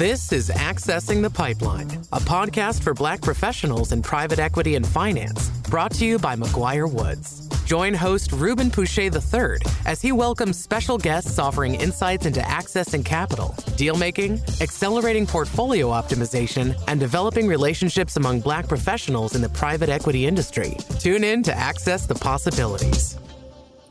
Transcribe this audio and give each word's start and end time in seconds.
This 0.00 0.32
is 0.32 0.48
Accessing 0.48 1.20
the 1.20 1.28
Pipeline, 1.28 1.90
a 2.10 2.20
podcast 2.20 2.82
for 2.82 2.94
black 2.94 3.20
professionals 3.20 3.92
in 3.92 4.00
private 4.00 4.38
equity 4.38 4.74
and 4.76 4.86
finance, 4.86 5.50
brought 5.68 5.92
to 5.96 6.06
you 6.06 6.18
by 6.18 6.36
McGuireWoods. 6.36 7.66
Join 7.66 7.92
host 7.92 8.32
Rubin 8.32 8.70
Pusha 8.70 9.12
III 9.12 9.60
as 9.84 10.00
he 10.00 10.12
welcomes 10.12 10.58
special 10.58 10.96
guests 10.96 11.38
offering 11.38 11.74
insights 11.74 12.24
into 12.24 12.40
accessing 12.40 13.04
capital, 13.04 13.54
deal 13.76 13.94
making, 13.94 14.40
accelerating 14.62 15.26
portfolio 15.26 15.88
optimization, 15.88 16.74
and 16.88 16.98
developing 16.98 17.46
relationships 17.46 18.16
among 18.16 18.40
black 18.40 18.68
professionals 18.68 19.34
in 19.34 19.42
the 19.42 19.50
private 19.50 19.90
equity 19.90 20.24
industry. 20.26 20.78
Tune 20.98 21.24
in 21.24 21.42
to 21.42 21.54
access 21.54 22.06
the 22.06 22.14
possibilities. 22.14 23.18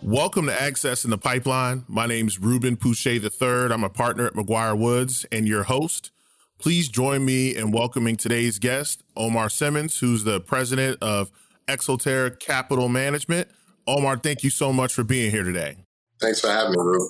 Welcome 0.01 0.45
to 0.45 0.53
Accessing 0.53 1.09
the 1.09 1.17
Pipeline. 1.17 1.83
My 1.89 2.05
name 2.05 2.27
is 2.27 2.39
Rubin 2.39 2.77
Pusha 2.77 3.21
III. 3.21 3.73
I'm 3.73 3.83
a 3.83 3.89
partner 3.89 4.25
at 4.27 4.33
McGuireWoods 4.33 5.25
and 5.29 5.45
your 5.45 5.63
host. 5.63 6.11
Please 6.57 6.87
join 6.87 7.25
me 7.25 7.53
in 7.53 7.71
welcoming 7.71 8.15
today's 8.15 8.59
guest, 8.59 9.03
Omar 9.17 9.49
Simmons, 9.49 9.99
who's 9.99 10.23
the 10.23 10.39
president 10.39 10.97
of 11.01 11.29
Exaltare 11.67 12.39
Capital 12.39 12.87
Management. 12.87 13.49
Omar, 13.85 14.17
thank 14.17 14.41
you 14.41 14.49
so 14.49 14.71
much 14.71 14.93
for 14.93 15.03
being 15.03 15.31
here 15.31 15.43
today. 15.43 15.77
Thanks 16.21 16.39
for 16.39 16.47
having 16.47 16.71
me, 16.71 16.77
Rubin. 16.79 17.09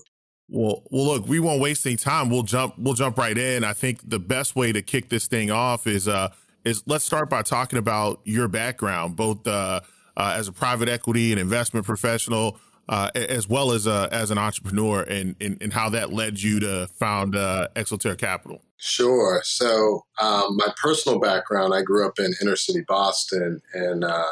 Well, 0.49 0.83
well, 0.89 1.05
look, 1.05 1.27
we 1.27 1.39
won't 1.39 1.61
waste 1.61 1.85
any 1.85 1.95
time. 1.95 2.31
We'll 2.31 2.43
jump. 2.43 2.73
We'll 2.79 2.95
jump 2.95 3.19
right 3.19 3.37
in. 3.37 3.63
I 3.63 3.73
think 3.73 4.09
the 4.09 4.19
best 4.19 4.55
way 4.55 4.71
to 4.71 4.81
kick 4.81 5.09
this 5.09 5.27
thing 5.27 5.51
off 5.51 5.85
is 5.85 6.07
uh 6.07 6.29
is 6.65 6.81
let's 6.87 7.05
start 7.05 7.29
by 7.29 7.43
talking 7.43 7.77
about 7.77 8.19
your 8.23 8.47
background, 8.47 9.15
both 9.15 9.45
uh, 9.45 9.81
uh 10.17 10.33
as 10.35 10.47
a 10.47 10.51
private 10.51 10.89
equity 10.89 11.31
and 11.31 11.39
investment 11.39 11.85
professional, 11.85 12.59
uh, 12.89 13.11
as 13.13 13.47
well 13.47 13.71
as 13.71 13.87
uh, 13.87 14.09
as 14.11 14.31
an 14.31 14.37
entrepreneur, 14.37 15.03
and, 15.03 15.35
and 15.39 15.61
and 15.61 15.71
how 15.71 15.89
that 15.89 16.11
led 16.11 16.41
you 16.41 16.59
to 16.59 16.87
found 16.87 17.35
uh, 17.35 17.67
Exaltare 17.75 18.17
Capital. 18.17 18.61
Sure. 18.77 19.41
So, 19.43 20.05
um, 20.19 20.57
my 20.57 20.73
personal 20.81 21.19
background, 21.19 21.73
I 21.73 21.83
grew 21.83 22.05
up 22.07 22.17
in 22.17 22.33
inner 22.41 22.55
city 22.55 22.83
Boston, 22.87 23.61
and 23.73 24.03
uh, 24.03 24.31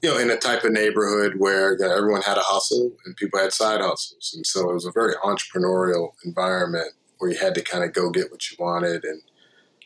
you 0.00 0.08
know, 0.08 0.18
in 0.18 0.30
a 0.30 0.36
type 0.36 0.62
of 0.64 0.72
neighborhood 0.72 1.34
where 1.38 1.72
you 1.72 1.78
know, 1.80 1.94
everyone 1.94 2.22
had 2.22 2.38
a 2.38 2.42
hustle 2.42 2.92
and 3.04 3.16
people 3.16 3.40
had 3.40 3.52
side 3.52 3.80
hustles. 3.80 4.32
And 4.34 4.46
so 4.46 4.70
it 4.70 4.74
was 4.74 4.86
a 4.86 4.92
very 4.92 5.14
entrepreneurial 5.24 6.10
environment 6.24 6.92
where 7.18 7.30
you 7.30 7.38
had 7.38 7.54
to 7.54 7.62
kind 7.62 7.84
of 7.84 7.92
go 7.92 8.10
get 8.10 8.30
what 8.30 8.50
you 8.50 8.56
wanted 8.58 9.04
and 9.04 9.20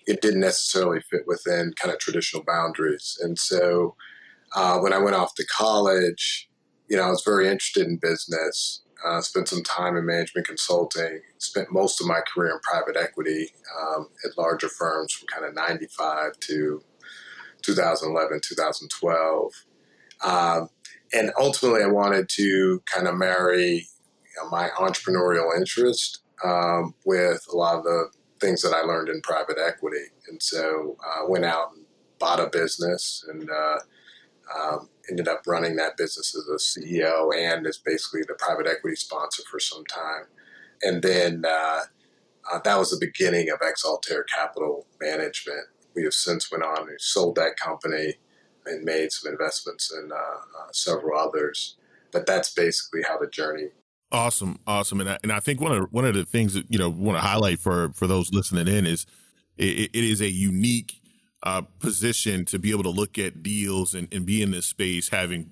it 0.07 0.21
didn't 0.21 0.41
necessarily 0.41 1.01
fit 1.01 1.23
within 1.27 1.73
kind 1.81 1.93
of 1.93 1.99
traditional 1.99 2.45
boundaries. 2.45 3.19
And 3.23 3.39
so 3.39 3.97
uh, 4.55 4.79
when 4.79 4.93
I 4.93 4.99
went 4.99 5.17
off 5.17 5.35
to 5.35 5.47
college, 5.47 6.49
you 6.89 6.97
know, 6.97 7.05
I 7.05 7.11
was 7.11 7.23
very 7.25 7.49
interested 7.49 7.87
in 7.87 7.97
business. 7.97 8.83
Uh, 9.05 9.21
spent 9.21 9.49
some 9.49 9.63
time 9.63 9.97
in 9.97 10.07
management 10.07 10.47
consulting. 10.47 11.21
Spent 11.39 11.73
most 11.73 12.01
of 12.01 12.07
my 12.07 12.21
career 12.21 12.53
in 12.53 12.61
private 12.61 12.97
equity 12.97 13.53
um, 13.81 14.09
at 14.25 14.39
larger 14.39 14.69
firms 14.69 15.13
from 15.13 15.27
kind 15.27 15.45
of 15.45 15.55
95 15.55 16.39
to 16.41 16.83
2011, 17.63 18.41
2012. 18.43 19.53
Um, 20.23 20.69
and 21.13 21.33
ultimately, 21.39 21.83
I 21.83 21.87
wanted 21.87 22.29
to 22.31 22.83
kind 22.87 23.07
of 23.07 23.15
marry 23.15 23.87
you 24.37 24.43
know, 24.43 24.49
my 24.51 24.69
entrepreneurial 24.71 25.57
interest 25.57 26.23
um, 26.43 26.95
with 27.05 27.47
a 27.53 27.57
lot 27.57 27.77
of 27.77 27.85
the 27.85 28.11
things 28.41 28.63
that 28.63 28.75
I 28.75 28.81
learned 28.81 29.09
in 29.09 29.21
private 29.21 29.59
equity. 29.65 30.07
And 30.29 30.43
so 30.43 30.97
I 31.03 31.23
uh, 31.23 31.29
went 31.29 31.45
out 31.45 31.73
and 31.75 31.85
bought 32.19 32.41
a 32.41 32.49
business 32.49 33.25
and 33.29 33.49
uh, 33.51 33.79
um, 34.59 34.89
ended 35.09 35.29
up 35.29 35.43
running 35.47 35.77
that 35.77 35.97
business 35.97 36.35
as 36.37 36.49
a 36.49 36.81
CEO 36.81 37.31
and 37.37 37.67
as 37.67 37.79
basically 37.79 38.23
the 38.27 38.35
private 38.35 38.67
equity 38.67 38.97
sponsor 38.97 39.43
for 39.51 39.61
some 39.61 39.85
time. 39.87 40.25
And 40.83 41.03
then 41.03 41.45
uh, 41.47 41.81
uh, 42.53 42.59
that 42.65 42.79
was 42.79 42.91
the 42.91 43.05
beginning 43.05 43.51
of 43.51 43.61
Exaltare 43.61 44.25
Capital 44.27 44.87
Management. 45.01 45.67
We 45.95 46.05
have 46.05 46.15
since 46.15 46.51
went 46.51 46.65
on 46.65 46.89
and 46.89 47.01
sold 47.01 47.37
that 47.37 47.57
company 47.57 48.15
and 48.67 48.85
made 48.85 49.13
some 49.13 49.33
investments 49.33 49.93
in 49.93 50.11
uh, 50.13 50.17
uh, 50.17 50.73
several 50.73 51.19
others. 51.19 51.77
But 52.13 52.27
that's 52.27 52.53
basically 52.53 53.03
how 53.03 53.19
the 53.19 53.27
journey. 53.27 53.69
Awesome, 54.13 54.61
awesome, 54.67 55.01
and 55.01 55.11
I, 55.11 55.19
and 55.25 55.33
I 55.33 55.41
think 55.41 55.61
one 55.61 55.73
of 55.73 55.93
one 55.93 56.05
of 56.05 56.15
the 56.15 56.25
things 56.25 56.55
that 56.55 56.71
you 56.71 56.79
know 56.79 56.89
want 56.89 57.17
to 57.19 57.23
highlight 57.23 57.59
for 57.59 57.89
for 57.95 58.07
those 58.07 58.33
listening 58.33 58.69
in 58.69 58.87
is 58.87 59.07
it, 59.57 59.91
it 59.93 60.05
is 60.05 60.21
a 60.21 60.29
unique 60.29 61.01
uh, 61.45 61.63
position 61.79 62.45
to 62.47 62.59
be 62.59 62.71
able 62.71 62.83
to 62.83 62.91
look 62.91 63.19
at 63.19 63.43
deals 63.43 63.95
and, 63.95 64.09
and 64.13 64.27
be 64.27 64.43
in 64.43 64.51
this 64.51 64.67
space, 64.67 65.11
having 65.11 65.51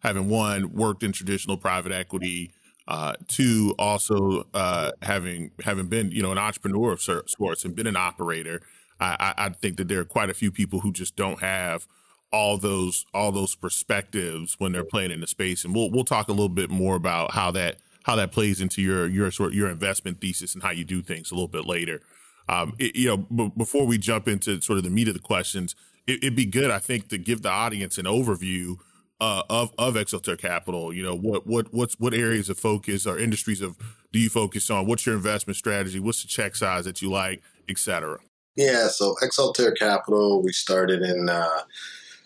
having 0.00 0.28
one 0.28 0.72
worked 0.72 1.02
in 1.02 1.12
traditional 1.12 1.56
private 1.56 1.92
equity, 1.92 2.52
uh, 2.86 3.14
two 3.28 3.74
also 3.78 4.46
uh, 4.52 4.90
having 5.02 5.52
having 5.64 5.86
been 5.86 6.10
you 6.10 6.22
know 6.22 6.32
an 6.32 6.38
entrepreneur 6.38 6.92
of 6.92 7.00
sorts 7.00 7.64
and 7.64 7.74
been 7.74 7.86
an 7.86 7.96
operator. 7.96 8.60
I, 9.00 9.32
I 9.38 9.48
think 9.50 9.76
that 9.76 9.86
there 9.86 10.00
are 10.00 10.04
quite 10.04 10.28
a 10.28 10.34
few 10.34 10.50
people 10.50 10.80
who 10.80 10.92
just 10.92 11.14
don't 11.14 11.40
have 11.40 11.86
all 12.32 12.58
those 12.58 13.06
all 13.14 13.30
those 13.30 13.54
perspectives 13.54 14.56
when 14.58 14.72
they're 14.72 14.84
playing 14.84 15.12
in 15.12 15.20
the 15.20 15.26
space 15.26 15.64
and 15.64 15.74
we'll 15.74 15.90
we'll 15.90 16.04
talk 16.04 16.28
a 16.28 16.32
little 16.32 16.48
bit 16.48 16.68
more 16.68 16.96
about 16.96 17.32
how 17.32 17.50
that 17.50 17.76
how 18.02 18.16
that 18.16 18.32
plays 18.32 18.60
into 18.60 18.82
your 18.82 19.06
your 19.06 19.30
sort 19.30 19.54
your 19.54 19.68
investment 19.68 20.20
thesis 20.20 20.52
and 20.52 20.62
how 20.62 20.70
you 20.70 20.84
do 20.84 21.00
things 21.00 21.30
a 21.30 21.34
little 21.34 21.48
bit 21.48 21.64
later 21.64 22.00
um 22.48 22.74
it, 22.78 22.94
you 22.96 23.08
know 23.08 23.16
b- 23.16 23.52
before 23.56 23.86
we 23.86 23.98
jump 23.98 24.28
into 24.28 24.60
sort 24.60 24.78
of 24.78 24.84
the 24.84 24.90
meat 24.90 25.08
of 25.08 25.14
the 25.14 25.20
questions 25.20 25.74
it, 26.06 26.22
would 26.22 26.36
be 26.36 26.46
good 26.46 26.70
i 26.70 26.78
think 26.78 27.08
to 27.08 27.18
give 27.18 27.42
the 27.42 27.50
audience 27.50 27.98
an 27.98 28.06
overview 28.06 28.76
uh, 29.20 29.42
of 29.50 29.72
of 29.78 29.94
Exaltare 29.94 30.38
Capital, 30.38 30.92
you 30.92 31.02
know 31.02 31.16
what 31.16 31.44
what 31.44 31.74
what's 31.74 31.98
what 31.98 32.14
areas 32.14 32.48
of 32.48 32.56
focus 32.56 33.04
or 33.04 33.18
industries 33.18 33.60
of 33.60 33.76
do 34.12 34.18
you 34.18 34.30
focus 34.30 34.70
on? 34.70 34.86
What's 34.86 35.04
your 35.06 35.16
investment 35.16 35.56
strategy? 35.56 36.00
What's 36.00 36.22
the 36.22 36.28
check 36.28 36.56
size 36.56 36.84
that 36.84 37.02
you 37.02 37.10
like, 37.10 37.42
et 37.68 37.78
cetera? 37.78 38.18
Yeah, 38.56 38.88
so 38.88 39.14
Exaltare 39.22 39.76
Capital, 39.76 40.42
we 40.42 40.52
started 40.52 41.02
in 41.02 41.28
uh, 41.28 41.60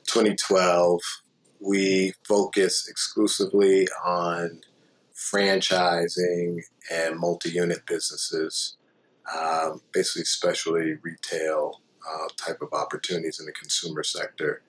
2012, 0.06 1.00
we 1.60 2.14
focus 2.26 2.88
exclusively 2.88 3.86
on 4.04 4.60
franchising 5.14 6.62
and 6.90 7.18
multi 7.18 7.50
unit 7.50 7.84
businesses, 7.86 8.76
um, 9.38 9.80
basically, 9.92 10.22
especially 10.22 10.94
retail 11.02 11.80
uh, 12.08 12.28
type 12.36 12.60
of 12.62 12.72
opportunities 12.72 13.38
in 13.38 13.46
the 13.46 13.52
consumer 13.52 14.02
sector. 14.02 14.62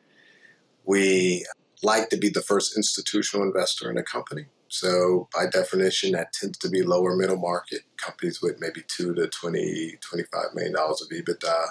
We 0.85 1.45
like 1.81 2.09
to 2.09 2.17
be 2.17 2.29
the 2.29 2.41
first 2.41 2.77
institutional 2.77 3.45
investor 3.45 3.89
in 3.89 3.97
a 3.97 4.03
company. 4.03 4.45
So, 4.67 5.29
by 5.33 5.45
definition, 5.47 6.13
that 6.13 6.33
tends 6.33 6.57
to 6.59 6.69
be 6.69 6.81
lower 6.81 7.15
middle 7.15 7.37
market 7.37 7.81
companies 7.97 8.41
with 8.41 8.59
maybe 8.59 8.81
two 8.87 9.13
to 9.15 9.27
20, 9.27 9.97
25 10.01 10.45
million 10.55 10.73
dollars 10.73 11.01
of 11.01 11.09
EBITDA. 11.09 11.67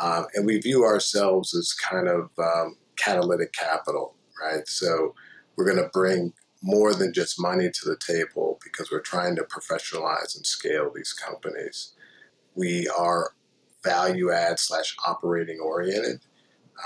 Um, 0.00 0.26
and 0.34 0.44
we 0.44 0.58
view 0.58 0.84
ourselves 0.84 1.54
as 1.54 1.72
kind 1.72 2.08
of 2.08 2.30
um, 2.38 2.76
catalytic 2.96 3.52
capital, 3.52 4.14
right? 4.42 4.66
So 4.66 5.14
we're 5.56 5.64
going 5.64 5.82
to 5.82 5.90
bring 5.92 6.32
more 6.62 6.94
than 6.94 7.12
just 7.12 7.40
money 7.40 7.70
to 7.70 7.84
the 7.84 7.96
table 7.96 8.58
because 8.64 8.90
we're 8.90 9.00
trying 9.00 9.36
to 9.36 9.42
professionalize 9.42 10.34
and 10.34 10.46
scale 10.46 10.90
these 10.92 11.12
companies. 11.12 11.92
We 12.54 12.88
are 12.88 13.32
value 13.82 14.32
add 14.32 14.58
slash 14.58 14.96
operating 15.06 15.60
oriented. 15.60 16.20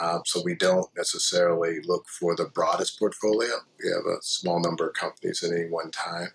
Um, 0.01 0.23
so 0.27 0.43
we 0.45 0.55
don't 0.55 0.89
necessarily 0.97 1.79
look 1.85 2.09
for 2.09 2.37
the 2.37 2.47
broadest 2.47 2.99
portfolio. 2.99 3.55
We 3.83 3.91
have 3.91 4.05
a 4.05 4.23
small 4.23 4.61
number 4.61 4.89
of 4.89 4.95
companies 4.95 5.43
at 5.43 5.53
any 5.53 5.69
one 5.69 5.91
time. 5.91 6.29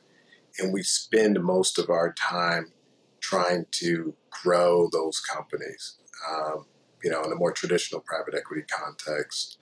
And 0.58 0.74
we 0.74 0.84
spend 0.84 1.44
most 1.44 1.78
of 1.78 1.90
our 1.90 2.14
time 2.14 2.72
trying 3.20 3.66
to 3.72 4.16
grow 4.30 4.90
those 4.92 5.20
companies. 5.20 5.98
Um, 6.30 6.66
you 7.04 7.10
know, 7.10 7.24
in 7.24 7.32
a 7.32 7.36
more 7.36 7.52
traditional 7.52 8.02
private 8.02 8.34
equity 8.36 8.64
context, 8.70 9.60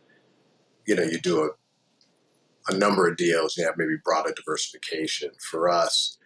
you 0.86 0.96
know, 0.96 1.04
you 1.04 1.20
do 1.20 1.44
a, 1.44 2.72
a 2.72 2.78
number 2.78 3.08
of 3.08 3.18
deals, 3.18 3.58
you 3.58 3.66
have 3.66 3.78
maybe 3.78 3.96
broader 4.04 4.34
diversification. 4.36 5.32
For 5.40 5.70
us, 5.70 6.18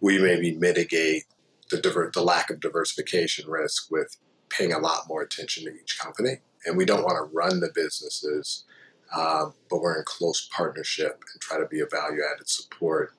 we 0.00 0.18
maybe 0.18 0.56
mitigate 0.56 1.24
the, 1.70 1.80
diver- 1.80 2.10
the 2.12 2.22
lack 2.22 2.50
of 2.50 2.60
diversification 2.60 3.48
risk 3.48 3.90
with 3.90 4.16
paying 4.50 4.72
a 4.72 4.78
lot 4.78 5.08
more 5.08 5.22
attention 5.22 5.64
to 5.64 5.70
each 5.70 5.98
company. 5.98 6.40
And 6.66 6.76
we 6.76 6.84
don't 6.84 7.04
want 7.04 7.16
to 7.16 7.36
run 7.36 7.60
the 7.60 7.70
businesses, 7.74 8.64
um, 9.14 9.54
but 9.68 9.80
we're 9.80 9.98
in 9.98 10.04
close 10.06 10.48
partnership 10.54 11.22
and 11.32 11.40
try 11.40 11.58
to 11.58 11.66
be 11.66 11.80
a 11.80 11.86
value 11.86 12.22
added 12.32 12.48
support 12.48 13.12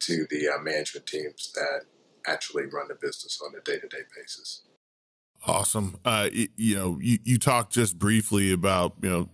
to 0.00 0.26
the 0.30 0.48
uh, 0.48 0.62
management 0.62 1.06
teams 1.06 1.52
that 1.54 1.82
actually 2.26 2.64
run 2.64 2.88
the 2.88 2.94
business 2.94 3.40
on 3.44 3.52
a 3.54 3.62
day 3.62 3.78
to 3.78 3.88
day 3.88 4.02
basis. 4.16 4.62
Awesome. 5.46 5.98
Uh, 6.04 6.28
you 6.32 6.74
know, 6.74 6.98
you, 7.00 7.18
you 7.22 7.38
talked 7.38 7.72
just 7.72 7.98
briefly 7.98 8.52
about, 8.52 8.94
you 9.02 9.08
know, 9.08 9.28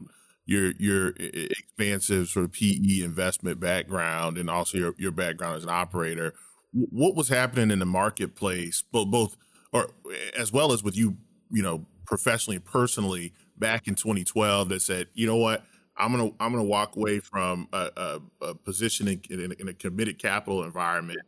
your 0.44 0.72
your 0.72 1.14
expansive 1.16 2.28
sort 2.28 2.44
of 2.44 2.52
PE 2.52 3.02
investment 3.02 3.60
background 3.60 4.37
and 4.37 4.50
also 4.50 4.76
your 4.76 4.94
your 4.98 5.12
background 5.12 5.56
as 5.56 5.62
an 5.62 5.70
operator. 5.70 6.34
What 6.72 7.14
was 7.14 7.28
happening 7.28 7.70
in 7.70 7.78
the 7.78 7.86
marketplace, 7.86 8.82
both 8.82 9.08
both 9.10 9.36
or 9.72 9.88
as 10.36 10.52
well 10.52 10.72
as 10.72 10.82
with 10.82 10.96
you, 10.96 11.16
you 11.50 11.62
know, 11.62 11.86
professionally 12.06 12.56
and 12.56 12.64
personally 12.64 13.32
back 13.56 13.86
in 13.88 13.94
2012 13.94 14.69
that 14.70 14.82
said, 14.82 15.08
you 15.14 15.26
know 15.26 15.36
what, 15.36 15.64
I'm 15.96 16.10
gonna 16.12 16.30
I'm 16.40 16.52
gonna 16.52 16.64
walk 16.64 16.96
away 16.96 17.20
from 17.20 17.69
a, 17.72 17.90
a, 17.96 18.20
a 18.46 18.54
position 18.54 19.08
in, 19.08 19.20
in, 19.30 19.52
in 19.58 19.69
a 19.69 19.74
committed 19.74 20.19
capital 20.19 20.64
environment 20.64 21.20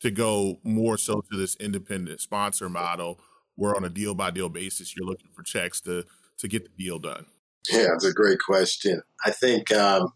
to 0.00 0.10
go 0.10 0.58
more 0.64 0.98
so 0.98 1.22
to 1.30 1.36
this 1.36 1.56
independent 1.56 2.20
sponsor 2.20 2.68
model 2.68 3.20
where 3.56 3.76
on 3.76 3.84
a 3.84 3.88
deal 3.88 4.14
by 4.14 4.30
deal 4.30 4.48
basis 4.48 4.96
you're 4.96 5.06
looking 5.06 5.30
for 5.32 5.42
checks 5.42 5.80
to 5.82 6.04
to 6.38 6.48
get 6.48 6.64
the 6.64 6.84
deal 6.84 6.98
done? 6.98 7.26
Yeah, 7.70 7.88
it's 7.94 8.04
a 8.04 8.12
great 8.12 8.40
question. 8.40 9.02
I 9.24 9.30
think 9.30 9.72
um, 9.72 10.12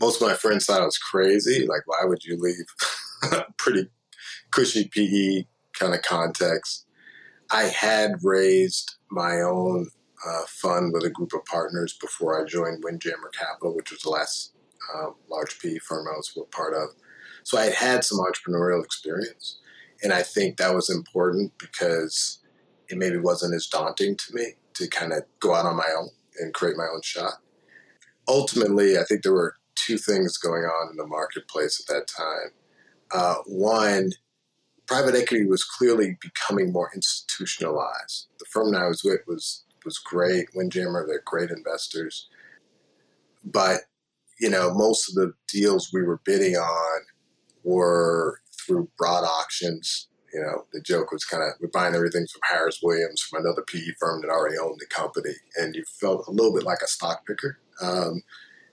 most 0.00 0.22
of 0.22 0.28
my 0.28 0.34
friends 0.34 0.66
thought 0.66 0.80
I 0.80 0.84
was 0.84 0.98
crazy. 0.98 1.66
Like, 1.66 1.82
why 1.86 2.04
would 2.04 2.22
you 2.24 2.38
leave 2.38 3.42
pretty 3.58 3.88
cushy 4.56 4.88
PE 4.88 5.46
kind 5.78 5.94
of 5.94 6.02
context? 6.02 6.86
I 7.50 7.64
had 7.64 8.12
raised 8.22 8.96
my 9.10 9.40
own 9.42 9.90
uh, 10.26 10.42
fund 10.48 10.92
with 10.92 11.04
a 11.04 11.10
group 11.10 11.32
of 11.34 11.44
partners 11.44 11.96
before 12.00 12.40
I 12.40 12.48
joined 12.48 12.82
Windjammer 12.82 13.30
Capital, 13.38 13.76
which 13.76 13.90
was 13.90 14.00
the 14.00 14.10
last 14.10 14.54
uh, 14.94 15.10
large 15.30 15.58
PE 15.60 15.76
firm 15.78 16.06
I 16.08 16.16
was 16.16 16.36
part 16.50 16.74
of. 16.74 16.88
So 17.44 17.58
I 17.58 17.64
had 17.64 17.74
had 17.74 18.04
some 18.04 18.18
entrepreneurial 18.18 18.82
experience. 18.82 19.58
And 20.02 20.12
I 20.12 20.22
think 20.22 20.56
that 20.56 20.74
was 20.74 20.90
important 20.90 21.52
because 21.58 22.38
it 22.88 22.98
maybe 22.98 23.18
wasn't 23.18 23.54
as 23.54 23.66
daunting 23.66 24.16
to 24.16 24.34
me 24.34 24.54
to 24.74 24.88
kind 24.88 25.12
of 25.12 25.24
go 25.40 25.54
out 25.54 25.66
on 25.66 25.76
my 25.76 25.88
own 25.96 26.08
and 26.40 26.52
create 26.52 26.76
my 26.76 26.86
own 26.92 27.02
shot. 27.02 27.34
Ultimately, 28.26 28.98
I 28.98 29.04
think 29.04 29.22
there 29.22 29.32
were 29.32 29.54
two 29.74 29.98
things 29.98 30.38
going 30.38 30.64
on 30.64 30.90
in 30.90 30.96
the 30.96 31.06
marketplace 31.06 31.80
at 31.80 31.94
that 31.94 32.06
time. 32.08 32.50
Uh, 33.12 33.36
one, 33.46 34.10
private 34.86 35.14
equity 35.14 35.44
was 35.46 35.64
clearly 35.64 36.16
becoming 36.20 36.72
more 36.72 36.90
institutionalized. 36.94 38.28
The 38.38 38.46
firm 38.46 38.72
that 38.72 38.82
I 38.82 38.88
was 38.88 39.02
with 39.04 39.20
was 39.26 39.64
was 39.84 39.98
great. 39.98 40.48
Windjammer, 40.54 41.06
they're 41.06 41.22
great 41.24 41.50
investors, 41.50 42.28
but 43.44 43.82
you 44.40 44.50
know 44.50 44.72
most 44.74 45.08
of 45.08 45.14
the 45.14 45.32
deals 45.48 45.90
we 45.92 46.02
were 46.02 46.20
bidding 46.24 46.56
on 46.56 47.00
were 47.64 48.40
through 48.66 48.88
broad 48.96 49.24
auctions. 49.24 50.08
You 50.32 50.42
know, 50.42 50.66
the 50.72 50.80
joke 50.80 51.12
was 51.12 51.24
kind 51.24 51.42
of 51.42 51.50
we're 51.60 51.68
buying 51.68 51.94
everything 51.94 52.26
from 52.26 52.40
Harris 52.50 52.80
Williams, 52.82 53.22
from 53.22 53.44
another 53.44 53.62
PE 53.62 53.92
firm 53.98 54.20
that 54.20 54.30
already 54.30 54.58
owned 54.58 54.78
the 54.80 54.86
company, 54.86 55.34
and 55.56 55.74
you 55.74 55.84
felt 56.00 56.26
a 56.26 56.30
little 56.30 56.54
bit 56.54 56.64
like 56.64 56.80
a 56.82 56.88
stock 56.88 57.26
picker, 57.26 57.58
um, 57.80 58.22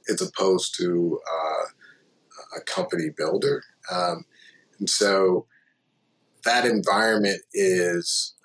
as 0.10 0.22
opposed 0.22 0.76
to 0.78 1.20
uh, 1.32 2.58
a 2.58 2.62
company 2.62 3.10
builder. 3.16 3.64
Um, 3.92 4.26
and 4.80 4.90
so 4.90 5.46
that 6.46 6.66
environment 6.66 7.42
is 7.54 8.36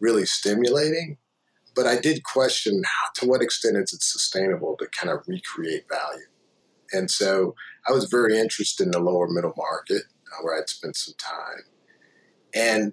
really 0.00 0.26
stimulating. 0.26 1.18
But 1.74 1.86
I 1.86 1.98
did 1.98 2.24
question 2.24 2.82
how, 2.84 3.10
to 3.16 3.26
what 3.26 3.42
extent 3.42 3.76
is 3.76 3.92
it 3.92 4.02
sustainable 4.02 4.76
to 4.78 4.86
kind 4.88 5.10
of 5.10 5.24
recreate 5.26 5.84
value. 5.88 6.26
And 6.92 7.10
so 7.10 7.54
I 7.88 7.92
was 7.92 8.04
very 8.10 8.38
interested 8.38 8.84
in 8.84 8.90
the 8.90 8.98
lower 8.98 9.28
middle 9.28 9.54
market 9.56 10.02
uh, 10.30 10.42
where 10.42 10.58
I'd 10.58 10.68
spent 10.68 10.96
some 10.96 11.14
time. 11.18 11.64
And 12.54 12.92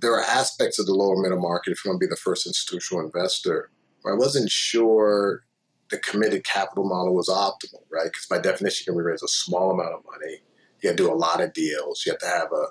there 0.00 0.12
are 0.12 0.22
aspects 0.22 0.78
of 0.78 0.86
the 0.86 0.94
lower 0.94 1.22
middle 1.22 1.40
market, 1.40 1.70
if 1.70 1.84
you 1.84 1.90
want 1.90 2.00
to 2.00 2.06
be 2.06 2.10
the 2.10 2.16
first 2.16 2.46
institutional 2.46 3.04
investor, 3.04 3.70
where 4.02 4.14
I 4.14 4.18
wasn't 4.18 4.50
sure 4.50 5.44
the 5.90 5.98
committed 5.98 6.44
capital 6.44 6.84
model 6.84 7.14
was 7.14 7.28
optimal, 7.28 7.84
right? 7.90 8.06
Because 8.06 8.26
by 8.28 8.38
definition, 8.40 8.92
you 8.92 8.98
can 8.98 9.04
raise 9.04 9.22
a 9.22 9.28
small 9.28 9.70
amount 9.70 9.94
of 9.94 10.00
money, 10.04 10.42
you 10.82 10.88
have 10.88 10.96
to 10.96 11.04
do 11.04 11.12
a 11.12 11.14
lot 11.14 11.40
of 11.40 11.52
deals. 11.52 12.04
You 12.04 12.12
have 12.12 12.20
to 12.20 12.26
have 12.26 12.52
a 12.52 12.66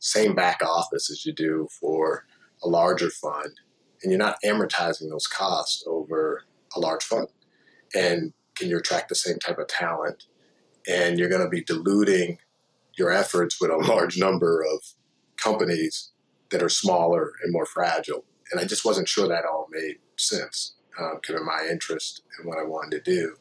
same 0.00 0.34
back 0.34 0.60
office 0.62 1.10
as 1.10 1.24
you 1.24 1.32
do 1.32 1.68
for 1.78 2.26
a 2.62 2.68
larger 2.68 3.10
fund, 3.10 3.60
and 4.02 4.10
you're 4.10 4.18
not 4.18 4.38
amortizing 4.44 5.08
those 5.08 5.26
costs 5.26 5.84
over 5.86 6.42
a 6.74 6.80
large 6.80 7.04
fund. 7.04 7.28
And 7.94 8.32
can 8.54 8.68
you 8.68 8.78
attract 8.78 9.08
the 9.08 9.14
same 9.14 9.38
type 9.38 9.58
of 9.58 9.68
talent? 9.68 10.24
And 10.88 11.18
you're 11.18 11.28
going 11.28 11.44
to 11.44 11.48
be 11.48 11.62
diluting 11.62 12.38
your 12.96 13.10
efforts 13.10 13.60
with 13.60 13.70
a 13.70 13.76
large 13.76 14.18
number 14.18 14.62
of 14.62 14.80
companies 15.36 16.10
that 16.50 16.62
are 16.62 16.68
smaller 16.68 17.32
and 17.42 17.52
more 17.52 17.66
fragile. 17.66 18.24
And 18.50 18.60
I 18.60 18.64
just 18.64 18.84
wasn't 18.84 19.08
sure 19.08 19.28
that 19.28 19.44
all 19.44 19.68
made 19.70 19.96
sense, 20.16 20.74
uh, 21.00 21.14
given 21.26 21.44
my 21.44 21.66
interest 21.70 22.22
in 22.38 22.48
what 22.48 22.58
I 22.58 22.64
wanted 22.64 23.04
to 23.04 23.10
do. 23.10 23.36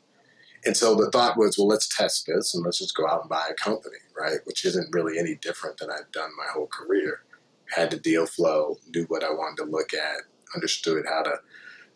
And 0.65 0.75
so 0.75 0.95
the 0.95 1.09
thought 1.09 1.37
was, 1.37 1.57
well, 1.57 1.67
let's 1.67 1.87
test 1.87 2.27
this 2.27 2.53
and 2.53 2.63
let's 2.65 2.79
just 2.79 2.95
go 2.95 3.07
out 3.07 3.21
and 3.21 3.29
buy 3.29 3.47
a 3.49 3.53
company, 3.53 3.97
right? 4.17 4.39
Which 4.43 4.65
isn't 4.65 4.93
really 4.93 5.17
any 5.17 5.35
different 5.35 5.77
than 5.77 5.89
I've 5.89 6.11
done 6.11 6.31
my 6.37 6.51
whole 6.53 6.67
career. 6.67 7.21
Had 7.75 7.91
the 7.91 7.97
deal 7.97 8.25
flow, 8.25 8.77
knew 8.93 9.05
what 9.05 9.23
I 9.23 9.29
wanted 9.29 9.63
to 9.63 9.69
look 9.69 9.93
at, 9.93 10.23
understood 10.53 11.05
how 11.07 11.23
to 11.23 11.39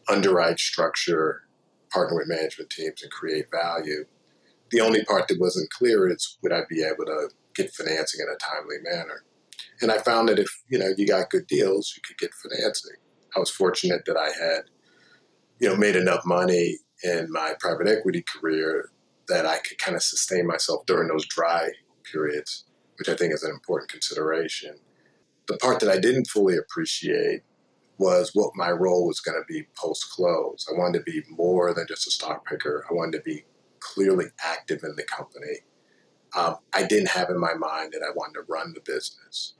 underwrite, 0.07 0.59
structure, 0.59 1.43
partner 1.91 2.17
with 2.17 2.27
management 2.27 2.69
teams, 2.69 3.01
and 3.01 3.11
create 3.11 3.51
value. 3.51 4.05
The 4.71 4.81
only 4.81 5.03
part 5.03 5.27
that 5.27 5.39
wasn't 5.39 5.69
clear 5.71 6.07
is 6.09 6.37
would 6.41 6.53
I 6.53 6.61
be 6.69 6.83
able 6.83 7.05
to 7.05 7.29
get 7.55 7.73
financing 7.73 8.21
in 8.21 8.33
a 8.33 8.37
timely 8.37 8.77
manner? 8.81 9.23
And 9.81 9.91
I 9.91 9.97
found 9.97 10.29
that 10.29 10.39
if 10.39 10.49
you 10.69 10.79
know 10.79 10.89
you 10.97 11.05
got 11.07 11.29
good 11.29 11.47
deals, 11.47 11.93
you 11.95 12.01
could 12.05 12.17
get 12.17 12.33
financing. 12.33 12.95
I 13.35 13.39
was 13.39 13.49
fortunate 13.49 14.05
that 14.05 14.17
I 14.17 14.27
had, 14.27 14.65
you 15.59 15.67
know, 15.67 15.75
made 15.75 15.95
enough 15.95 16.25
money 16.25 16.77
in 17.03 17.27
my 17.29 17.53
private 17.59 17.87
equity 17.87 18.23
career 18.23 18.89
that 19.27 19.45
I 19.45 19.59
could 19.59 19.77
kind 19.77 19.95
of 19.95 20.03
sustain 20.03 20.47
myself 20.47 20.85
during 20.85 21.07
those 21.07 21.25
dry 21.25 21.69
periods, 22.11 22.65
which 22.97 23.09
I 23.09 23.15
think 23.15 23.33
is 23.33 23.43
an 23.43 23.51
important 23.51 23.91
consideration. 23.91 24.75
The 25.47 25.57
part 25.57 25.79
that 25.81 25.89
I 25.89 25.99
didn't 25.99 26.27
fully 26.27 26.57
appreciate 26.57 27.41
was 27.97 28.31
what 28.33 28.51
my 28.55 28.71
role 28.71 29.07
was 29.07 29.19
going 29.19 29.39
to 29.39 29.45
be 29.53 29.67
post 29.77 30.09
close. 30.11 30.65
I 30.69 30.77
wanted 30.77 30.99
to 30.99 31.11
be 31.11 31.21
more 31.29 31.73
than 31.73 31.85
just 31.87 32.07
a 32.07 32.11
stock 32.11 32.47
picker. 32.47 32.85
I 32.89 32.93
wanted 32.93 33.17
to 33.17 33.23
be 33.23 33.43
clearly 33.79 34.25
active 34.43 34.83
in 34.83 34.95
the 34.95 35.03
company. 35.03 35.59
Um, 36.35 36.57
I 36.73 36.83
didn't 36.83 37.09
have 37.09 37.29
in 37.29 37.39
my 37.39 37.53
mind 37.53 37.93
that 37.93 38.01
I 38.05 38.11
wanted 38.15 38.33
to 38.35 38.45
run 38.47 38.73
the 38.73 38.81
business. 38.81 39.53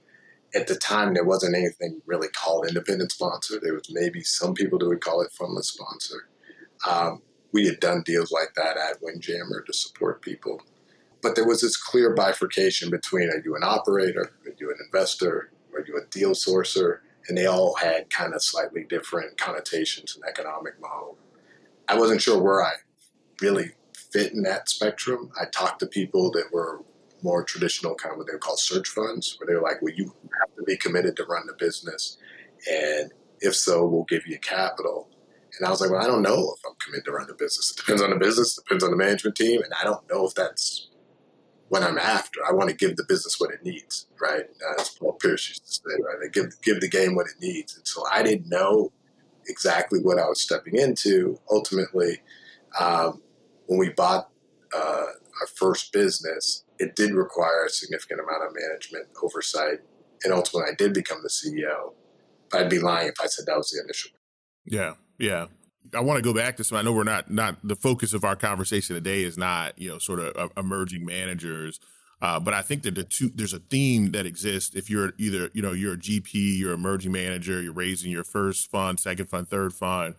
At 0.54 0.66
the 0.66 0.76
time, 0.76 1.14
there 1.14 1.24
wasn't 1.24 1.56
anything 1.56 2.00
really 2.06 2.28
called 2.28 2.66
independent 2.66 3.12
sponsor. 3.12 3.60
There 3.60 3.74
was 3.74 3.90
maybe 3.90 4.22
some 4.22 4.54
people 4.54 4.78
that 4.78 4.88
would 4.88 5.00
call 5.00 5.20
it 5.20 5.32
fundless 5.38 5.64
sponsor. 5.64 6.28
Um, 6.88 7.22
we 7.54 7.66
had 7.66 7.78
done 7.78 8.02
deals 8.02 8.32
like 8.32 8.52
that 8.56 8.76
at 8.76 9.00
Windjammer 9.00 9.62
to 9.62 9.72
support 9.72 10.20
people. 10.20 10.60
But 11.22 11.36
there 11.36 11.46
was 11.46 11.62
this 11.62 11.76
clear 11.76 12.12
bifurcation 12.12 12.90
between 12.90 13.30
are 13.30 13.40
you 13.42 13.54
an 13.54 13.62
operator, 13.62 14.32
are 14.44 14.54
you 14.58 14.70
an 14.70 14.76
investor, 14.84 15.52
are 15.72 15.84
you 15.86 15.96
a 15.96 16.10
deal 16.10 16.32
sourcer? 16.32 16.98
And 17.28 17.38
they 17.38 17.46
all 17.46 17.76
had 17.76 18.10
kind 18.10 18.34
of 18.34 18.42
slightly 18.42 18.84
different 18.84 19.38
connotations 19.38 20.16
and 20.16 20.24
economic 20.28 20.78
model. 20.80 21.16
I 21.88 21.96
wasn't 21.96 22.20
sure 22.20 22.42
where 22.42 22.62
I 22.62 22.72
really 23.40 23.70
fit 24.12 24.32
in 24.32 24.42
that 24.42 24.68
spectrum. 24.68 25.30
I 25.40 25.44
talked 25.46 25.78
to 25.78 25.86
people 25.86 26.32
that 26.32 26.52
were 26.52 26.82
more 27.22 27.44
traditional, 27.44 27.94
kind 27.94 28.12
of 28.12 28.18
what 28.18 28.26
they 28.26 28.32
would 28.34 28.42
call 28.42 28.56
search 28.56 28.88
funds, 28.88 29.36
where 29.38 29.46
they're 29.46 29.62
like, 29.62 29.80
well, 29.80 29.94
you 29.94 30.12
have 30.40 30.54
to 30.56 30.64
be 30.64 30.76
committed 30.76 31.16
to 31.16 31.24
run 31.24 31.46
the 31.46 31.54
business. 31.54 32.18
And 32.70 33.12
if 33.40 33.54
so, 33.54 33.86
we'll 33.86 34.04
give 34.04 34.26
you 34.26 34.38
capital. 34.40 35.08
And 35.58 35.66
I 35.66 35.70
was 35.70 35.80
like, 35.80 35.90
well, 35.90 36.02
I 36.02 36.06
don't 36.06 36.22
know 36.22 36.54
if 36.56 36.62
I'm 36.66 36.74
committed 36.84 37.04
to 37.06 37.12
run 37.12 37.26
the 37.26 37.34
business. 37.34 37.70
It 37.70 37.76
depends 37.76 38.02
on 38.02 38.10
the 38.10 38.16
business, 38.16 38.58
it 38.58 38.64
depends 38.64 38.84
on 38.84 38.90
the 38.90 38.96
management 38.96 39.36
team, 39.36 39.62
and 39.62 39.72
I 39.80 39.84
don't 39.84 40.08
know 40.10 40.26
if 40.26 40.34
that's 40.34 40.88
what 41.68 41.82
I'm 41.82 41.98
after. 41.98 42.40
I 42.46 42.52
want 42.52 42.70
to 42.70 42.76
give 42.76 42.96
the 42.96 43.04
business 43.04 43.40
what 43.40 43.50
it 43.50 43.64
needs, 43.64 44.06
right? 44.20 44.44
Uh, 44.44 44.80
as 44.80 44.90
Paul 44.90 45.12
Pierce 45.12 45.48
used 45.48 45.66
to 45.66 45.72
say, 45.72 46.02
right? 46.02 46.32
Give 46.32 46.60
give 46.62 46.80
the 46.80 46.88
game 46.88 47.14
what 47.14 47.26
it 47.26 47.40
needs. 47.40 47.76
And 47.76 47.86
so 47.86 48.04
I 48.10 48.22
didn't 48.22 48.48
know 48.48 48.92
exactly 49.46 50.00
what 50.00 50.18
I 50.18 50.28
was 50.28 50.40
stepping 50.40 50.76
into. 50.76 51.38
Ultimately, 51.50 52.20
um, 52.78 53.22
when 53.66 53.78
we 53.78 53.90
bought 53.90 54.30
uh, 54.74 55.06
our 55.40 55.46
first 55.54 55.92
business, 55.92 56.64
it 56.78 56.96
did 56.96 57.12
require 57.12 57.64
a 57.66 57.70
significant 57.70 58.20
amount 58.20 58.44
of 58.44 58.54
management 58.54 59.08
oversight, 59.22 59.80
and 60.22 60.32
ultimately, 60.32 60.70
I 60.70 60.74
did 60.74 60.92
become 60.92 61.22
the 61.22 61.28
CEO. 61.28 61.92
I'd 62.52 62.70
be 62.70 62.78
lying 62.78 63.08
if 63.08 63.20
I 63.20 63.26
said 63.26 63.46
that 63.46 63.56
was 63.56 63.70
the 63.70 63.82
initial. 63.82 64.10
Yeah, 64.64 64.94
yeah. 65.18 65.46
I 65.94 66.00
want 66.00 66.18
to 66.18 66.22
go 66.22 66.34
back 66.34 66.56
to 66.56 66.64
some. 66.64 66.78
I 66.78 66.82
know 66.82 66.92
we're 66.92 67.04
not 67.04 67.30
not 67.30 67.56
the 67.62 67.76
focus 67.76 68.14
of 68.14 68.24
our 68.24 68.36
conversation 68.36 68.94
today 68.94 69.22
is 69.22 69.38
not 69.38 69.78
you 69.78 69.88
know 69.88 69.98
sort 69.98 70.18
of 70.18 70.52
emerging 70.56 71.04
managers, 71.04 71.78
uh, 72.20 72.40
but 72.40 72.54
I 72.54 72.62
think 72.62 72.82
that 72.82 72.94
the 72.94 73.04
two 73.04 73.30
there's 73.34 73.52
a 73.52 73.58
theme 73.58 74.12
that 74.12 74.26
exists. 74.26 74.74
If 74.74 74.88
you're 74.88 75.12
either 75.18 75.50
you 75.52 75.62
know 75.62 75.72
you're 75.72 75.94
a 75.94 75.98
GP, 75.98 76.58
you're 76.58 76.72
an 76.72 76.80
emerging 76.80 77.12
manager, 77.12 77.60
you're 77.60 77.72
raising 77.72 78.10
your 78.10 78.24
first 78.24 78.70
fund, 78.70 78.98
second 78.98 79.26
fund, 79.26 79.48
third 79.48 79.72
fund, 79.72 80.14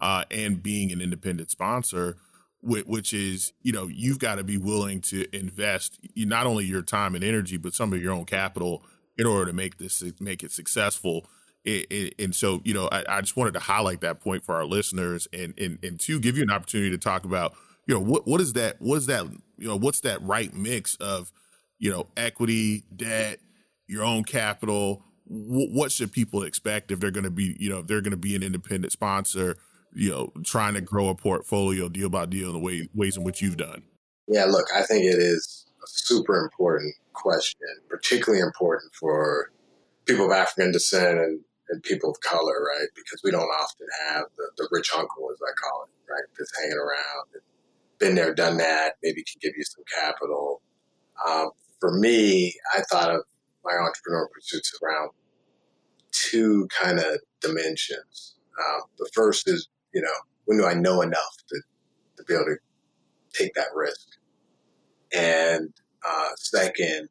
uh, 0.00 0.24
and 0.30 0.62
being 0.62 0.90
an 0.90 1.00
independent 1.00 1.50
sponsor, 1.50 2.16
which 2.62 3.12
is 3.12 3.52
you 3.62 3.72
know 3.72 3.88
you've 3.88 4.18
got 4.18 4.36
to 4.36 4.44
be 4.44 4.56
willing 4.56 5.00
to 5.02 5.26
invest 5.36 5.98
not 6.16 6.46
only 6.46 6.64
your 6.64 6.82
time 6.82 7.14
and 7.14 7.22
energy, 7.22 7.56
but 7.56 7.74
some 7.74 7.92
of 7.92 8.02
your 8.02 8.12
own 8.12 8.24
capital 8.24 8.82
in 9.18 9.26
order 9.26 9.46
to 9.46 9.52
make 9.52 9.76
this 9.76 10.02
make 10.18 10.42
it 10.42 10.50
successful. 10.50 11.26
It, 11.64 12.14
and 12.18 12.34
so, 12.34 12.62
you 12.64 12.72
know, 12.72 12.88
I, 12.90 13.04
I, 13.06 13.20
just 13.20 13.36
wanted 13.36 13.52
to 13.52 13.60
highlight 13.60 14.00
that 14.00 14.20
point 14.20 14.44
for 14.44 14.54
our 14.54 14.64
listeners, 14.64 15.28
and 15.30 15.52
and 15.58 15.78
and 15.84 16.00
to 16.00 16.18
give 16.18 16.38
you 16.38 16.42
an 16.42 16.50
opportunity 16.50 16.90
to 16.90 16.96
talk 16.96 17.24
about, 17.24 17.54
you 17.86 17.94
know, 17.94 18.00
what 18.00 18.26
what 18.26 18.40
is 18.40 18.54
that? 18.54 18.80
What 18.80 18.96
is 18.96 19.06
that? 19.06 19.26
You 19.58 19.68
know, 19.68 19.76
what's 19.76 20.00
that 20.00 20.22
right 20.22 20.54
mix 20.54 20.94
of, 20.96 21.30
you 21.78 21.90
know, 21.90 22.06
equity, 22.16 22.84
debt, 22.96 23.40
your 23.86 24.04
own 24.04 24.24
capital? 24.24 25.02
What 25.26 25.92
should 25.92 26.12
people 26.12 26.42
expect 26.44 26.90
if 26.90 26.98
they're 26.98 27.10
going 27.10 27.24
to 27.24 27.30
be, 27.30 27.56
you 27.60 27.68
know, 27.68 27.80
if 27.80 27.86
they're 27.86 28.00
going 28.00 28.12
to 28.12 28.16
be 28.16 28.34
an 28.34 28.42
independent 28.42 28.92
sponsor? 28.92 29.56
You 29.92 30.10
know, 30.10 30.32
trying 30.44 30.74
to 30.74 30.80
grow 30.80 31.08
a 31.08 31.14
portfolio 31.14 31.90
deal 31.90 32.08
by 32.08 32.24
deal 32.24 32.48
in 32.48 32.54
the 32.54 32.60
way 32.60 32.88
ways 32.94 33.18
in 33.18 33.22
which 33.22 33.42
you've 33.42 33.58
done. 33.58 33.82
Yeah, 34.28 34.46
look, 34.46 34.66
I 34.74 34.82
think 34.82 35.04
it 35.04 35.18
is 35.18 35.66
a 35.82 35.86
super 35.86 36.40
important 36.40 36.94
question, 37.12 37.68
particularly 37.88 38.40
important 38.40 38.94
for 38.94 39.50
people 40.06 40.26
of 40.26 40.32
African 40.32 40.72
descent 40.72 41.18
and 41.18 41.40
and 41.70 41.82
people 41.82 42.10
of 42.10 42.20
color, 42.20 42.64
right? 42.64 42.88
Because 42.94 43.20
we 43.22 43.30
don't 43.30 43.42
often 43.42 43.86
have 44.08 44.24
the, 44.36 44.50
the 44.56 44.68
rich 44.70 44.90
uncle, 44.94 45.30
as 45.32 45.38
I 45.42 45.52
call 45.62 45.84
it, 45.84 46.12
right? 46.12 46.22
That's 46.36 46.52
hanging 46.60 46.78
around, 46.78 47.42
been 47.98 48.14
there, 48.14 48.34
done 48.34 48.56
that, 48.56 48.94
maybe 49.02 49.22
can 49.22 49.38
give 49.40 49.52
you 49.56 49.64
some 49.64 49.84
capital. 50.00 50.62
Um, 51.28 51.50
for 51.78 51.92
me, 51.92 52.54
I 52.74 52.80
thought 52.90 53.10
of 53.10 53.22
my 53.64 53.72
entrepreneurial 53.72 54.30
pursuits 54.34 54.76
around 54.82 55.10
two 56.10 56.66
kind 56.68 56.98
of 56.98 57.20
dimensions. 57.40 58.36
Um, 58.58 58.82
the 58.98 59.08
first 59.14 59.48
is, 59.48 59.68
you 59.94 60.02
know, 60.02 60.08
when 60.46 60.58
do 60.58 60.66
I 60.66 60.74
know 60.74 61.02
enough 61.02 61.36
to, 61.48 61.62
to 62.16 62.24
be 62.24 62.34
able 62.34 62.46
to 62.46 62.56
take 63.32 63.54
that 63.54 63.68
risk? 63.74 64.08
And 65.12 65.72
uh, 66.08 66.28
second, 66.36 67.08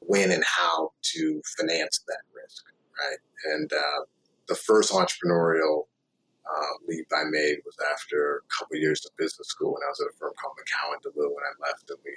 when 0.00 0.32
and 0.32 0.44
how 0.44 0.90
to 1.02 1.42
finance 1.58 2.02
that 2.08 2.22
risk, 2.34 2.64
right? 3.00 3.18
And 3.54 3.72
uh, 3.72 4.04
the 4.48 4.54
first 4.54 4.92
entrepreneurial 4.92 5.86
uh, 6.44 6.72
leap 6.88 7.06
I 7.14 7.24
made 7.30 7.58
was 7.64 7.76
after 7.92 8.42
a 8.44 8.58
couple 8.58 8.76
years 8.76 9.04
of 9.06 9.16
business 9.16 9.48
school 9.48 9.72
when 9.72 9.82
I 9.84 9.90
was 9.90 10.00
at 10.00 10.12
a 10.12 10.16
firm 10.18 10.32
called 10.40 10.56
McCown 10.58 11.00
De 11.02 11.08
Leeuw 11.10 11.34
when 11.34 11.44
I 11.44 11.68
left 11.68 11.88
and 11.90 11.98
we 12.04 12.12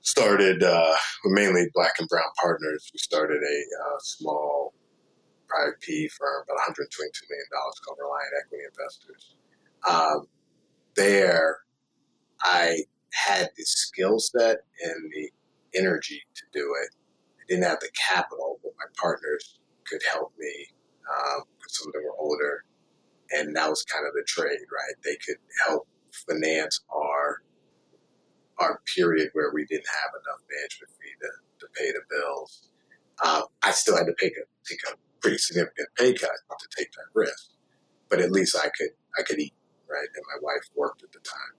started 0.00 0.62
uh, 0.62 0.94
mainly 1.24 1.66
black 1.74 1.94
and 1.98 2.08
brown 2.08 2.30
partners. 2.40 2.90
We 2.92 2.98
started 2.98 3.42
a 3.42 3.58
uh, 3.84 3.98
small 4.00 4.72
private 5.48 5.80
PE 5.80 6.08
firm, 6.08 6.44
about 6.44 6.58
$122 6.68 6.78
million 7.28 7.46
called 7.52 7.98
Reliant 8.00 8.32
Equity 8.40 8.64
Investors. 8.70 9.34
Um, 9.88 10.26
there, 10.94 11.58
I 12.40 12.82
had 13.12 13.50
the 13.56 13.64
skill 13.64 14.18
set 14.18 14.58
and 14.84 15.12
the 15.12 15.30
energy 15.78 16.22
to 16.34 16.42
do 16.52 16.74
it. 16.82 16.90
Didn't 17.48 17.64
have 17.64 17.80
the 17.80 17.90
capital, 17.94 18.58
but 18.62 18.72
my 18.78 18.86
partners 18.96 19.58
could 19.84 20.00
help 20.10 20.32
me 20.38 20.68
um, 21.06 21.42
some 21.68 21.88
of 21.88 21.92
them 21.92 22.02
were 22.04 22.16
older. 22.18 22.64
And 23.32 23.54
that 23.56 23.68
was 23.68 23.82
kind 23.82 24.06
of 24.06 24.14
the 24.14 24.22
trade, 24.26 24.66
right? 24.72 24.94
They 25.04 25.16
could 25.16 25.38
help 25.66 25.86
finance 26.12 26.80
our 26.90 27.42
our 28.58 28.80
period 28.94 29.28
where 29.34 29.50
we 29.52 29.66
didn't 29.66 29.84
have 29.86 30.10
enough 30.14 30.40
management 30.50 30.90
fee 30.98 31.12
to, 31.20 31.28
to 31.60 31.66
pay 31.74 31.92
the 31.92 32.00
bills. 32.08 32.70
Um, 33.22 33.42
I 33.62 33.70
still 33.72 33.98
had 33.98 34.06
to 34.06 34.12
a 34.12 34.30
take 34.66 34.80
a 34.90 34.96
pretty 35.20 35.36
significant 35.36 35.88
pay 35.96 36.14
cut 36.14 36.30
to 36.30 36.68
take 36.76 36.90
that 36.92 37.04
risk, 37.12 37.50
but 38.08 38.20
at 38.20 38.30
least 38.30 38.56
I 38.56 38.70
could 38.78 38.90
I 39.18 39.22
could 39.22 39.38
eat, 39.38 39.52
right? 39.90 40.08
And 40.14 40.24
my 40.34 40.40
wife 40.40 40.62
worked 40.74 41.02
at 41.02 41.12
the 41.12 41.18
time. 41.18 41.54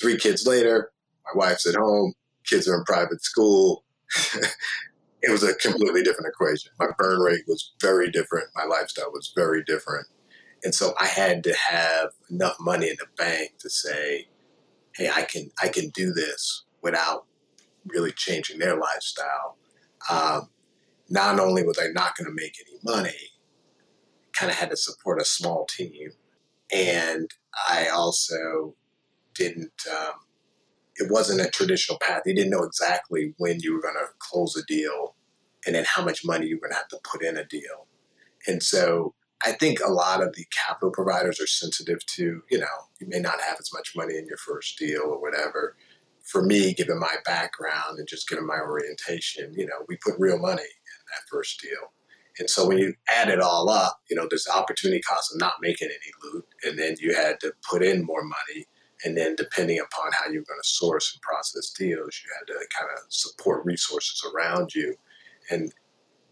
Three 0.00 0.16
kids 0.16 0.46
later, 0.46 0.92
my 1.24 1.46
wife's 1.46 1.66
at 1.66 1.74
home, 1.74 2.12
kids 2.44 2.68
are 2.68 2.76
in 2.76 2.84
private 2.84 3.22
school. 3.24 3.84
it 5.22 5.30
was 5.30 5.44
a 5.44 5.54
completely 5.54 6.02
different 6.02 6.28
equation. 6.28 6.72
My 6.78 6.88
burn 6.98 7.20
rate 7.20 7.44
was 7.46 7.72
very 7.80 8.10
different. 8.10 8.48
My 8.56 8.64
lifestyle 8.64 9.12
was 9.12 9.32
very 9.36 9.62
different. 9.64 10.06
And 10.64 10.74
so 10.74 10.94
I 11.00 11.06
had 11.06 11.44
to 11.44 11.54
have 11.54 12.10
enough 12.30 12.56
money 12.60 12.88
in 12.88 12.96
the 12.98 13.06
bank 13.16 13.54
to 13.60 13.70
say, 13.70 14.28
hey, 14.96 15.10
I 15.14 15.22
can 15.22 15.50
I 15.62 15.68
can 15.68 15.90
do 15.90 16.12
this 16.12 16.64
without 16.82 17.26
really 17.86 18.12
changing 18.12 18.58
their 18.58 18.76
lifestyle. 18.76 19.56
Um, 20.10 20.50
not 21.08 21.38
only 21.38 21.62
was 21.62 21.78
I 21.78 21.88
not 21.92 22.16
going 22.16 22.28
to 22.28 22.34
make 22.34 22.56
any 22.66 22.78
money, 22.82 23.16
kind 24.32 24.50
of 24.50 24.58
had 24.58 24.70
to 24.70 24.76
support 24.76 25.20
a 25.20 25.24
small 25.24 25.66
team, 25.66 26.10
and 26.72 27.30
I 27.68 27.88
also 27.88 28.74
didn't. 29.34 29.72
Um, 29.90 30.14
it 31.02 31.10
wasn't 31.10 31.40
a 31.40 31.50
traditional 31.50 31.98
path. 31.98 32.22
You 32.26 32.34
didn't 32.34 32.50
know 32.50 32.64
exactly 32.64 33.34
when 33.38 33.60
you 33.60 33.74
were 33.74 33.82
going 33.82 33.94
to 33.94 34.06
close 34.18 34.56
a 34.56 34.64
deal, 34.64 35.16
and 35.66 35.74
then 35.74 35.84
how 35.86 36.04
much 36.04 36.24
money 36.24 36.46
you 36.46 36.56
were 36.56 36.68
going 36.68 36.72
to 36.72 36.78
have 36.78 36.88
to 36.88 36.98
put 37.04 37.24
in 37.24 37.36
a 37.36 37.44
deal. 37.44 37.86
And 38.46 38.62
so 38.62 39.14
I 39.44 39.52
think 39.52 39.80
a 39.80 39.90
lot 39.90 40.22
of 40.22 40.34
the 40.34 40.44
capital 40.66 40.90
providers 40.90 41.40
are 41.40 41.46
sensitive 41.46 42.04
to, 42.06 42.42
you 42.50 42.58
know, 42.58 42.66
you 43.00 43.08
may 43.08 43.18
not 43.18 43.40
have 43.40 43.56
as 43.60 43.70
much 43.72 43.92
money 43.96 44.16
in 44.16 44.26
your 44.26 44.36
first 44.36 44.78
deal 44.78 45.02
or 45.02 45.20
whatever. 45.20 45.76
For 46.24 46.42
me, 46.42 46.72
given 46.72 47.00
my 47.00 47.16
background 47.24 47.98
and 47.98 48.06
just 48.06 48.28
given 48.28 48.46
my 48.46 48.58
orientation, 48.58 49.52
you 49.54 49.66
know, 49.66 49.84
we 49.88 49.96
put 49.96 50.14
real 50.18 50.38
money 50.38 50.62
in 50.62 50.98
that 51.10 51.28
first 51.30 51.60
deal. 51.60 51.92
And 52.38 52.48
so 52.48 52.66
when 52.66 52.78
you 52.78 52.94
add 53.12 53.28
it 53.28 53.40
all 53.40 53.68
up, 53.68 54.00
you 54.08 54.16
know, 54.16 54.26
there's 54.28 54.48
opportunity 54.48 55.02
cost 55.02 55.34
of 55.34 55.40
not 55.40 55.54
making 55.60 55.88
any 55.88 56.32
loot, 56.32 56.46
and 56.64 56.78
then 56.78 56.96
you 56.98 57.14
had 57.14 57.40
to 57.40 57.52
put 57.68 57.82
in 57.82 58.04
more 58.04 58.22
money. 58.22 58.66
And 59.04 59.16
then 59.16 59.34
depending 59.36 59.80
upon 59.80 60.12
how 60.12 60.26
you're 60.26 60.42
going 60.42 60.60
to 60.62 60.68
source 60.68 61.12
and 61.12 61.22
process 61.22 61.70
deals, 61.70 62.20
you 62.24 62.30
had 62.38 62.46
to 62.46 62.66
kind 62.76 62.90
of 62.96 63.04
support 63.08 63.64
resources 63.64 64.24
around 64.32 64.74
you. 64.74 64.94
And 65.50 65.72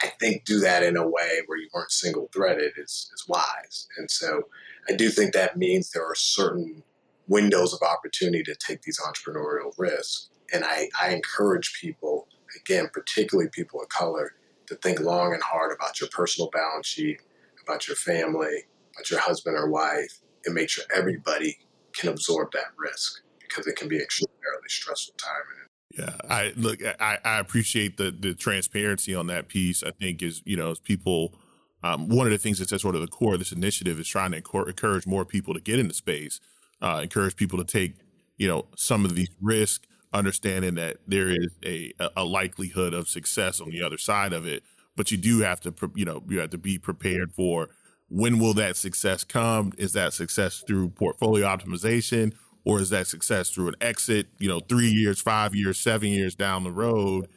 I 0.02 0.06
think 0.06 0.44
do 0.44 0.60
that 0.60 0.82
in 0.82 0.96
a 0.96 1.06
way 1.06 1.40
where 1.46 1.58
you 1.58 1.68
weren't 1.74 1.90
single 1.90 2.30
threaded 2.32 2.72
is, 2.76 3.10
is 3.14 3.24
wise. 3.28 3.88
And 3.98 4.10
so 4.10 4.42
I 4.88 4.94
do 4.94 5.10
think 5.10 5.32
that 5.32 5.56
means 5.56 5.90
there 5.90 6.06
are 6.06 6.14
certain 6.14 6.82
windows 7.28 7.74
of 7.74 7.80
opportunity 7.82 8.42
to 8.44 8.54
take 8.54 8.82
these 8.82 9.00
entrepreneurial 9.00 9.72
risks. 9.76 10.30
And 10.52 10.64
I, 10.64 10.88
I 11.00 11.10
encourage 11.10 11.78
people, 11.80 12.28
again, 12.60 12.88
particularly 12.92 13.50
people 13.50 13.80
of 13.80 13.88
color, 13.88 14.32
to 14.66 14.74
think 14.76 15.00
long 15.00 15.34
and 15.34 15.42
hard 15.42 15.72
about 15.74 16.00
your 16.00 16.08
personal 16.10 16.50
balance 16.50 16.86
sheet, 16.86 17.20
about 17.62 17.86
your 17.86 17.96
family, 17.96 18.64
about 18.94 19.10
your 19.10 19.20
husband 19.20 19.56
or 19.56 19.68
wife, 19.68 20.20
and 20.44 20.54
make 20.54 20.70
sure 20.70 20.84
everybody 20.94 21.58
can 22.00 22.10
absorb 22.10 22.50
that 22.52 22.72
risk 22.78 23.22
because 23.40 23.66
it 23.66 23.76
can 23.76 23.88
be 23.88 23.96
extraordinarily 23.96 24.68
stressful 24.68 25.14
time 25.18 25.60
yeah, 25.98 26.16
I 26.28 26.52
look. 26.56 26.80
I, 27.00 27.18
I 27.24 27.38
appreciate 27.38 27.96
the 27.96 28.12
the 28.12 28.34
transparency 28.34 29.14
on 29.14 29.26
that 29.26 29.48
piece. 29.48 29.82
I 29.82 29.90
think 29.90 30.22
is 30.22 30.40
you 30.44 30.56
know 30.56 30.70
as 30.70 30.78
people, 30.78 31.34
um, 31.82 32.08
one 32.08 32.26
of 32.26 32.32
the 32.32 32.38
things 32.38 32.58
that's 32.58 32.72
at 32.72 32.80
sort 32.80 32.94
of 32.94 33.00
the 33.00 33.08
core 33.08 33.34
of 33.34 33.40
this 33.40 33.50
initiative 33.50 33.98
is 33.98 34.06
trying 34.06 34.30
to 34.30 34.36
encourage 34.36 35.06
more 35.06 35.24
people 35.24 35.52
to 35.52 35.60
get 35.60 35.80
into 35.80 35.94
space, 35.94 36.40
uh, 36.80 37.00
encourage 37.02 37.34
people 37.34 37.58
to 37.58 37.64
take 37.64 37.96
you 38.36 38.46
know 38.46 38.66
some 38.76 39.04
of 39.04 39.16
these 39.16 39.30
risks, 39.40 39.84
understanding 40.12 40.76
that 40.76 40.98
there 41.08 41.28
is 41.28 41.58
a 41.64 41.92
a 42.16 42.24
likelihood 42.24 42.94
of 42.94 43.08
success 43.08 43.60
on 43.60 43.70
the 43.70 43.82
other 43.82 43.98
side 43.98 44.32
of 44.32 44.46
it. 44.46 44.62
But 44.96 45.10
you 45.10 45.16
do 45.16 45.40
have 45.40 45.60
to 45.62 45.74
you 45.96 46.04
know 46.04 46.22
you 46.28 46.38
have 46.38 46.50
to 46.50 46.58
be 46.58 46.78
prepared 46.78 47.32
for 47.32 47.68
when 48.10 48.38
will 48.38 48.54
that 48.54 48.76
success 48.76 49.24
come? 49.24 49.72
Is 49.78 49.92
that 49.94 50.12
success 50.12 50.62
through 50.66 50.90
portfolio 50.90 51.46
optimization? 51.46 52.34
or 52.64 52.80
is 52.80 52.90
that 52.90 53.06
success 53.06 53.50
through 53.50 53.68
an 53.68 53.74
exit 53.80 54.28
you 54.38 54.48
know 54.48 54.60
three 54.60 54.88
years 54.88 55.20
five 55.20 55.54
years 55.54 55.78
seven 55.78 56.08
years 56.08 56.34
down 56.34 56.64
the 56.64 56.70
road 56.70 57.28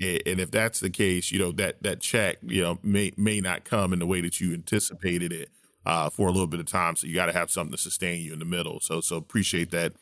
and 0.00 0.40
if 0.40 0.50
that's 0.50 0.80
the 0.80 0.90
case 0.90 1.32
you 1.32 1.38
know 1.38 1.52
that 1.52 1.82
that 1.82 2.00
check 2.00 2.38
you 2.42 2.62
know 2.62 2.78
may 2.82 3.12
may 3.16 3.40
not 3.40 3.64
come 3.64 3.92
in 3.92 3.98
the 3.98 4.06
way 4.06 4.20
that 4.20 4.40
you 4.40 4.52
anticipated 4.52 5.32
it 5.32 5.50
uh, 5.86 6.10
for 6.10 6.28
a 6.28 6.30
little 6.30 6.46
bit 6.46 6.60
of 6.60 6.66
time 6.66 6.96
so 6.96 7.06
you 7.06 7.14
got 7.14 7.26
to 7.26 7.32
have 7.32 7.50
something 7.50 7.72
to 7.72 7.78
sustain 7.78 8.20
you 8.20 8.32
in 8.32 8.38
the 8.38 8.44
middle 8.44 8.78
so 8.80 9.00
so 9.00 9.16
appreciate 9.16 9.70
that 9.70 9.92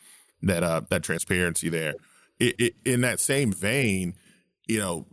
that 0.42 0.62
uh 0.62 0.80
that 0.90 1.02
transparency 1.02 1.68
there 1.68 1.94
it, 2.38 2.54
it, 2.58 2.75
in 2.85 3.00
that 3.00 3.20
same 3.20 3.52
vein 3.52 4.14
you 4.66 4.78
know 4.78 5.06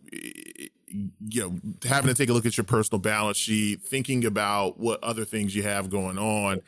you 0.93 1.41
know 1.41 1.59
having 1.87 2.07
to 2.07 2.13
take 2.13 2.29
a 2.29 2.33
look 2.33 2.45
at 2.45 2.55
your 2.55 2.63
personal 2.63 2.99
balance 2.99 3.37
sheet 3.37 3.81
thinking 3.81 4.25
about 4.25 4.79
what 4.79 5.03
other 5.03 5.25
things 5.25 5.55
you 5.55 5.63
have 5.63 5.89
going 5.89 6.17
on 6.17 6.61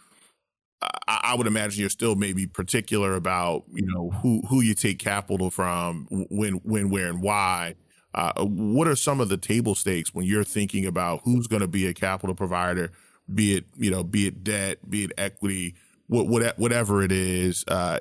I, 1.07 1.21
I 1.23 1.35
would 1.35 1.47
imagine 1.47 1.81
you're 1.81 1.89
still 1.89 2.15
maybe 2.15 2.47
particular 2.47 3.15
about 3.15 3.63
you 3.73 3.85
know 3.85 4.09
who 4.09 4.41
who 4.47 4.61
you 4.61 4.73
take 4.73 4.99
capital 4.99 5.49
from, 5.49 6.07
when, 6.09 6.55
when, 6.63 6.89
where, 6.89 7.07
and 7.07 7.21
why. 7.21 7.75
Uh, 8.13 8.45
what 8.45 8.87
are 8.87 8.95
some 8.95 9.19
of 9.19 9.27
the 9.27 9.37
table 9.37 9.75
stakes 9.75 10.13
when 10.13 10.25
you're 10.25 10.43
thinking 10.43 10.85
about 10.85 11.21
who's 11.25 11.47
going 11.47 11.61
to 11.61 11.67
be 11.67 11.85
a 11.85 11.93
capital 11.93 12.33
provider, 12.33 12.91
be 13.33 13.55
it 13.55 13.65
you 13.75 13.91
know, 13.91 14.03
be 14.03 14.27
it 14.27 14.43
debt, 14.43 14.89
be 14.89 15.03
it 15.03 15.11
equity, 15.17 15.75
what, 16.07 16.27
what 16.27 16.57
whatever 16.57 17.03
it 17.03 17.11
is? 17.11 17.65
Uh, 17.67 17.99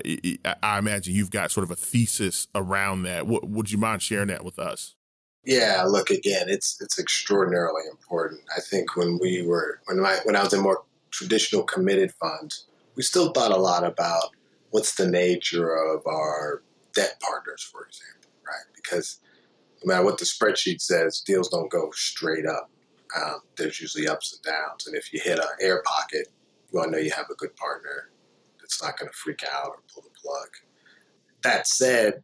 I 0.63 0.77
imagine 0.77 1.13
you've 1.13 1.31
got 1.31 1.51
sort 1.51 1.65
of 1.65 1.71
a 1.71 1.75
thesis 1.75 2.47
around 2.55 3.03
that. 3.03 3.27
What, 3.27 3.49
would 3.49 3.71
you 3.71 3.77
mind 3.77 4.01
sharing 4.01 4.27
that 4.27 4.45
with 4.45 4.57
us? 4.57 4.95
Yeah, 5.45 5.83
look 5.83 6.09
again, 6.09 6.47
it's 6.49 6.81
it's 6.81 6.99
extraordinarily 6.99 7.83
important. 7.89 8.41
I 8.55 8.61
think 8.61 8.95
when 8.95 9.19
we 9.21 9.43
were 9.43 9.79
when 9.85 10.03
I 10.03 10.17
when 10.23 10.35
I 10.35 10.43
was 10.43 10.53
in 10.53 10.61
more 10.61 10.83
traditional 11.11 11.63
committed 11.63 12.11
funds, 12.13 12.65
we 12.95 13.03
still 13.03 13.31
thought 13.31 13.51
a 13.51 13.57
lot 13.57 13.83
about 13.83 14.29
what's 14.71 14.95
the 14.95 15.07
nature 15.07 15.75
of 15.75 16.05
our 16.07 16.63
debt 16.93 17.19
partners, 17.21 17.61
for 17.61 17.85
example, 17.85 18.31
right? 18.45 18.65
Because 18.75 19.19
no 19.83 19.93
matter 19.93 20.03
what 20.03 20.17
the 20.17 20.25
spreadsheet 20.25 20.81
says, 20.81 21.21
deals 21.21 21.49
don't 21.49 21.69
go 21.69 21.91
straight 21.91 22.45
up. 22.45 22.69
Um, 23.15 23.41
there's 23.55 23.79
usually 23.79 24.07
ups 24.07 24.33
and 24.33 24.53
downs. 24.53 24.87
And 24.87 24.95
if 24.95 25.13
you 25.13 25.19
hit 25.23 25.37
an 25.37 25.45
air 25.61 25.83
pocket, 25.85 26.27
you 26.71 26.79
want 26.79 26.91
to 26.91 26.97
know 26.97 27.03
you 27.03 27.11
have 27.11 27.29
a 27.29 27.35
good 27.35 27.55
partner 27.55 28.09
that's 28.59 28.81
not 28.81 28.97
going 28.97 29.09
to 29.09 29.15
freak 29.15 29.43
out 29.43 29.67
or 29.67 29.79
pull 29.93 30.03
the 30.03 30.09
plug. 30.21 30.47
That 31.43 31.67
said, 31.67 32.23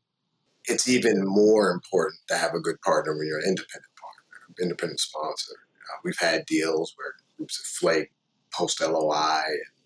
it's 0.65 0.87
even 0.87 1.25
more 1.25 1.71
important 1.71 2.19
to 2.27 2.37
have 2.37 2.53
a 2.53 2.59
good 2.59 2.79
partner 2.81 3.17
when 3.17 3.27
you're 3.27 3.39
an 3.39 3.47
independent 3.47 3.93
partner, 3.99 4.61
independent 4.61 4.99
sponsor. 4.99 5.53
Uh, 5.91 5.97
we've 6.03 6.19
had 6.19 6.45
deals 6.45 6.93
where 6.95 7.15
groups 7.37 7.57
have 7.57 7.65
flaked 7.65 8.13
post 8.53 8.81
LOI 8.81 9.43
and 9.45 9.81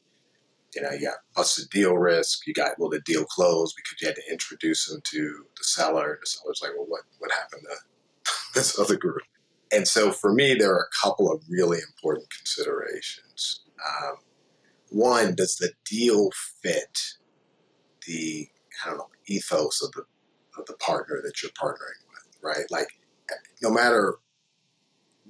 you 0.75 0.81
know, 0.81 0.91
you 0.91 1.07
got 1.07 1.19
busted 1.33 1.69
deal 1.69 1.95
risk. 1.95 2.45
You 2.45 2.53
got 2.53 2.77
will 2.77 2.89
the 2.89 2.99
deal 2.99 3.23
close 3.23 3.73
because 3.73 4.01
you 4.01 4.07
had 4.07 4.15
to 4.17 4.31
introduce 4.31 4.87
them 4.87 5.01
to 5.05 5.45
the 5.57 5.63
seller. 5.63 6.19
The 6.19 6.27
seller's 6.27 6.61
like, 6.61 6.71
well, 6.77 6.87
what 6.87 7.03
what 7.19 7.31
happened 7.31 7.61
to 7.63 8.33
this 8.53 8.77
other 8.77 8.97
group? 8.97 9.21
And 9.71 9.87
so 9.87 10.11
for 10.11 10.33
me, 10.33 10.53
there 10.53 10.73
are 10.73 10.87
a 10.91 11.05
couple 11.05 11.31
of 11.31 11.41
really 11.49 11.79
important 11.79 12.29
considerations. 12.29 13.61
Um, 13.87 14.15
one, 14.89 15.35
does 15.35 15.55
the 15.55 15.71
deal 15.85 16.31
fit 16.61 17.13
the 18.05 18.49
I 18.83 18.89
don't 18.89 18.97
know 18.97 19.09
ethos 19.27 19.81
of 19.81 19.91
the 19.93 20.03
of 20.57 20.65
the 20.65 20.73
partner 20.75 21.21
that 21.23 21.41
you're 21.41 21.51
partnering 21.51 22.01
with, 22.09 22.37
right? 22.41 22.65
Like, 22.69 22.87
no 23.61 23.69
matter 23.69 24.15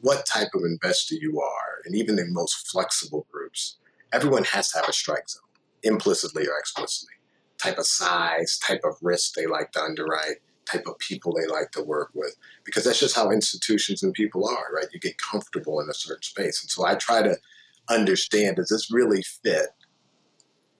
what 0.01 0.25
type 0.25 0.49
of 0.53 0.63
investor 0.63 1.15
you 1.15 1.39
are, 1.41 1.81
and 1.85 1.95
even 1.95 2.19
in 2.19 2.33
most 2.33 2.67
flexible 2.69 3.25
groups, 3.31 3.77
everyone 4.11 4.43
has 4.43 4.71
to 4.71 4.79
have 4.79 4.89
a 4.89 4.93
strike 4.93 5.29
zone, 5.29 5.41
implicitly 5.83 6.43
or 6.47 6.57
explicitly. 6.59 7.13
Type 7.57 7.77
of 7.77 7.87
size, 7.87 8.59
type 8.59 8.81
of 8.83 8.95
risk 9.01 9.33
they 9.33 9.47
like 9.47 9.71
to 9.71 9.81
underwrite, 9.81 10.41
type 10.69 10.85
of 10.87 10.97
people 10.99 11.33
they 11.33 11.47
like 11.47 11.71
to 11.71 11.81
work 11.83 12.11
with, 12.13 12.35
because 12.63 12.83
that's 12.83 12.99
just 12.99 13.15
how 13.15 13.31
institutions 13.31 14.03
and 14.03 14.13
people 14.13 14.47
are, 14.47 14.73
right? 14.73 14.87
You 14.93 14.99
get 14.99 15.17
comfortable 15.17 15.79
in 15.79 15.89
a 15.89 15.93
certain 15.93 16.23
space. 16.23 16.61
And 16.61 16.69
so 16.69 16.85
I 16.85 16.95
try 16.95 17.21
to 17.21 17.37
understand 17.89 18.57
does 18.57 18.69
this 18.69 18.91
really 18.91 19.21
fit 19.21 19.67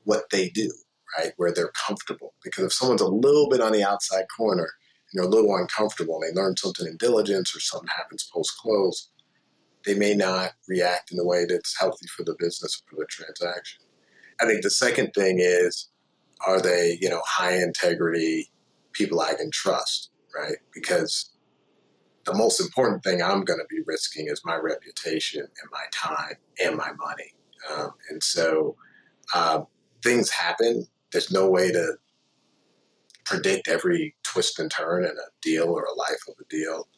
what 0.03 0.29
they 0.31 0.49
do, 0.49 0.71
right? 1.17 1.33
Where 1.37 1.51
they're 1.51 1.71
comfortable. 1.87 2.33
Because 2.43 2.65
if 2.65 2.73
someone's 2.73 3.01
a 3.01 3.07
little 3.07 3.49
bit 3.49 3.61
on 3.61 3.71
the 3.71 3.83
outside 3.83 4.25
corner 4.35 4.69
and 5.11 5.21
they're 5.21 5.29
a 5.29 5.33
little 5.33 5.55
uncomfortable 5.55 6.21
and 6.21 6.35
they 6.35 6.39
learn 6.39 6.57
something 6.57 6.87
in 6.87 6.97
diligence 6.97 7.55
or 7.55 7.59
something 7.59 7.89
happens 7.95 8.29
post 8.33 8.53
close, 8.61 9.09
they 9.85 9.95
may 9.95 10.15
not 10.15 10.51
react 10.67 11.11
in 11.11 11.19
a 11.19 11.25
way 11.25 11.45
that's 11.45 11.79
healthy 11.79 12.07
for 12.07 12.23
the 12.23 12.35
business 12.39 12.81
or 12.81 12.89
for 12.89 13.01
the 13.01 13.07
transaction. 13.07 13.83
I 14.41 14.45
think 14.45 14.63
the 14.63 14.69
second 14.69 15.11
thing 15.13 15.37
is 15.39 15.89
are 16.45 16.59
they, 16.59 16.97
you 17.01 17.09
know, 17.09 17.21
high 17.25 17.55
integrity 17.61 18.51
people 18.91 19.21
I 19.21 19.35
can 19.35 19.51
trust, 19.51 20.09
right? 20.35 20.57
Because 20.73 21.31
the 22.25 22.33
most 22.33 22.59
important 22.59 23.03
thing 23.03 23.21
I'm 23.21 23.43
going 23.43 23.59
to 23.59 23.65
be 23.69 23.81
risking 23.85 24.27
is 24.27 24.41
my 24.43 24.55
reputation 24.55 25.41
and 25.41 25.71
my 25.71 25.85
time 25.91 26.35
and 26.63 26.75
my 26.75 26.91
money. 26.93 27.33
Um, 27.71 27.91
and 28.09 28.21
so 28.21 28.75
uh, 29.33 29.61
things 30.03 30.29
happen. 30.29 30.87
There's 31.15 31.31
no 31.31 31.49
way 31.49 31.71
to 31.71 31.93
predict 33.23 33.69
every 33.69 34.17
twist 34.23 34.59
and 34.59 34.69
turn 34.69 35.05
in 35.05 35.11
a 35.11 35.31
deal 35.41 35.69
or 35.69 35.85
a 35.85 35.93
life 35.97 36.19
of 36.27 36.33
a 36.41 36.43
deal. 36.49 36.89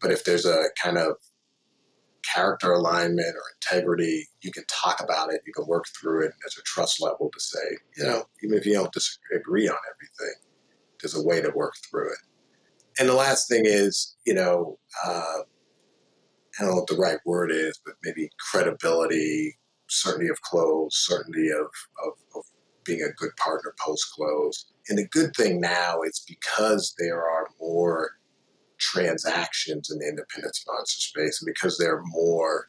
But 0.00 0.10
if 0.10 0.24
there's 0.24 0.46
a 0.46 0.68
kind 0.82 0.96
of 0.96 1.16
character 2.22 2.72
alignment 2.72 3.36
or 3.36 3.42
integrity, 3.60 4.26
you 4.40 4.52
can 4.52 4.64
talk 4.72 5.02
about 5.02 5.34
it, 5.34 5.42
you 5.46 5.52
can 5.52 5.66
work 5.66 5.84
through 6.00 6.24
it, 6.24 6.32
there's 6.40 6.56
a 6.58 6.62
trust 6.62 7.02
level 7.02 7.30
to 7.30 7.40
say, 7.40 7.76
you 7.98 8.04
know, 8.04 8.24
even 8.42 8.56
if 8.56 8.64
you 8.64 8.72
don't 8.72 8.90
disagree 8.90 9.68
on 9.68 9.76
everything, 9.94 10.34
there's 11.02 11.14
a 11.14 11.22
way 11.22 11.42
to 11.42 11.52
work 11.54 11.74
through 11.90 12.10
it. 12.10 12.20
And 12.98 13.06
the 13.06 13.14
last 13.14 13.50
thing 13.50 13.66
is, 13.66 14.16
you 14.24 14.32
know, 14.32 14.78
uh, 15.04 15.40
I 16.58 16.62
don't 16.62 16.70
know 16.70 16.76
what 16.76 16.86
the 16.86 16.96
right 16.96 17.18
word 17.26 17.50
is, 17.50 17.78
but 17.84 17.96
maybe 18.02 18.30
credibility, 18.50 19.58
certainty 19.90 20.30
of 20.30 20.40
close, 20.40 20.96
certainty 21.06 21.50
of, 21.50 21.66
of, 22.02 22.14
of 22.34 22.44
being 22.84 23.02
a 23.02 23.12
good 23.12 23.36
partner 23.36 23.74
post 23.78 24.12
close. 24.14 24.66
And 24.88 24.98
the 24.98 25.06
good 25.08 25.34
thing 25.36 25.60
now 25.60 26.02
is 26.02 26.24
because 26.26 26.94
there 26.98 27.22
are 27.22 27.48
more 27.60 28.12
transactions 28.78 29.90
in 29.90 29.98
the 29.98 30.08
independent 30.08 30.54
sponsor 30.56 31.00
space 31.00 31.40
and 31.40 31.46
because 31.46 31.78
there 31.78 31.96
are 31.96 32.02
more 32.04 32.68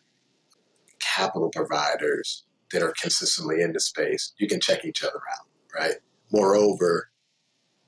capital 1.00 1.50
providers 1.50 2.46
that 2.72 2.84
are 2.84 2.94
consistently 3.02 3.62
in 3.62 3.74
the 3.74 3.80
space, 3.80 4.34
you 4.38 4.48
can 4.48 4.60
check 4.60 4.86
each 4.86 5.04
other 5.04 5.22
out, 5.34 5.48
right? 5.80 5.96
Moreover, 6.32 7.10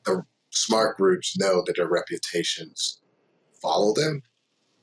the 0.06 0.24
smart 0.52 0.98
groups 0.98 1.38
know 1.38 1.64
that 1.66 1.76
their 1.78 1.88
reputations 1.88 3.02
follow 3.62 3.94
them. 3.94 4.22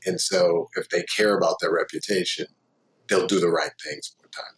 And 0.07 0.21
so 0.21 0.69
if 0.77 0.89
they 0.89 1.05
care 1.05 1.37
about 1.37 1.57
their 1.61 1.73
reputation, 1.73 2.47
they'll 3.09 3.27
do 3.27 3.41
the 3.41 3.49
right 3.49 3.73
things 3.83 4.15
more 4.19 4.31
time 4.31 4.55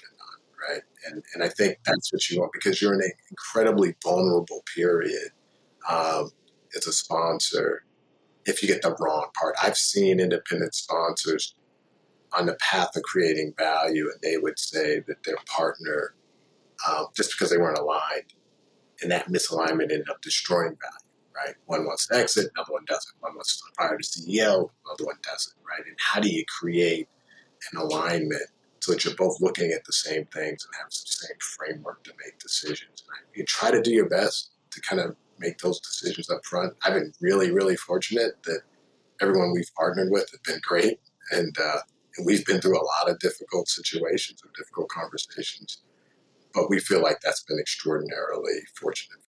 right? 0.68 0.82
And, 1.06 1.22
and 1.34 1.42
I 1.42 1.48
think 1.48 1.78
that's 1.84 2.12
what 2.12 2.28
you 2.30 2.40
want 2.40 2.52
because 2.52 2.80
you're 2.80 2.94
in 2.94 3.02
an 3.02 3.12
incredibly 3.30 3.94
vulnerable 4.02 4.62
period 4.74 5.30
um, 5.88 6.30
as 6.76 6.86
a 6.86 6.92
sponsor 6.92 7.84
if 8.46 8.62
you 8.62 8.68
get 8.68 8.82
the 8.82 8.94
wrong 9.00 9.28
part. 9.38 9.54
I've 9.62 9.76
seen 9.76 10.20
independent 10.20 10.74
sponsors 10.74 11.54
on 12.36 12.46
the 12.46 12.54
path 12.54 12.96
of 12.96 13.02
creating 13.02 13.54
value, 13.56 14.10
and 14.10 14.20
they 14.22 14.36
would 14.36 14.58
say 14.58 15.00
that 15.06 15.22
their 15.24 15.36
partner, 15.46 16.14
um, 16.88 17.06
just 17.14 17.32
because 17.32 17.50
they 17.50 17.58
weren't 17.58 17.78
aligned, 17.78 18.34
and 19.02 19.10
that 19.10 19.28
misalignment 19.28 19.92
ended 19.92 20.08
up 20.10 20.20
destroying 20.20 20.76
value 20.80 21.04
right? 21.34 21.54
One 21.66 21.84
wants 21.84 22.06
to 22.08 22.16
exit, 22.16 22.50
another 22.54 22.72
one 22.72 22.84
doesn't. 22.86 23.14
One 23.20 23.34
wants 23.34 23.58
to 23.58 23.64
fire 23.76 23.98
the 23.98 24.04
CEO, 24.04 24.70
another 24.86 25.04
one 25.04 25.16
doesn't, 25.22 25.54
right? 25.68 25.84
And 25.86 25.96
how 25.98 26.20
do 26.20 26.28
you 26.28 26.44
create 26.60 27.08
an 27.72 27.80
alignment 27.80 28.48
so 28.84 28.92
that 28.92 29.04
you're 29.04 29.14
both 29.14 29.40
looking 29.40 29.72
at 29.72 29.84
the 29.84 29.92
same 29.92 30.24
things 30.26 30.64
and 30.64 30.74
have 30.78 30.90
the 30.90 30.96
same 31.04 31.36
framework 31.40 32.04
to 32.04 32.12
make 32.24 32.38
decisions? 32.38 33.04
You 33.34 33.44
try 33.44 33.70
to 33.70 33.80
do 33.80 33.90
your 33.90 34.08
best 34.08 34.50
to 34.70 34.80
kind 34.80 35.00
of 35.00 35.16
make 35.38 35.58
those 35.58 35.80
decisions 35.80 36.30
up 36.30 36.44
front. 36.44 36.74
I've 36.84 36.94
been 36.94 37.12
really, 37.20 37.50
really 37.50 37.76
fortunate 37.76 38.42
that 38.44 38.60
everyone 39.20 39.52
we've 39.52 39.70
partnered 39.76 40.10
with 40.10 40.30
has 40.30 40.40
been 40.40 40.60
great, 40.62 41.00
and 41.30 41.56
uh, 41.58 41.78
and 42.16 42.26
we've 42.26 42.44
been 42.44 42.60
through 42.60 42.78
a 42.78 42.84
lot 42.84 43.10
of 43.10 43.18
difficult 43.18 43.68
situations 43.68 44.40
and 44.44 44.52
difficult 44.54 44.88
conversations. 44.88 45.78
But 46.52 46.70
we 46.70 46.78
feel 46.78 47.02
like 47.02 47.20
that's 47.20 47.42
been 47.42 47.58
extraordinarily 47.58 48.60
fortunate 48.78 49.24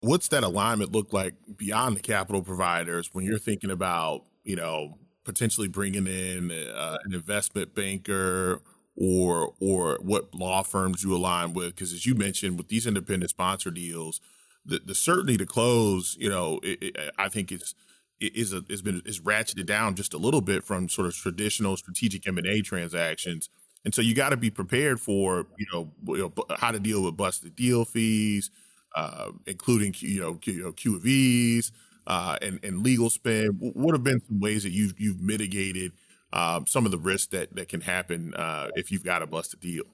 what's 0.00 0.28
that 0.28 0.42
alignment 0.42 0.92
look 0.92 1.12
like 1.12 1.34
beyond 1.56 1.96
the 1.96 2.00
capital 2.00 2.42
providers 2.42 3.10
when 3.12 3.24
you're 3.24 3.38
thinking 3.38 3.70
about 3.70 4.24
you 4.44 4.56
know 4.56 4.98
potentially 5.24 5.68
bringing 5.68 6.06
in 6.06 6.50
uh, 6.50 6.96
an 7.04 7.12
investment 7.12 7.74
banker 7.74 8.62
or 9.00 9.54
or 9.60 9.98
what 10.02 10.34
law 10.34 10.62
firms 10.62 11.02
you 11.02 11.14
align 11.14 11.52
with 11.52 11.74
because 11.74 11.92
as 11.92 12.06
you 12.06 12.14
mentioned 12.14 12.58
with 12.58 12.68
these 12.68 12.86
independent 12.86 13.30
sponsor 13.30 13.70
deals 13.70 14.20
the, 14.64 14.78
the 14.84 14.94
certainty 14.94 15.36
to 15.36 15.46
close 15.46 16.16
you 16.20 16.28
know 16.28 16.60
it, 16.62 16.82
it, 16.82 17.10
i 17.18 17.28
think 17.28 17.50
it's 17.50 17.74
is 18.20 18.52
a, 18.52 18.62
has 18.68 18.82
been 18.82 19.00
is 19.06 19.20
ratcheted 19.20 19.64
down 19.64 19.94
just 19.94 20.12
a 20.12 20.18
little 20.18 20.42
bit 20.42 20.62
from 20.62 20.88
sort 20.90 21.06
of 21.06 21.14
traditional 21.14 21.74
strategic 21.76 22.28
M&A 22.28 22.60
transactions 22.60 23.48
and 23.82 23.94
so 23.94 24.02
you 24.02 24.14
got 24.14 24.28
to 24.28 24.36
be 24.36 24.50
prepared 24.50 25.00
for 25.00 25.46
you 25.56 25.66
know, 25.72 25.90
you 26.14 26.18
know 26.18 26.56
how 26.56 26.70
to 26.70 26.78
deal 26.78 27.02
with 27.02 27.16
busted 27.16 27.56
deal 27.56 27.86
fees 27.86 28.50
uh, 28.94 29.30
including 29.46 29.94
you 29.98 30.20
know, 30.20 30.34
Q, 30.34 30.52
you 30.52 30.62
know 30.64 30.72
Q 30.72 30.96
of 30.96 31.06
E's 31.06 31.72
uh, 32.06 32.36
and 32.42 32.58
and 32.64 32.82
legal 32.82 33.10
spend. 33.10 33.56
What 33.58 33.94
have 33.94 34.04
been 34.04 34.20
some 34.26 34.40
ways 34.40 34.62
that 34.64 34.70
you've 34.70 34.98
you've 34.98 35.20
mitigated 35.20 35.92
um, 36.32 36.66
some 36.66 36.84
of 36.84 36.92
the 36.92 36.98
risks 36.98 37.28
that 37.28 37.54
that 37.56 37.68
can 37.68 37.82
happen 37.82 38.34
uh, 38.34 38.68
if 38.74 38.90
you've 38.90 39.04
got 39.04 39.22
a 39.22 39.26
busted 39.26 39.60
deal? 39.60 39.84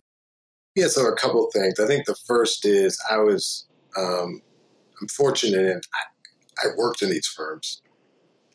Yeah, 0.74 0.88
so 0.88 1.06
a 1.06 1.16
couple 1.16 1.46
of 1.46 1.52
things. 1.52 1.80
I 1.80 1.86
think 1.86 2.06
the 2.06 2.16
first 2.26 2.66
is 2.66 2.98
I 3.10 3.18
was 3.18 3.66
um, 3.96 4.42
I'm 5.00 5.08
fortunate 5.08 5.66
and 5.66 5.82
I, 5.94 6.66
I 6.66 6.70
worked 6.76 7.02
in 7.02 7.10
these 7.10 7.26
firms. 7.26 7.82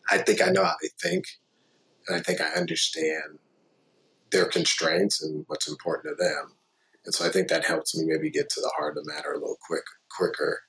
I 0.09 0.17
think 0.19 0.41
I 0.41 0.49
know 0.49 0.63
how 0.63 0.75
they 0.81 0.89
think, 1.01 1.25
and 2.07 2.17
I 2.17 2.21
think 2.21 2.41
I 2.41 2.49
understand 2.49 3.39
their 4.31 4.45
constraints 4.45 5.23
and 5.23 5.45
what's 5.47 5.67
important 5.67 6.17
to 6.17 6.23
them. 6.23 6.53
And 7.05 7.13
so 7.13 7.25
I 7.25 7.29
think 7.29 7.47
that 7.47 7.65
helps 7.65 7.97
me 7.97 8.05
maybe 8.05 8.29
get 8.29 8.49
to 8.49 8.61
the 8.61 8.71
heart 8.77 8.97
of 8.97 9.03
the 9.03 9.13
matter 9.13 9.31
a 9.31 9.39
little 9.39 9.57
quick 9.65 9.83
quicker. 10.15 10.61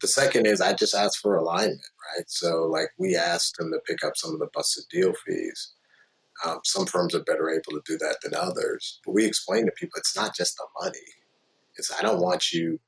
The 0.00 0.08
second 0.08 0.46
is 0.46 0.60
I 0.60 0.72
just 0.72 0.94
asked 0.94 1.18
for 1.18 1.36
alignment, 1.36 1.80
right? 2.16 2.24
So 2.28 2.64
like 2.64 2.88
we 2.98 3.16
asked 3.16 3.56
them 3.58 3.70
to 3.72 3.80
pick 3.86 4.04
up 4.04 4.16
some 4.16 4.32
of 4.32 4.38
the 4.38 4.48
busted 4.52 4.84
deal 4.90 5.12
fees. 5.26 5.73
Um, 6.44 6.60
some 6.64 6.86
firms 6.86 7.14
are 7.14 7.22
better 7.22 7.50
able 7.50 7.72
to 7.72 7.82
do 7.86 7.96
that 7.98 8.18
than 8.22 8.34
others, 8.34 9.00
but 9.04 9.12
we 9.12 9.24
explain 9.24 9.66
to 9.66 9.72
people 9.72 9.98
it's 9.98 10.16
not 10.16 10.34
just 10.34 10.56
the 10.56 10.66
money. 10.82 10.98
It's 11.76 11.92
I 11.92 12.02
don't 12.02 12.20
want 12.20 12.52
you 12.52 12.80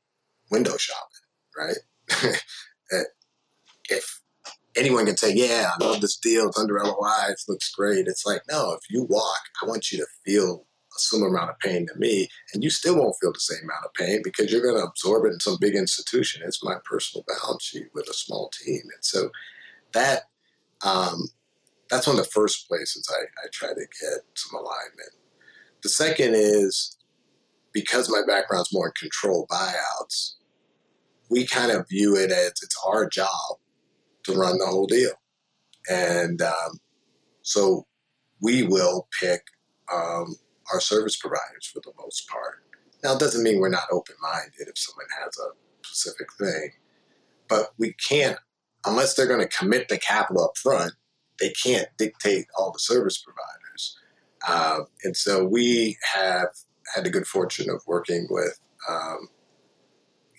window 0.50 0.76
shopping, 0.76 1.26
right? 1.56 2.34
if 3.88 4.22
anyone 4.76 5.06
can 5.06 5.16
say, 5.16 5.32
"Yeah, 5.34 5.70
I 5.74 5.84
love 5.84 6.00
this 6.00 6.16
deal. 6.16 6.48
It's 6.48 6.58
under 6.58 6.78
LOI. 6.78 7.30
It 7.30 7.40
looks 7.48 7.70
great," 7.70 8.06
it's 8.06 8.26
like, 8.26 8.42
no. 8.50 8.72
If 8.72 8.90
you 8.90 9.04
walk, 9.04 9.40
I 9.62 9.66
want 9.66 9.90
you 9.90 9.98
to 9.98 10.06
feel 10.24 10.66
a 10.94 10.98
similar 10.98 11.28
amount 11.28 11.50
of 11.50 11.58
pain 11.58 11.86
to 11.86 11.98
me, 11.98 12.28
and 12.52 12.62
you 12.62 12.70
still 12.70 12.96
won't 12.96 13.16
feel 13.20 13.32
the 13.32 13.40
same 13.40 13.64
amount 13.64 13.84
of 13.84 13.94
pain 13.94 14.20
because 14.22 14.50
you're 14.50 14.62
going 14.62 14.76
to 14.76 14.86
absorb 14.86 15.24
it 15.26 15.32
in 15.32 15.40
some 15.40 15.58
big 15.60 15.74
institution. 15.74 16.42
It's 16.44 16.64
my 16.64 16.76
personal 16.84 17.24
balance 17.26 17.64
sheet 17.64 17.88
with 17.94 18.08
a 18.08 18.14
small 18.14 18.50
team, 18.50 18.82
and 18.82 19.02
so 19.02 19.30
that 19.92 20.24
um, 20.84 21.28
that's 21.90 22.06
one 22.06 22.18
of 22.18 22.24
the 22.24 22.30
first 22.30 22.68
places 22.68 23.08
I, 23.10 23.24
I 23.44 23.48
try 23.52 23.68
to 23.68 23.74
get 23.74 24.20
some 24.34 24.58
alignment. 24.58 25.12
The 25.82 25.88
second 25.88 26.34
is 26.34 26.96
because 27.72 28.10
my 28.10 28.22
background's 28.26 28.72
more 28.72 28.86
in 28.86 28.92
control 28.98 29.46
buyouts, 29.50 30.34
we 31.30 31.46
kind 31.46 31.70
of 31.70 31.88
view 31.88 32.16
it 32.16 32.30
as 32.30 32.48
it's 32.62 32.76
our 32.86 33.08
job 33.08 33.58
to 34.24 34.32
run 34.32 34.58
the 34.58 34.66
whole 34.66 34.86
deal. 34.86 35.12
And 35.88 36.40
um, 36.42 36.80
so 37.42 37.86
we 38.40 38.62
will 38.62 39.08
pick 39.20 39.42
um, 39.92 40.36
our 40.72 40.80
service 40.80 41.16
providers 41.16 41.70
for 41.72 41.80
the 41.80 41.92
most 42.00 42.28
part. 42.28 42.64
Now, 43.04 43.14
it 43.14 43.20
doesn't 43.20 43.42
mean 43.42 43.60
we're 43.60 43.68
not 43.68 43.88
open 43.92 44.16
minded 44.20 44.68
if 44.68 44.78
someone 44.78 45.06
has 45.22 45.38
a 45.38 45.86
specific 45.86 46.32
thing, 46.38 46.70
but 47.48 47.72
we 47.78 47.92
can't, 47.92 48.38
unless 48.84 49.14
they're 49.14 49.28
going 49.28 49.46
to 49.46 49.56
commit 49.56 49.88
the 49.88 49.98
capital 49.98 50.44
up 50.44 50.56
front, 50.56 50.92
they 51.38 51.50
can't 51.50 51.88
dictate 51.98 52.46
all 52.58 52.72
the 52.72 52.78
service 52.78 53.22
providers. 53.22 53.98
Uh, 54.46 54.80
and 55.04 55.16
so 55.16 55.44
we 55.44 55.96
have 56.14 56.48
had 56.94 57.04
the 57.04 57.10
good 57.10 57.26
fortune 57.26 57.68
of 57.70 57.82
working 57.86 58.26
with, 58.30 58.58
um, 58.88 59.28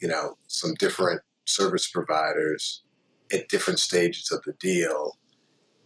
you 0.02 0.08
know, 0.08 0.38
some 0.48 0.74
different 0.76 1.22
service 1.46 1.90
providers 1.90 2.84
at 3.32 3.50
different 3.50 3.80
stages 3.80 4.32
of 4.32 4.42
the 4.44 4.54
deal. 4.54 5.18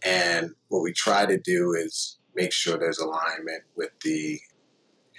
And 0.04 0.50
what 0.68 0.82
we 0.82 0.92
try 0.92 1.26
to 1.26 1.38
do 1.38 1.74
is 1.74 2.18
make 2.34 2.52
sure 2.52 2.78
there's 2.78 2.98
alignment 2.98 3.62
with 3.76 3.90
the 4.02 4.40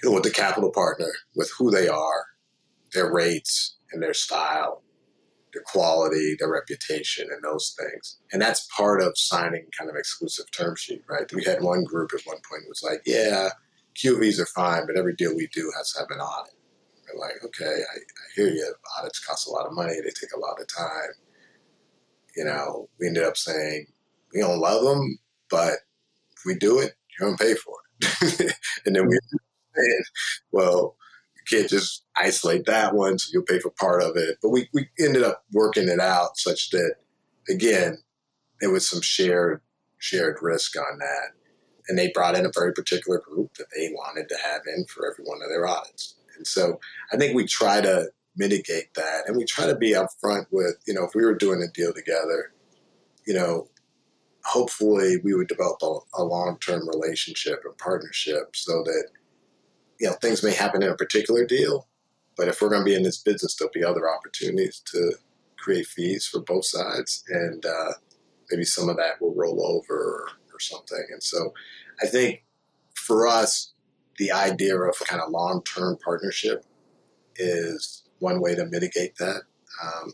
you 0.01 0.09
know, 0.09 0.15
with 0.15 0.23
the 0.23 0.31
capital 0.31 0.71
partner, 0.71 1.11
with 1.35 1.51
who 1.57 1.71
they 1.71 1.87
are, 1.87 2.25
their 2.93 3.11
rates, 3.11 3.77
and 3.91 4.01
their 4.01 4.13
style, 4.13 4.83
their 5.53 5.63
quality, 5.63 6.35
their 6.37 6.51
reputation, 6.51 7.27
and 7.31 7.43
those 7.43 7.75
things. 7.79 8.17
And 8.31 8.41
that's 8.41 8.67
part 8.75 9.01
of 9.01 9.17
signing 9.17 9.67
kind 9.77 9.89
of 9.89 9.95
exclusive 9.95 10.51
term 10.51 10.75
sheet, 10.75 11.03
right? 11.07 11.31
We 11.33 11.43
had 11.43 11.61
one 11.61 11.83
group 11.83 12.11
at 12.13 12.25
one 12.25 12.37
point 12.49 12.63
was 12.67 12.83
like, 12.83 13.01
yeah, 13.05 13.49
QVs 13.95 14.39
are 14.39 14.47
fine, 14.47 14.85
but 14.87 14.97
every 14.97 15.15
deal 15.15 15.35
we 15.35 15.47
do 15.53 15.71
has 15.77 15.91
to 15.93 15.99
have 15.99 16.09
an 16.11 16.19
audit. 16.19 16.53
We're 17.13 17.19
like, 17.19 17.43
okay, 17.45 17.65
I, 17.65 17.97
I 17.97 18.25
hear 18.35 18.47
you. 18.47 18.73
Audits 18.99 19.19
cost 19.19 19.47
a 19.47 19.51
lot 19.51 19.67
of 19.67 19.73
money. 19.73 19.93
They 19.93 20.09
take 20.09 20.33
a 20.35 20.39
lot 20.39 20.59
of 20.59 20.67
time. 20.67 21.11
You 22.35 22.45
know, 22.45 22.89
we 22.99 23.07
ended 23.07 23.23
up 23.23 23.37
saying, 23.37 23.85
we 24.33 24.41
don't 24.41 24.59
love 24.59 24.83
them, 24.83 25.19
but 25.49 25.73
if 26.35 26.45
we 26.45 26.55
do 26.55 26.79
it, 26.79 26.93
you're 27.19 27.29
going 27.29 27.37
to 27.37 27.43
pay 27.43 27.53
for 27.53 27.75
it. 28.01 28.55
and 28.85 28.95
then 28.95 29.07
we 29.07 29.17
hmm. 29.31 29.37
saying, 29.75 30.03
well, 30.51 30.95
you 31.51 31.57
can't 31.57 31.69
just 31.69 32.03
isolate 32.15 32.65
that 32.65 32.93
one, 32.93 33.17
so 33.17 33.29
you'll 33.33 33.43
pay 33.43 33.59
for 33.59 33.69
part 33.71 34.01
of 34.01 34.15
it. 34.15 34.37
But 34.41 34.49
we, 34.49 34.69
we 34.73 34.89
ended 34.99 35.23
up 35.23 35.43
working 35.51 35.89
it 35.89 35.99
out 35.99 36.37
such 36.37 36.69
that, 36.71 36.95
again, 37.49 37.97
there 38.61 38.71
was 38.71 38.89
some 38.89 39.01
shared 39.01 39.61
shared 40.03 40.37
risk 40.41 40.75
on 40.77 40.99
that. 40.99 41.31
And 41.87 41.97
they 41.97 42.11
brought 42.13 42.35
in 42.35 42.45
a 42.45 42.51
very 42.53 42.73
particular 42.73 43.19
group 43.19 43.53
that 43.55 43.67
they 43.75 43.89
wanted 43.93 44.27
to 44.29 44.35
have 44.43 44.61
in 44.67 44.85
for 44.85 45.09
every 45.09 45.23
one 45.25 45.41
of 45.41 45.49
their 45.49 45.67
audits. 45.67 46.15
And 46.37 46.45
so 46.45 46.79
I 47.11 47.17
think 47.17 47.35
we 47.35 47.45
try 47.45 47.81
to 47.81 48.07
mitigate 48.35 48.93
that 48.95 49.23
and 49.27 49.37
we 49.37 49.45
try 49.45 49.65
to 49.65 49.75
be 49.75 49.93
upfront 49.93 50.47
with, 50.51 50.77
you 50.85 50.93
know, 50.93 51.05
if 51.05 51.15
we 51.15 51.23
were 51.23 51.35
doing 51.35 51.61
a 51.61 51.71
deal 51.71 51.93
together, 51.93 52.53
you 53.25 53.33
know, 53.33 53.67
hopefully 54.43 55.17
we 55.23 55.33
would 55.33 55.47
develop 55.47 55.77
a, 55.81 55.97
a 56.15 56.23
long 56.23 56.57
term 56.59 56.87
relationship 56.87 57.61
and 57.63 57.77
partnership 57.77 58.55
so 58.55 58.83
that 58.83 59.07
you 59.99 60.07
know 60.07 60.15
things 60.21 60.43
may 60.43 60.53
happen 60.53 60.83
in 60.83 60.89
a 60.89 60.95
particular 60.95 61.45
deal, 61.45 61.87
but 62.35 62.47
if 62.47 62.61
we're 62.61 62.69
going 62.69 62.81
to 62.81 62.85
be 62.85 62.95
in 62.95 63.03
this 63.03 63.21
business, 63.21 63.55
there'll 63.55 63.71
be 63.73 63.83
other 63.83 64.09
opportunities 64.09 64.81
to 64.91 65.13
create 65.57 65.87
fees 65.87 66.25
for 66.25 66.41
both 66.41 66.65
sides, 66.65 67.23
and 67.29 67.65
uh, 67.65 67.93
maybe 68.51 68.63
some 68.63 68.89
of 68.89 68.97
that 68.97 69.21
will 69.21 69.33
roll 69.35 69.65
over 69.65 69.93
or, 69.93 70.27
or 70.53 70.59
something. 70.59 71.05
And 71.11 71.23
so, 71.23 71.53
I 72.01 72.07
think 72.07 72.43
for 72.95 73.27
us, 73.27 73.73
the 74.17 74.31
idea 74.31 74.77
of 74.77 74.95
kind 75.05 75.21
of 75.21 75.31
long 75.31 75.63
term 75.63 75.97
partnership 76.03 76.65
is 77.35 78.03
one 78.19 78.41
way 78.41 78.55
to 78.55 78.65
mitigate 78.65 79.15
that, 79.17 79.41
um, 79.83 80.13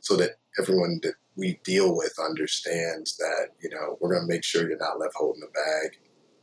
so 0.00 0.16
that 0.16 0.32
everyone 0.58 1.00
that 1.02 1.14
we 1.36 1.60
deal 1.64 1.94
with 1.94 2.14
understands 2.18 3.16
that 3.18 3.48
you 3.60 3.70
know 3.70 3.98
we're 4.00 4.14
going 4.14 4.26
to 4.26 4.32
make 4.32 4.44
sure 4.44 4.68
you're 4.68 4.78
not 4.78 4.98
left 4.98 5.14
holding 5.16 5.40
the 5.40 5.46
bag 5.48 5.98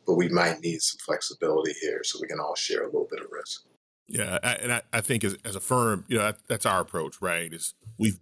but 0.05 0.15
we 0.15 0.29
might 0.29 0.59
need 0.61 0.81
some 0.81 0.99
flexibility 0.99 1.73
here 1.81 2.01
so 2.03 2.19
we 2.21 2.27
can 2.27 2.39
all 2.39 2.55
share 2.55 2.83
a 2.83 2.85
little 2.85 3.07
bit 3.09 3.21
of 3.21 3.27
risk. 3.31 3.63
Yeah, 4.07 4.37
and 4.43 4.73
I, 4.73 4.81
I 4.91 5.01
think 5.01 5.23
as, 5.23 5.37
as 5.45 5.55
a 5.55 5.59
firm, 5.59 6.05
you 6.07 6.17
know, 6.17 6.23
that, 6.23 6.37
that's 6.47 6.65
our 6.65 6.81
approach, 6.81 7.21
right? 7.21 7.51
Is 7.51 7.73
we've 7.97 8.19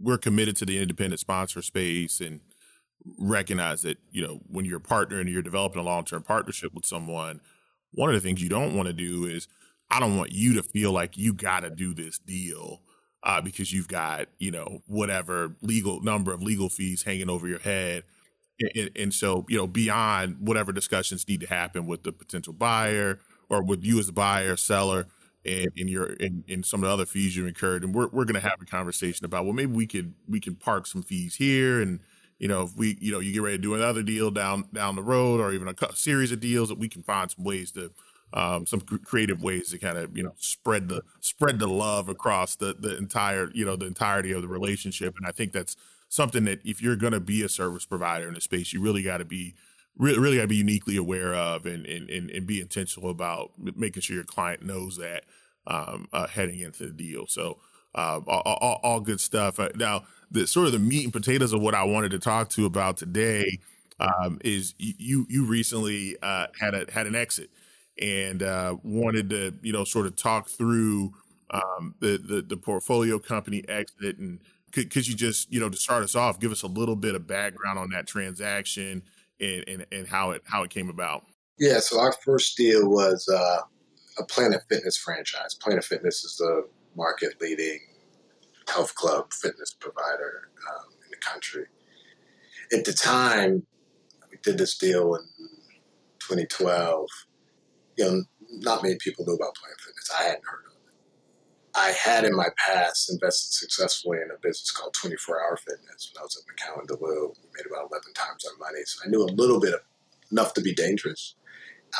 we're 0.00 0.18
committed 0.18 0.56
to 0.56 0.64
the 0.64 0.80
independent 0.80 1.20
sponsor 1.20 1.60
space 1.62 2.20
and 2.20 2.40
recognize 3.18 3.82
that 3.82 3.98
you 4.10 4.26
know 4.26 4.40
when 4.48 4.64
you're 4.64 4.78
a 4.78 4.80
partner 4.80 5.20
and 5.20 5.28
you're 5.28 5.42
developing 5.42 5.80
a 5.80 5.84
long 5.84 6.04
term 6.04 6.22
partnership 6.22 6.72
with 6.74 6.86
someone, 6.86 7.40
one 7.92 8.08
of 8.08 8.14
the 8.14 8.20
things 8.20 8.42
you 8.42 8.48
don't 8.48 8.74
want 8.74 8.86
to 8.86 8.92
do 8.92 9.24
is 9.24 9.46
I 9.90 10.00
don't 10.00 10.16
want 10.16 10.32
you 10.32 10.54
to 10.54 10.62
feel 10.62 10.92
like 10.92 11.16
you 11.16 11.32
got 11.32 11.60
to 11.60 11.70
do 11.70 11.94
this 11.94 12.18
deal 12.18 12.82
uh, 13.22 13.40
because 13.40 13.72
you've 13.72 13.88
got 13.88 14.28
you 14.38 14.50
know 14.50 14.82
whatever 14.86 15.54
legal 15.60 16.00
number 16.00 16.32
of 16.32 16.42
legal 16.42 16.68
fees 16.68 17.02
hanging 17.02 17.30
over 17.30 17.46
your 17.46 17.58
head 17.58 18.04
and, 18.60 18.90
and, 18.96 19.14
so, 19.14 19.46
you 19.48 19.56
know, 19.56 19.66
beyond 19.66 20.36
whatever 20.40 20.72
discussions 20.72 21.26
need 21.28 21.40
to 21.40 21.46
happen 21.46 21.86
with 21.86 22.02
the 22.02 22.12
potential 22.12 22.52
buyer 22.52 23.20
or 23.48 23.62
with 23.62 23.84
you 23.84 23.98
as 23.98 24.06
the 24.06 24.12
buyer, 24.12 24.56
seller, 24.56 25.06
and, 25.44 25.68
and 25.76 25.88
your 25.88 26.16
and, 26.20 26.44
and 26.48 26.66
some 26.66 26.82
of 26.82 26.88
the 26.88 26.92
other 26.92 27.06
fees 27.06 27.36
you've 27.36 27.46
incurred, 27.46 27.84
and 27.84 27.94
we're 27.94 28.08
we're 28.08 28.24
going 28.24 28.40
to 28.40 28.46
have 28.46 28.60
a 28.60 28.66
conversation 28.66 29.24
about 29.24 29.44
well, 29.44 29.54
maybe 29.54 29.72
we 29.72 29.86
could 29.86 30.14
we 30.28 30.40
can 30.40 30.54
park 30.54 30.86
some 30.86 31.02
fees 31.02 31.36
here, 31.36 31.80
and 31.80 32.00
you 32.38 32.48
know, 32.48 32.62
if 32.62 32.76
we 32.76 32.98
you 33.00 33.12
know 33.12 33.20
you 33.20 33.32
get 33.32 33.42
ready 33.42 33.56
to 33.56 33.62
do 33.62 33.74
another 33.74 34.02
deal 34.02 34.30
down 34.30 34.64
down 34.72 34.96
the 34.96 35.02
road, 35.02 35.40
or 35.40 35.52
even 35.52 35.68
a 35.68 35.96
series 35.96 36.32
of 36.32 36.40
deals 36.40 36.68
that 36.68 36.78
we 36.78 36.88
can 36.88 37.02
find 37.02 37.30
some 37.30 37.44
ways 37.44 37.70
to 37.72 37.90
um, 38.32 38.66
some 38.66 38.80
creative 38.80 39.42
ways 39.42 39.70
to 39.70 39.78
kind 39.78 39.96
of 39.96 40.16
you 40.16 40.22
know 40.22 40.34
spread 40.38 40.88
the 40.88 41.02
spread 41.20 41.58
the 41.58 41.68
love 41.68 42.08
across 42.08 42.56
the 42.56 42.74
the 42.78 42.96
entire 42.98 43.50
you 43.54 43.64
know 43.64 43.76
the 43.76 43.86
entirety 43.86 44.32
of 44.32 44.42
the 44.42 44.48
relationship, 44.48 45.14
and 45.16 45.26
I 45.26 45.32
think 45.32 45.52
that's 45.52 45.76
something 46.08 46.44
that 46.44 46.60
if 46.64 46.82
you're 46.82 46.96
going 46.96 47.12
to 47.12 47.20
be 47.20 47.42
a 47.42 47.48
service 47.48 47.84
provider 47.84 48.28
in 48.28 48.36
a 48.36 48.40
space, 48.40 48.72
you 48.72 48.80
really 48.80 49.02
got 49.02 49.18
to 49.18 49.24
be 49.24 49.54
really, 49.96 50.18
really 50.18 50.36
got 50.36 50.42
to 50.42 50.48
be 50.48 50.56
uniquely 50.56 50.96
aware 50.96 51.34
of 51.34 51.66
and, 51.66 51.84
and, 51.86 52.08
and, 52.08 52.30
and, 52.30 52.46
be 52.46 52.60
intentional 52.60 53.10
about 53.10 53.50
making 53.58 54.00
sure 54.00 54.14
your 54.14 54.24
client 54.24 54.62
knows 54.62 54.96
that 54.96 55.24
um, 55.66 56.06
uh, 56.12 56.26
heading 56.28 56.60
into 56.60 56.84
the 56.86 56.92
deal. 56.92 57.26
So 57.26 57.58
uh, 57.94 58.20
all, 58.26 58.42
all, 58.44 58.80
all, 58.82 59.00
good 59.00 59.20
stuff. 59.20 59.58
Uh, 59.58 59.70
now, 59.74 60.04
the 60.30 60.46
sort 60.46 60.66
of 60.66 60.72
the 60.72 60.78
meat 60.78 61.04
and 61.04 61.12
potatoes 61.12 61.52
of 61.52 61.60
what 61.60 61.74
I 61.74 61.84
wanted 61.84 62.10
to 62.12 62.18
talk 62.18 62.48
to 62.50 62.64
about 62.66 62.96
today 62.96 63.58
um, 63.98 64.38
is 64.44 64.74
you 64.78 65.26
you 65.28 65.44
recently 65.44 66.16
uh, 66.22 66.46
had 66.60 66.74
a 66.74 66.86
had 66.92 67.06
an 67.06 67.16
exit 67.16 67.50
and 68.00 68.42
uh, 68.42 68.76
wanted 68.82 69.30
to 69.30 69.54
you 69.62 69.72
know 69.72 69.84
sort 69.84 70.06
of 70.06 70.16
talk 70.16 70.48
through 70.48 71.12
um, 71.50 71.94
the, 72.00 72.18
the 72.18 72.42
the 72.42 72.56
portfolio 72.56 73.18
company 73.18 73.64
exit 73.68 74.18
and 74.18 74.40
could, 74.72 74.90
could 74.90 75.06
you 75.06 75.14
just, 75.14 75.52
you 75.52 75.60
know, 75.60 75.68
to 75.68 75.76
start 75.76 76.02
us 76.02 76.14
off, 76.14 76.38
give 76.38 76.52
us 76.52 76.62
a 76.62 76.66
little 76.66 76.96
bit 76.96 77.14
of 77.14 77.26
background 77.26 77.78
on 77.78 77.90
that 77.90 78.06
transaction 78.06 79.02
and, 79.40 79.64
and, 79.68 79.86
and 79.92 80.06
how 80.06 80.32
it 80.32 80.42
how 80.44 80.62
it 80.62 80.70
came 80.70 80.88
about? 80.88 81.24
Yeah, 81.58 81.80
so 81.80 82.00
our 82.00 82.12
first 82.12 82.56
deal 82.56 82.88
was 82.88 83.28
uh, 83.28 83.60
a 84.18 84.24
Planet 84.24 84.62
Fitness 84.68 84.96
franchise. 84.96 85.54
Planet 85.54 85.84
Fitness 85.84 86.24
is 86.24 86.36
the 86.36 86.68
market 86.96 87.40
leading 87.40 87.80
health 88.68 88.94
club 88.94 89.32
fitness 89.32 89.72
provider 89.72 90.50
um, 90.70 90.92
in 91.04 91.10
the 91.10 91.16
country. 91.16 91.64
At 92.72 92.84
the 92.84 92.92
time, 92.92 93.66
we 94.30 94.36
did 94.42 94.58
this 94.58 94.76
deal 94.76 95.14
in 95.14 95.22
2012. 96.20 97.08
You 97.96 98.04
know, 98.04 98.22
not 98.60 98.82
many 98.82 98.96
people 99.00 99.24
knew 99.26 99.34
about 99.34 99.54
Planet 99.54 99.80
Fitness. 99.80 100.10
I 100.18 100.22
hadn't 100.24 100.44
heard 100.44 100.67
I 101.78 101.92
had 101.92 102.24
in 102.24 102.34
my 102.34 102.48
past 102.66 103.10
invested 103.10 103.52
successfully 103.52 104.18
in 104.18 104.30
a 104.32 104.38
business 104.40 104.72
called 104.72 104.94
24 104.94 105.40
Hour 105.40 105.56
Fitness 105.56 106.12
when 106.12 106.20
I 106.20 106.24
was 106.24 106.36
at 106.36 106.44
McCown 106.52 106.86
De 106.88 106.94
Leeuw. 106.94 107.34
We 107.38 107.48
made 107.54 107.66
about 107.70 107.88
11 107.90 108.14
times 108.14 108.44
our 108.44 108.58
money. 108.58 108.80
So 108.84 109.02
I 109.04 109.08
knew 109.08 109.22
a 109.22 109.30
little 109.30 109.60
bit 109.60 109.74
of, 109.74 109.80
enough 110.32 110.54
to 110.54 110.60
be 110.60 110.74
dangerous. 110.74 111.36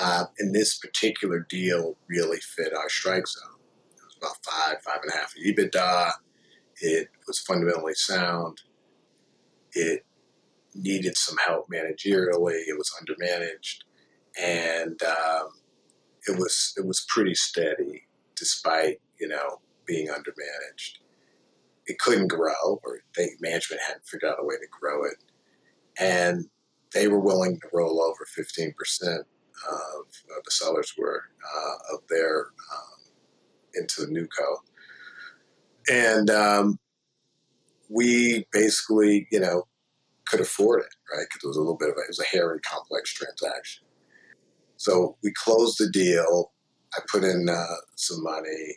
Uh, 0.00 0.24
and 0.38 0.52
this 0.52 0.76
particular 0.76 1.46
deal 1.48 1.96
really 2.08 2.38
fit 2.38 2.74
our 2.74 2.88
strike 2.88 3.26
zone. 3.28 3.60
It 3.96 4.02
was 4.04 4.16
about 4.20 4.44
five, 4.44 4.82
five 4.82 4.98
and 5.02 5.12
a 5.12 5.16
half 5.16 5.32
EBITDA. 5.36 6.12
It 6.80 7.08
was 7.26 7.38
fundamentally 7.38 7.94
sound. 7.94 8.62
It 9.72 10.04
needed 10.74 11.16
some 11.16 11.36
help 11.46 11.68
managerially. 11.70 12.62
It 12.66 12.76
was 12.76 12.92
undermanaged, 13.00 13.84
and 14.40 15.00
um, 15.02 15.48
it 16.26 16.36
was 16.36 16.74
it 16.76 16.86
was 16.86 17.04
pretty 17.08 17.34
steady 17.34 18.04
despite 18.36 19.00
you 19.18 19.26
know 19.26 19.60
being 19.88 20.08
undermanaged. 20.08 20.98
It 21.86 21.98
couldn't 21.98 22.28
grow, 22.28 22.80
or 22.84 23.00
management 23.40 23.82
hadn't 23.86 24.06
figured 24.06 24.30
out 24.30 24.38
a 24.40 24.44
way 24.44 24.56
to 24.56 24.68
grow 24.80 25.04
it, 25.04 25.16
and 25.98 26.44
they 26.94 27.08
were 27.08 27.18
willing 27.18 27.58
to 27.58 27.68
roll 27.72 28.02
over 28.02 28.26
fifteen 28.26 28.74
percent 28.78 29.26
of, 29.68 30.06
of, 30.36 30.44
the 30.44 30.50
sellers 30.50 30.92
were 30.98 31.22
uh, 31.42 31.94
of 31.94 32.00
their 32.08 32.48
um, 32.72 33.00
into 33.74 34.02
the 34.02 34.12
new 34.12 34.28
co, 34.38 34.56
and 35.90 36.30
um, 36.30 36.78
we 37.88 38.46
basically, 38.52 39.26
you 39.32 39.40
know, 39.40 39.66
could 40.26 40.40
afford 40.40 40.80
it, 40.80 40.94
right? 41.10 41.26
Because 41.26 41.44
it 41.44 41.48
was 41.48 41.56
a 41.56 41.60
little 41.60 41.78
bit 41.78 41.88
of 41.88 41.96
a, 41.96 42.00
it 42.00 42.08
was 42.08 42.20
a 42.20 42.36
hairy, 42.36 42.60
complex 42.60 43.14
transaction. 43.14 43.86
So 44.76 45.16
we 45.22 45.32
closed 45.32 45.78
the 45.78 45.90
deal. 45.90 46.52
I 46.94 47.00
put 47.10 47.24
in 47.24 47.48
uh, 47.48 47.64
some 47.96 48.22
money 48.22 48.76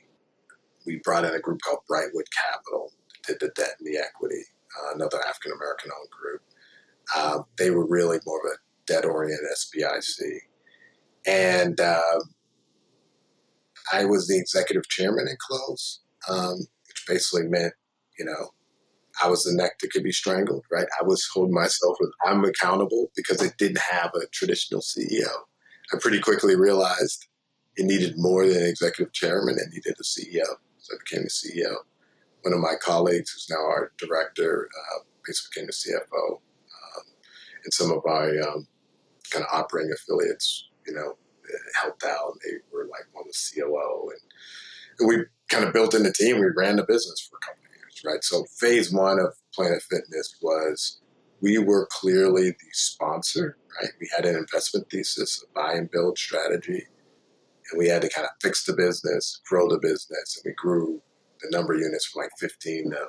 we 0.86 1.02
brought 1.04 1.26
in 1.26 1.34
a 1.34 1.39
group 1.39 1.60
called 1.62 1.80
Brightwood 1.89 2.26
Capital, 2.36 2.91
did 3.26 3.38
the 3.39 3.52
debt 3.56 3.76
and 3.80 3.88
the 3.88 4.00
equity, 4.00 4.44
uh, 4.80 4.96
another 4.96 5.20
African 5.28 5.52
American 5.54 5.91
owned 5.91 6.10
group. 6.10 6.41
Uh, 7.15 7.44
they 7.58 7.72
were 7.72 7.86
really 7.88 8.20
more 8.26 8.39
of 8.39 8.52
a 8.54 8.58
debt 8.91 9.06
oriented 9.06 9.46
SBIC. 9.54 10.39
And 11.26 11.80
uh, 11.80 12.20
I 13.94 14.06
was 14.06 14.28
the 14.28 14.38
executive 14.38 14.88
chairman 14.89 15.28
in 15.28 15.36
close, 15.39 16.02
um, 16.30 16.58
which 16.58 17.06
basically 17.08 17.48
meant, 17.48 17.74
you 18.17 18.26
know, 18.26 18.52
I 19.22 19.30
was 19.30 19.44
the 19.44 19.54
neck 19.54 19.80
that 19.80 19.91
could 19.91 20.04
be 20.04 20.12
strangled, 20.12 20.65
right? 20.72 20.88
I 21.00 21.04
was 21.04 21.28
holding 21.34 21.54
myself 21.54 21.98
I'm 22.26 22.44
accountable 22.44 23.12
because 23.15 23.41
it 23.41 23.58
didn't 23.58 23.82
have 23.91 24.12
a 24.15 24.26
traditional 24.32 24.82
CEO. 24.82 25.30
I 25.94 25.98
pretty 26.00 26.20
quickly 26.20 26.56
realized 26.56 27.28
it 27.76 27.86
needed 27.86 28.13
more 28.17 28.48
than 28.48 28.63
an 28.63 28.70
executive 28.70 29.13
chairman, 29.13 29.58
it 29.58 29.74
needed 29.74 29.96
a 30.00 30.04
CEO. 30.04 30.46
I 30.91 30.97
became 31.04 31.23
the 31.23 31.30
CEO. 31.30 31.75
One 32.41 32.54
of 32.54 32.60
my 32.60 32.73
colleagues, 32.82 33.32
who's 33.32 33.47
now 33.49 33.63
our 33.63 33.91
director, 33.97 34.67
uh, 34.67 35.04
basically 35.25 35.62
became 35.62 35.67
the 35.67 35.73
CFO. 35.73 36.34
Um, 36.34 37.04
and 37.63 37.73
some 37.73 37.91
of 37.91 38.01
my 38.06 38.30
um, 38.39 38.67
kind 39.30 39.45
of 39.45 39.49
operating 39.51 39.91
affiliates, 39.93 40.67
you 40.86 40.93
know, 40.93 41.17
helped 41.80 42.04
out. 42.04 42.34
They 42.43 42.58
were 42.71 42.86
like 42.86 43.06
one 43.13 43.25
was 43.27 43.54
COO. 43.54 44.10
And, 44.12 44.19
and 44.99 45.10
we 45.10 45.25
kind 45.49 45.65
of 45.65 45.73
built 45.73 45.93
in 45.93 46.04
the 46.04 46.13
team. 46.13 46.39
We 46.39 46.47
ran 46.56 46.77
the 46.77 46.84
business 46.84 47.27
for 47.30 47.38
a 47.38 47.45
couple 47.45 47.63
of 47.63 47.75
years, 47.75 48.01
right? 48.06 48.23
So 48.23 48.45
phase 48.58 48.91
one 48.91 49.19
of 49.19 49.36
Planet 49.54 49.82
Fitness 49.84 50.36
was 50.41 50.99
we 51.41 51.58
were 51.58 51.88
clearly 51.91 52.51
the 52.51 52.71
sponsor, 52.71 53.58
right? 53.80 53.91
We 53.99 54.10
had 54.15 54.25
an 54.25 54.36
investment 54.36 54.89
thesis, 54.89 55.43
a 55.43 55.54
buy 55.54 55.73
and 55.73 55.89
build 55.89 56.17
strategy, 56.17 56.86
and 57.71 57.79
we 57.79 57.88
had 57.88 58.01
to 58.01 58.10
kind 58.10 58.25
of 58.25 58.31
fix 58.41 58.65
the 58.65 58.73
business, 58.73 59.41
grow 59.47 59.67
the 59.69 59.79
business, 59.79 60.38
and 60.38 60.43
we 60.45 60.53
grew 60.55 61.01
the 61.41 61.49
number 61.55 61.73
of 61.73 61.79
units 61.79 62.05
from 62.05 62.23
like 62.23 62.31
15 62.39 62.91
to 62.91 63.07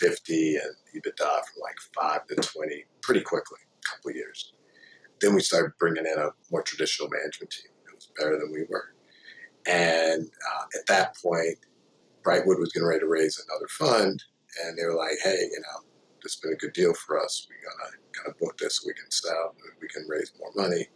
50 0.00 0.56
and 0.56 0.74
EBITDA 0.96 1.18
from 1.18 1.62
like 1.62 1.76
5 1.94 2.26
to 2.28 2.34
20 2.34 2.84
pretty 3.02 3.20
quickly, 3.20 3.58
a 3.78 3.96
couple 3.96 4.10
years. 4.12 4.52
Then 5.20 5.34
we 5.34 5.40
started 5.40 5.72
bringing 5.78 6.06
in 6.06 6.18
a 6.18 6.30
more 6.50 6.62
traditional 6.62 7.08
management 7.08 7.50
team. 7.50 7.70
It 7.86 7.94
was 7.94 8.08
better 8.18 8.38
than 8.38 8.50
we 8.52 8.64
were. 8.68 8.94
And 9.66 10.24
uh, 10.24 10.64
at 10.78 10.86
that 10.88 11.16
point, 11.22 11.58
Brightwood 12.24 12.58
was 12.58 12.72
getting 12.72 12.88
ready 12.88 13.00
to 13.00 13.06
raise 13.06 13.44
another 13.48 13.68
fund, 13.68 14.22
and 14.64 14.76
they 14.76 14.84
were 14.84 14.94
like, 14.94 15.18
"Hey, 15.22 15.38
you 15.38 15.60
know, 15.60 15.84
this 16.22 16.34
has 16.34 16.40
been 16.40 16.52
a 16.52 16.56
good 16.56 16.72
deal 16.72 16.94
for 16.94 17.22
us. 17.22 17.46
We're 17.48 17.70
gonna 17.70 17.92
kind 18.12 18.28
of 18.28 18.38
book 18.38 18.58
this 18.58 18.76
so 18.76 18.84
we 18.86 18.94
can 18.94 19.10
sell, 19.10 19.54
we 19.80 19.88
can 19.88 20.06
raise 20.08 20.32
more 20.38 20.50
money." 20.56 20.88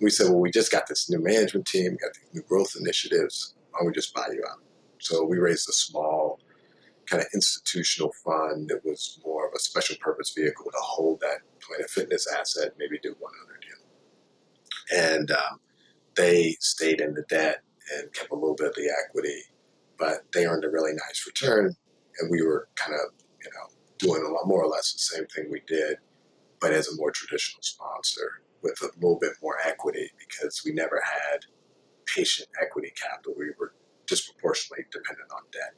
We 0.00 0.10
said, 0.10 0.28
"Well, 0.28 0.40
we 0.40 0.50
just 0.50 0.70
got 0.70 0.86
this 0.86 1.10
new 1.10 1.18
management 1.18 1.66
team, 1.66 1.96
got 2.00 2.14
these 2.14 2.34
new 2.34 2.42
growth 2.42 2.74
initiatives. 2.78 3.54
Why 3.70 3.80
don't 3.80 3.88
we 3.88 3.92
just 3.92 4.14
buy 4.14 4.28
you 4.32 4.42
out?" 4.50 4.62
So 5.00 5.24
we 5.24 5.38
raised 5.38 5.68
a 5.68 5.72
small 5.72 6.40
kind 7.06 7.22
of 7.22 7.28
institutional 7.34 8.12
fund 8.24 8.68
that 8.68 8.84
was 8.84 9.20
more 9.24 9.46
of 9.48 9.54
a 9.54 9.58
special 9.58 9.96
purpose 10.00 10.32
vehicle 10.36 10.66
to 10.70 10.78
hold 10.80 11.20
that 11.20 11.38
Planet 11.60 11.88
Fitness 11.90 12.26
asset, 12.26 12.74
maybe 12.78 12.98
do 13.02 13.14
one 13.18 13.32
other 13.44 13.58
deal. 13.60 15.08
And 15.10 15.30
um, 15.30 15.60
they 16.16 16.56
stayed 16.60 17.00
in 17.00 17.14
the 17.14 17.24
debt 17.28 17.62
and 17.96 18.12
kept 18.12 18.30
a 18.30 18.34
little 18.34 18.54
bit 18.54 18.68
of 18.68 18.74
the 18.74 18.90
equity, 19.06 19.42
but 19.98 20.24
they 20.34 20.46
earned 20.46 20.64
a 20.64 20.70
really 20.70 20.92
nice 20.92 21.24
return. 21.26 21.74
And 22.18 22.30
we 22.30 22.42
were 22.42 22.68
kind 22.74 22.94
of, 22.94 23.14
you 23.42 23.50
know, 23.54 23.68
doing 23.98 24.24
a 24.26 24.30
lot 24.30 24.46
more 24.46 24.62
or 24.62 24.68
less 24.68 24.92
the 24.92 24.98
same 24.98 25.26
thing 25.26 25.50
we 25.50 25.62
did, 25.66 25.98
but 26.60 26.72
as 26.72 26.88
a 26.88 26.96
more 26.96 27.10
traditional 27.10 27.62
sponsor 27.62 28.42
with 28.62 28.80
a 28.82 28.90
little 28.96 29.18
bit 29.20 29.32
more 29.42 29.56
equity 29.64 30.10
because 30.18 30.62
we 30.64 30.72
never 30.72 31.00
had 31.04 31.40
patient 32.06 32.48
equity 32.60 32.92
capital. 33.00 33.34
We 33.36 33.50
were 33.58 33.74
disproportionately 34.06 34.86
dependent 34.90 35.30
on 35.32 35.42
debt. 35.52 35.74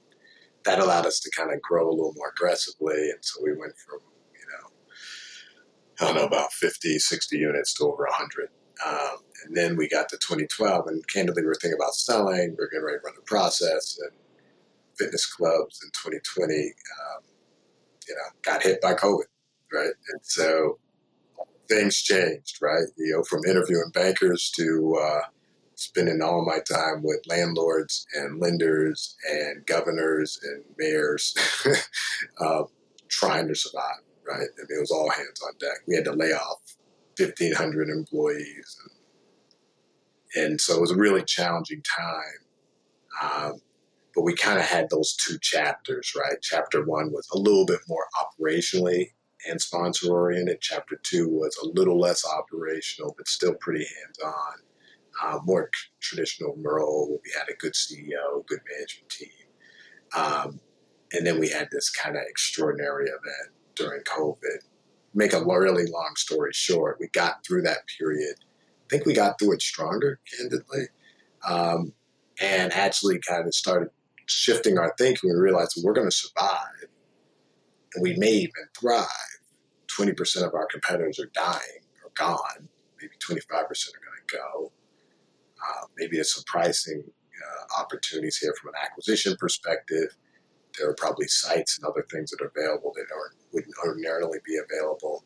That 0.64 0.78
allowed 0.78 1.06
us 1.06 1.20
to 1.20 1.30
kind 1.30 1.52
of 1.52 1.60
grow 1.62 1.88
a 1.88 1.90
little 1.90 2.14
more 2.16 2.32
aggressively. 2.36 3.10
And 3.10 3.22
so 3.22 3.40
we 3.42 3.52
went 3.52 3.74
from, 3.78 4.00
you 4.32 4.46
know, 4.50 4.70
I 6.00 6.04
don't 6.06 6.16
know, 6.16 6.26
about 6.26 6.52
50, 6.52 6.98
60 6.98 7.36
units 7.36 7.74
to 7.74 7.84
over 7.84 8.04
100. 8.04 8.50
Um, 8.86 9.18
and 9.44 9.56
then 9.56 9.76
we 9.76 9.88
got 9.88 10.08
to 10.10 10.16
2012, 10.16 10.86
and 10.86 11.06
candidly, 11.08 11.42
we 11.42 11.48
were 11.48 11.54
thinking 11.54 11.78
about 11.78 11.94
selling. 11.94 12.56
We 12.56 12.64
are 12.64 12.68
getting 12.68 12.84
ready 12.84 12.98
to 12.98 13.04
run 13.04 13.14
the 13.14 13.22
process, 13.22 13.98
and 14.00 14.12
fitness 14.98 15.26
clubs 15.26 15.80
in 15.82 15.90
2020, 15.90 16.54
um, 16.54 17.22
you 18.08 18.14
know, 18.14 18.20
got 18.42 18.62
hit 18.62 18.80
by 18.80 18.94
COVID, 18.94 19.24
right? 19.72 19.92
And 20.12 20.20
so 20.22 20.78
things 21.70 22.02
changed, 22.02 22.58
right? 22.60 22.84
You 22.96 23.14
know, 23.14 23.22
from 23.22 23.40
interviewing 23.48 23.90
bankers 23.94 24.50
to 24.56 24.98
uh, 25.00 25.20
spending 25.76 26.20
all 26.20 26.44
my 26.44 26.58
time 26.58 27.02
with 27.02 27.20
landlords 27.26 28.06
and 28.14 28.40
lenders 28.40 29.16
and 29.30 29.64
governors 29.64 30.38
and 30.42 30.64
mayors 30.76 31.34
uh, 32.40 32.64
trying 33.08 33.48
to 33.48 33.54
survive, 33.54 34.02
right? 34.28 34.48
I 34.58 34.62
mean, 34.68 34.76
it 34.76 34.80
was 34.80 34.90
all 34.90 35.10
hands 35.10 35.40
on 35.42 35.52
deck. 35.58 35.78
We 35.86 35.94
had 35.94 36.04
to 36.04 36.12
lay 36.12 36.32
off 36.32 36.58
1,500 37.18 37.88
employees. 37.88 38.76
And, 40.34 40.44
and 40.44 40.60
so 40.60 40.76
it 40.76 40.80
was 40.80 40.90
a 40.90 40.96
really 40.96 41.24
challenging 41.24 41.82
time. 41.96 42.40
Um, 43.22 43.60
but 44.14 44.22
we 44.22 44.34
kind 44.34 44.58
of 44.58 44.64
had 44.64 44.90
those 44.90 45.14
two 45.14 45.38
chapters, 45.40 46.12
right? 46.18 46.36
Chapter 46.42 46.84
one 46.84 47.12
was 47.12 47.28
a 47.32 47.38
little 47.38 47.64
bit 47.64 47.80
more 47.88 48.04
operationally 48.20 49.10
and 49.48 49.60
sponsor 49.60 50.12
oriented. 50.12 50.58
Chapter 50.60 51.00
two 51.02 51.28
was 51.28 51.56
a 51.62 51.68
little 51.68 51.98
less 51.98 52.24
operational, 52.26 53.14
but 53.16 53.28
still 53.28 53.54
pretty 53.54 53.84
hands 53.84 54.18
on 54.24 54.54
uh, 55.22 55.38
more 55.44 55.70
traditional 56.00 56.54
role. 56.58 57.20
We 57.24 57.30
had 57.36 57.48
a 57.48 57.56
good 57.56 57.74
CEO, 57.74 58.46
good 58.46 58.60
management 58.70 59.10
team. 59.10 59.28
Um, 60.16 60.60
and 61.12 61.26
then 61.26 61.38
we 61.40 61.48
had 61.48 61.68
this 61.70 61.90
kind 61.90 62.16
of 62.16 62.22
extraordinary 62.28 63.06
event 63.06 63.52
during 63.74 64.02
COVID. 64.02 64.58
Make 65.14 65.32
a 65.32 65.44
really 65.44 65.86
long 65.86 66.12
story 66.16 66.52
short, 66.52 66.98
we 67.00 67.08
got 67.08 67.44
through 67.44 67.62
that 67.62 67.78
period. 67.98 68.36
I 68.38 68.86
think 68.88 69.06
we 69.06 69.12
got 69.12 69.38
through 69.38 69.54
it 69.54 69.62
stronger, 69.62 70.20
candidly, 70.36 70.84
um, 71.48 71.92
and 72.40 72.72
actually 72.72 73.18
kind 73.18 73.46
of 73.46 73.54
started 73.54 73.90
shifting 74.26 74.78
our 74.78 74.94
thinking. 74.98 75.30
We 75.30 75.36
realized 75.36 75.80
we're 75.82 75.92
going 75.92 76.08
to 76.08 76.16
survive, 76.16 76.86
and 77.94 78.02
we 78.02 78.16
may 78.16 78.32
even 78.32 78.68
thrive. 78.78 79.06
Twenty 79.88 80.12
percent 80.12 80.46
of 80.46 80.54
our 80.54 80.66
competitors 80.66 81.18
are 81.18 81.30
dying 81.34 81.82
or 82.04 82.10
gone. 82.14 82.68
Maybe 83.00 83.14
twenty 83.18 83.40
five 83.50 83.68
percent 83.68 83.96
are 83.96 84.06
going 84.06 84.20
to 84.26 84.36
go 84.36 84.72
uh, 85.60 85.86
maybe 85.98 86.16
there's 86.16 86.34
some 86.34 86.44
pricing 86.46 87.04
uh, 87.04 87.80
opportunities 87.80 88.36
here 88.38 88.54
from 88.60 88.70
an 88.70 88.80
acquisition 88.82 89.36
perspective. 89.38 90.16
There 90.78 90.88
are 90.88 90.94
probably 90.94 91.26
sites 91.26 91.78
and 91.78 91.86
other 91.86 92.06
things 92.10 92.30
that 92.30 92.42
are 92.42 92.52
available 92.56 92.92
that 92.94 93.06
aren't, 93.14 93.34
wouldn't 93.52 93.74
ordinarily 93.84 94.38
be 94.44 94.56
available. 94.56 95.24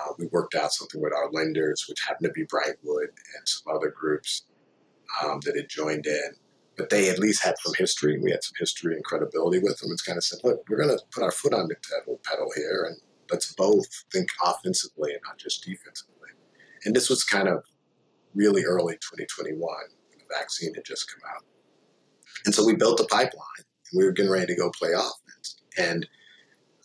Uh, 0.00 0.12
we 0.18 0.26
worked 0.26 0.54
out 0.54 0.72
something 0.72 1.00
with 1.00 1.12
our 1.12 1.30
lenders, 1.30 1.86
which 1.88 2.00
happened 2.06 2.28
to 2.28 2.32
be 2.32 2.44
Brightwood 2.46 3.08
and 3.36 3.46
some 3.46 3.74
other 3.74 3.90
groups 3.90 4.44
um, 5.22 5.40
that 5.44 5.56
had 5.56 5.68
joined 5.68 6.06
in. 6.06 6.32
But 6.76 6.90
they 6.90 7.08
at 7.08 7.18
least 7.18 7.44
had 7.44 7.54
some 7.62 7.74
history. 7.78 8.14
And 8.14 8.22
we 8.22 8.32
had 8.32 8.42
some 8.42 8.54
history 8.58 8.94
and 8.94 9.04
credibility 9.04 9.60
with 9.60 9.78
them. 9.78 9.90
It's 9.92 10.02
kind 10.02 10.18
of 10.18 10.24
said, 10.24 10.40
look, 10.42 10.64
we're 10.68 10.76
going 10.76 10.96
to 10.96 11.04
put 11.12 11.22
our 11.22 11.30
foot 11.30 11.54
on 11.54 11.68
the 11.68 11.76
pedal, 11.88 12.20
pedal 12.24 12.50
here 12.56 12.86
and 12.88 12.96
let's 13.30 13.52
both 13.54 13.86
think 14.12 14.28
offensively 14.44 15.12
and 15.12 15.20
not 15.26 15.38
just 15.38 15.64
defensively. 15.64 16.14
And 16.84 16.94
this 16.94 17.08
was 17.08 17.24
kind 17.24 17.48
of 17.48 17.64
really 18.34 18.64
early 18.64 18.94
2021 18.94 19.58
when 19.58 20.18
the 20.18 20.24
vaccine 20.34 20.74
had 20.74 20.84
just 20.84 21.10
come 21.10 21.22
out. 21.34 21.44
And 22.44 22.54
so 22.54 22.64
we 22.64 22.74
built 22.74 23.00
a 23.00 23.04
pipeline. 23.04 23.40
And 23.58 23.98
we 23.98 24.04
were 24.04 24.12
getting 24.12 24.30
ready 24.30 24.46
to 24.46 24.56
go 24.56 24.70
play 24.70 24.90
offense. 24.92 25.62
And 25.78 26.06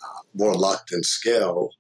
uh, 0.02 0.22
more 0.34 0.56
luck 0.56 0.88
than 0.88 1.04
skill, 1.04 1.72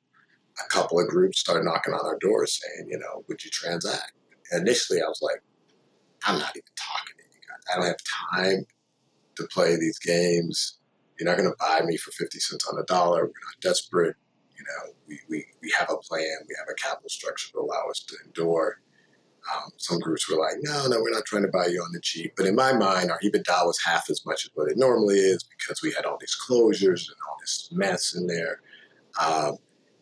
a 0.59 0.67
couple 0.69 0.99
of 0.99 1.07
groups 1.07 1.39
started 1.39 1.63
knocking 1.63 1.93
on 1.93 2.05
our 2.05 2.17
doors 2.19 2.59
saying, 2.61 2.89
you 2.89 2.99
know, 2.99 3.23
would 3.27 3.43
you 3.43 3.51
transact? 3.51 4.13
And 4.51 4.67
initially 4.67 5.01
I 5.01 5.07
was 5.07 5.21
like, 5.21 5.41
I'm 6.25 6.39
not 6.39 6.55
even 6.55 6.63
talking. 6.75 7.15
I 7.71 7.75
don't 7.75 7.85
have 7.85 7.97
time 8.33 8.65
to 9.35 9.47
play 9.47 9.75
these 9.75 9.99
games. 9.99 10.77
You're 11.19 11.29
not 11.29 11.37
going 11.37 11.49
to 11.49 11.55
buy 11.59 11.81
me 11.85 11.97
for 11.97 12.11
50 12.11 12.39
cents 12.39 12.67
on 12.67 12.77
the 12.77 12.83
dollar. 12.83 13.23
We're 13.23 13.45
not 13.45 13.61
desperate. 13.61 14.15
You 14.57 14.63
know, 14.63 14.93
we, 15.07 15.19
we, 15.29 15.45
we 15.61 15.73
have 15.77 15.89
a 15.89 15.97
plan. 15.97 16.35
We 16.47 16.55
have 16.57 16.67
a 16.69 16.75
capital 16.75 17.09
structure 17.09 17.51
to 17.53 17.59
allow 17.59 17.89
us 17.89 17.99
to 18.01 18.15
endure. 18.25 18.81
Um, 19.53 19.71
some 19.77 19.99
groups 19.99 20.29
were 20.29 20.37
like, 20.37 20.55
no, 20.61 20.87
no, 20.87 21.01
we're 21.01 21.11
not 21.11 21.25
trying 21.25 21.43
to 21.43 21.49
buy 21.49 21.67
you 21.67 21.81
on 21.81 21.91
the 21.93 22.01
cheap. 22.01 22.33
But 22.35 22.45
in 22.45 22.55
my 22.55 22.73
mind, 22.73 23.09
our 23.09 23.19
EBITDA 23.19 23.65
was 23.65 23.79
half 23.83 24.09
as 24.09 24.25
much 24.25 24.45
as 24.45 24.51
what 24.53 24.69
it 24.69 24.77
normally 24.77 25.15
is 25.15 25.43
because 25.43 25.81
we 25.81 25.93
had 25.93 26.05
all 26.05 26.17
these 26.19 26.37
closures 26.47 27.07
and 27.07 27.17
all 27.27 27.37
this 27.39 27.69
mess 27.71 28.15
in 28.15 28.27
there. 28.27 28.61
Um, 29.19 29.57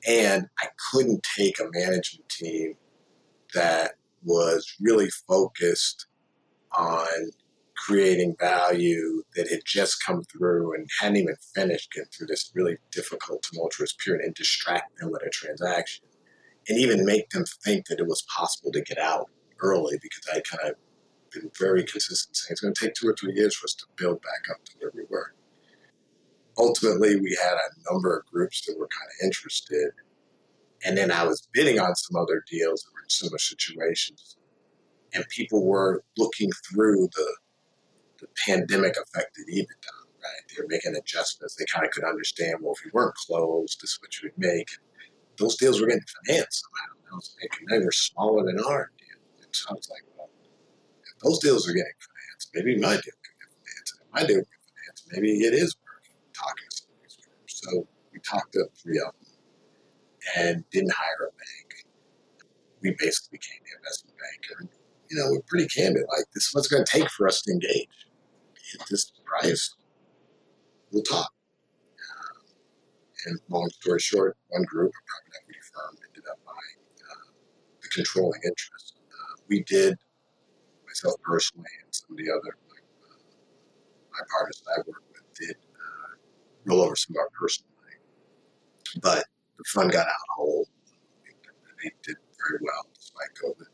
and 0.08 0.48
I 0.60 0.68
couldn't 0.92 1.26
take 1.38 1.60
a 1.60 1.70
management 1.72 2.30
team 2.30 2.76
that 3.54 3.94
was 4.24 4.76
really 4.82 5.10
focused 5.10 6.08
on 6.76 7.08
creating 7.78 8.36
value 8.40 9.24
that 9.36 9.50
had 9.50 9.62
just 9.66 10.04
come 10.04 10.24
through 10.24 10.74
and 10.74 10.88
hadn't 11.00 11.18
even 11.18 11.36
finished 11.56 11.92
getting 11.94 12.10
through 12.10 12.28
this 12.28 12.52
really 12.56 12.78
difficult, 12.92 13.44
tumultuous 13.44 13.94
period 13.94 14.26
and 14.26 14.36
distract 14.36 14.98
them 15.00 15.12
with 15.12 15.22
a 15.24 15.30
transaction 15.30 16.06
and 16.68 16.78
even 16.78 17.06
make 17.06 17.30
them 17.30 17.46
think 17.64 17.88
that 17.88 18.00
it 18.00 18.08
was 18.08 18.24
possible 18.36 18.72
to 18.72 18.82
get 18.82 18.98
out 18.98 19.30
early 19.60 19.98
because 20.02 20.24
I 20.34 20.42
kind 20.42 20.70
of 20.70 20.76
been 21.32 21.52
very 21.60 21.84
consistent 21.84 22.36
saying 22.36 22.52
it's 22.52 22.62
going 22.62 22.74
to 22.74 22.86
take 22.86 22.94
two 22.94 23.08
or 23.08 23.16
three 23.20 23.34
years 23.34 23.56
for 23.56 23.66
us 23.66 23.74
to 23.76 23.86
build 23.96 24.22
back 24.22 24.50
up 24.52 24.64
to 24.66 24.72
where 24.80 24.92
we 24.94 25.04
were. 25.10 25.34
Ultimately, 26.58 27.20
we 27.20 27.38
had 27.42 27.54
a 27.54 27.94
number 27.94 28.18
of 28.18 28.26
groups 28.26 28.66
that 28.66 28.78
were 28.78 28.88
kind 28.88 29.10
of 29.10 29.26
interested. 29.26 29.92
And 30.84 30.98
then 30.98 31.12
I 31.12 31.24
was 31.24 31.48
bidding 31.54 31.80
on 31.80 31.96
some 31.96 32.16
other 32.16 32.44
deals 32.50 32.82
that 32.84 32.94
were 32.94 33.04
in 33.04 33.10
similar 33.10 33.38
situations. 33.38 34.38
And 35.14 35.26
people 35.30 35.66
were 35.66 36.04
looking 36.18 36.50
through 36.70 37.10
the, 37.16 37.38
the 38.20 38.28
pandemic 38.46 38.96
affected 39.02 39.48
EBITDA, 39.48 39.96
right? 40.24 40.44
They 40.50 40.62
were 40.62 40.68
making 40.68 40.96
adjustments. 40.96 41.56
They 41.56 41.66
kind 41.66 41.86
of 41.86 41.92
could 41.92 42.04
understand, 42.04 42.56
well, 42.62 42.74
if 42.74 42.84
we 42.84 42.92
weren't 42.94 43.16
closed, 43.16 43.82
this 43.82 43.92
is 43.92 44.00
what 44.02 44.16
you 44.22 44.30
would 44.30 44.38
make. 44.38 44.70
Those 45.38 45.56
deals 45.56 45.80
were 45.80 45.88
getting 45.88 46.04
financed 46.26 46.64
somehow. 46.64 46.94
I 47.12 47.16
was 47.16 47.36
thinking 47.40 47.68
they 47.70 47.84
were 47.84 47.92
smaller 47.92 48.44
than 48.46 48.60
our 48.60 48.92
deal. 48.98 49.22
And 49.44 49.56
so 49.56 49.70
I 49.70 49.74
was 49.74 49.90
like, 49.90 50.04
well, 50.18 50.30
if 51.04 51.20
those 51.24 51.40
deals 51.40 51.70
are 51.70 51.74
getting 51.74 51.94
financed, 52.00 52.50
maybe 52.54 52.76
my 52.76 52.94
deal 53.00 53.18
can 53.22 53.36
get 53.40 53.52
financed. 53.54 54.02
If 54.02 54.14
my 54.14 54.22
deal 54.22 54.42
can 54.44 54.60
get 54.60 54.74
financed, 54.76 55.08
maybe 55.12 55.32
it 55.46 55.54
is 55.54 55.76
worth 55.86 56.10
talking 56.34 56.66
to 56.70 56.76
some 56.76 56.90
of 56.92 57.02
these. 57.02 57.18
So 57.48 57.88
we 58.12 58.20
talked 58.20 58.54
to 58.54 58.66
three 58.76 59.00
of 59.00 59.14
them 59.14 59.38
and 60.36 60.70
didn't 60.72 60.92
hire 60.92 61.30
a 61.30 61.32
bank. 61.32 61.86
We 62.82 62.96
basically 63.00 63.38
became 63.38 63.62
the 63.64 63.78
investment 63.78 64.18
banker. 64.18 64.70
You 65.10 65.18
know, 65.18 65.32
we're 65.32 65.42
pretty 65.48 65.68
candid. 65.68 66.04
Like, 66.10 66.26
this 66.34 66.48
is 66.48 66.54
what's 66.54 66.68
going 66.68 66.84
to 66.84 66.92
take 66.92 67.10
for 67.12 67.28
us 67.28 67.42
to 67.44 67.52
engage. 67.52 67.88
This 68.90 69.12
price, 69.24 69.76
we'll 70.92 71.04
talk. 71.04 71.32
Uh, 71.32 72.40
and 73.26 73.40
long 73.50 73.70
story 73.70 74.00
short, 74.00 74.36
one 74.50 74.64
group, 74.64 74.92
a 74.92 75.02
private 75.08 75.40
equity 75.42 75.60
firm, 75.74 75.96
ended 76.08 76.24
up 76.30 76.40
buying 76.46 76.80
uh, 77.00 77.32
the 77.82 77.88
controlling 77.90 78.42
interest. 78.44 79.00
Uh, 79.10 79.36
we 79.48 79.64
did, 79.64 79.98
myself 80.86 81.16
personally, 81.24 81.70
and 81.84 81.94
some 81.96 82.12
of 82.12 82.18
the 82.18 82.30
other 82.30 82.58
uh, 82.58 83.18
my 84.12 84.20
partners 84.32 84.62
that 84.66 84.74
I 84.76 84.80
work 84.88 85.04
with 85.12 85.24
did 85.40 85.56
uh, 85.56 86.16
roll 86.66 86.82
over 86.82 86.96
some 86.96 87.16
of 87.16 87.20
our 87.20 87.30
personal 87.40 87.72
money. 87.82 88.00
But 89.02 89.26
the 89.58 89.64
fund 89.68 89.92
got 89.92 90.08
out 90.08 90.28
whole. 90.36 90.68
They 91.84 91.92
did 92.04 92.18
very 92.38 92.60
well 92.62 92.86
despite 92.94 93.32
COVID. 93.42 93.70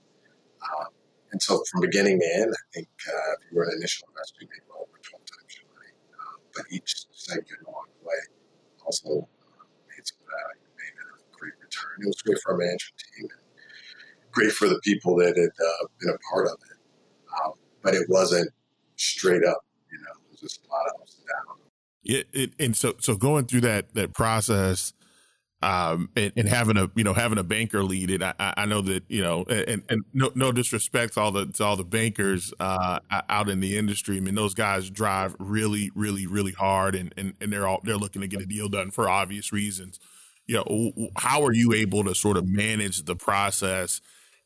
Um, 0.62 0.92
and 1.34 1.42
so 1.42 1.64
from 1.70 1.82
beginning 1.82 2.20
to 2.20 2.30
end, 2.36 2.54
I 2.54 2.66
think 2.72 2.88
uh, 3.10 3.34
if 3.34 3.52
you 3.52 3.58
were 3.58 3.66
an 3.66 3.74
initial 3.78 4.08
investor, 4.14 4.38
you 4.42 4.48
made 4.54 4.62
well 4.70 4.86
over 4.86 5.02
12 5.02 5.26
times 5.26 5.58
your 5.58 5.66
money. 5.74 5.94
Um, 6.14 6.38
but 6.54 6.66
each 6.70 7.10
segment 7.10 7.58
along 7.66 7.90
the 8.00 8.06
way 8.06 8.22
also 8.86 9.26
uh, 9.26 9.66
made 9.90 10.06
some 10.06 10.22
value, 10.30 10.62
made 10.78 10.94
a 10.94 11.10
great 11.34 11.58
return. 11.58 12.06
It 12.06 12.08
was 12.14 12.22
great 12.22 12.38
for 12.46 12.54
our 12.54 12.60
management 12.62 13.02
team 13.02 13.26
and 13.34 13.44
great 14.30 14.54
for 14.54 14.70
the 14.70 14.80
people 14.86 15.18
that 15.26 15.34
had 15.34 15.58
uh, 15.58 15.84
been 16.00 16.14
a 16.14 16.22
part 16.30 16.46
of 16.46 16.62
it. 16.70 16.78
Um, 17.34 17.54
but 17.82 17.96
it 17.96 18.06
wasn't 18.10 18.54
straight 18.96 19.44
up, 19.44 19.66
you 19.90 19.98
know, 19.98 20.14
it 20.14 20.38
was 20.38 20.40
just 20.40 20.62
a 20.62 20.70
lot 20.70 20.86
of 20.86 21.02
ups 21.02 21.18
and 21.18 21.26
downs. 21.26 21.66
Yeah, 22.06 22.22
it, 22.32 22.54
and 22.60 22.78
so 22.78 22.94
so 23.00 23.16
going 23.16 23.46
through 23.46 23.62
that 23.62 23.96
that 23.96 24.14
process, 24.14 24.94
um, 25.64 26.10
and, 26.18 26.34
and, 26.36 26.50
having 26.50 26.76
a 26.76 26.92
you 26.94 27.06
know 27.06 27.14
having 27.14 27.38
a 27.38 27.44
banker 27.44 27.84
lead 27.84 28.12
it, 28.12 28.22
I, 28.22 28.34
I 28.38 28.66
know 28.66 28.82
that 28.82 29.04
you 29.08 29.24
know, 29.24 29.44
and, 29.44 29.82
and 29.88 30.04
no, 30.14 30.30
no 30.36 30.52
disrespect 30.52 31.14
to 31.14 31.22
all 31.22 31.32
the 31.32 31.46
to 31.46 31.64
all 31.64 31.78
the 31.78 31.86
bankers 31.86 32.54
uh, 32.60 33.00
out 33.30 33.48
in 33.48 33.62
the 33.62 33.78
industry. 33.78 34.18
I 34.18 34.20
mean, 34.20 34.36
those 34.36 34.54
guys 34.54 34.90
drive 34.90 35.38
really, 35.40 35.90
really, 35.96 36.28
really 36.28 36.52
hard, 36.52 36.96
and, 36.96 37.14
and 37.16 37.36
and 37.40 37.54
they're 37.54 37.66
all 37.66 37.80
they're 37.82 37.96
looking 37.96 38.22
to 38.22 38.28
get 38.28 38.42
a 38.42 38.46
deal 38.46 38.68
done 38.68 38.92
for 38.92 39.08
obvious 39.08 39.54
reasons. 39.54 40.00
You 40.48 40.56
know, 40.56 41.10
how 41.16 41.44
are 41.44 41.54
you 41.54 41.72
able 41.72 42.04
to 42.04 42.14
sort 42.14 42.36
of 42.36 42.46
manage 42.46 43.04
the 43.04 43.16
process 43.16 44.02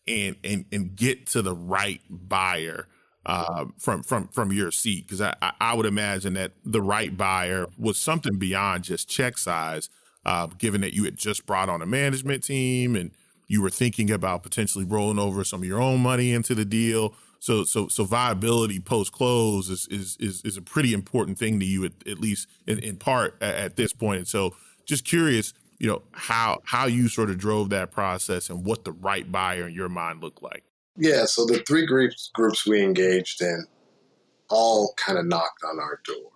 and 0.08 0.36
and 0.44 0.66
and 0.72 0.96
get 0.96 1.26
to 1.28 1.42
the 1.42 1.56
right 1.56 2.02
buyer? 2.10 2.88
Uh, 3.26 3.66
from 3.78 4.04
from 4.04 4.30
from 4.30 4.54
your 4.54 4.72
seat, 4.72 5.06
because 5.06 5.20
I, 5.20 5.36
I 5.60 5.74
would 5.74 5.86
imagine 5.86 6.36
that 6.36 6.54
the 6.64 6.82
right 6.82 7.18
buyer 7.18 7.66
was 7.78 7.98
something 7.98 8.38
beyond 8.38 8.86
just 8.86 9.10
check 9.10 9.38
size, 9.38 9.90
uh, 10.28 10.48
given 10.58 10.82
that 10.82 10.94
you 10.94 11.06
had 11.06 11.18
just 11.18 11.46
brought 11.46 11.70
on 11.70 11.82
a 11.82 11.86
management 11.86 12.44
team 12.44 12.96
and 12.96 13.12
you 13.48 13.62
were 13.62 13.70
thinking 13.70 14.12
about 14.12 14.44
potentially 14.44 14.84
rolling 14.84 15.18
over 15.18 15.44
some 15.46 15.62
of 15.62 15.68
your 15.68 15.82
own 15.82 16.02
money 16.02 16.34
into 16.34 16.54
the 16.54 16.66
deal. 16.66 17.16
So, 17.40 17.64
so, 17.64 17.88
so 17.88 18.04
viability 18.04 18.82
post 18.82 19.14
close 19.14 19.70
is, 19.70 19.88
is, 19.90 20.18
is, 20.20 20.42
is, 20.44 20.58
a 20.58 20.62
pretty 20.62 20.94
important 20.94 21.38
thing 21.38 21.62
to 21.62 21.66
you, 21.66 21.86
at, 21.86 21.94
at 22.06 22.20
least 22.20 22.50
in, 22.66 22.80
in 22.80 22.98
part 22.98 23.38
at, 23.40 23.56
at 23.56 23.76
this 23.78 23.94
point. 23.94 24.18
And 24.18 24.28
so 24.28 24.54
just 24.86 25.06
curious, 25.06 25.54
you 25.80 25.88
know, 25.88 26.02
how, 26.12 26.62
how 26.66 26.88
you 26.88 27.08
sort 27.08 27.30
of 27.30 27.38
drove 27.38 27.70
that 27.70 27.92
process 27.92 28.50
and 28.50 28.66
what 28.66 28.84
the 28.84 28.92
right 28.92 29.32
buyer 29.32 29.68
in 29.68 29.74
your 29.74 29.88
mind 29.88 30.22
looked 30.22 30.44
like. 30.44 30.64
Yeah. 30.98 31.24
So 31.26 31.46
the 31.46 31.60
three 31.60 31.86
groups, 31.86 32.32
groups 32.34 32.68
we 32.68 32.82
engaged 32.82 33.42
in 33.42 33.66
all 34.50 34.94
kind 34.98 35.18
of 35.18 35.26
knocked 35.26 35.64
on 35.64 35.80
our 35.80 36.02
door 36.06 36.32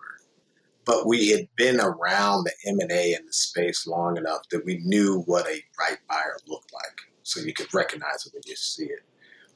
but 0.84 1.06
we 1.06 1.30
had 1.30 1.48
been 1.56 1.80
around 1.80 2.44
the 2.44 2.52
M&A 2.66 3.14
in 3.14 3.26
the 3.26 3.32
space 3.32 3.86
long 3.86 4.16
enough 4.16 4.48
that 4.50 4.64
we 4.64 4.78
knew 4.78 5.22
what 5.26 5.46
a 5.46 5.62
right 5.78 5.98
buyer 6.08 6.36
looked 6.46 6.72
like. 6.72 6.98
So 7.22 7.40
you 7.40 7.52
could 7.52 7.72
recognize 7.72 8.26
it 8.26 8.32
when 8.32 8.42
you 8.46 8.56
see 8.56 8.86
it. 8.86 9.00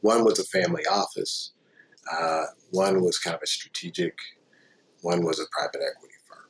One 0.02 0.24
was 0.24 0.38
a 0.38 0.44
family 0.44 0.84
office. 0.86 1.52
Uh, 2.12 2.44
one 2.70 3.02
was 3.02 3.18
kind 3.18 3.34
of 3.34 3.42
a 3.42 3.46
strategic. 3.46 4.16
One 5.02 5.24
was 5.24 5.40
a 5.40 5.46
private 5.50 5.82
equity 5.88 6.14
firm. 6.28 6.48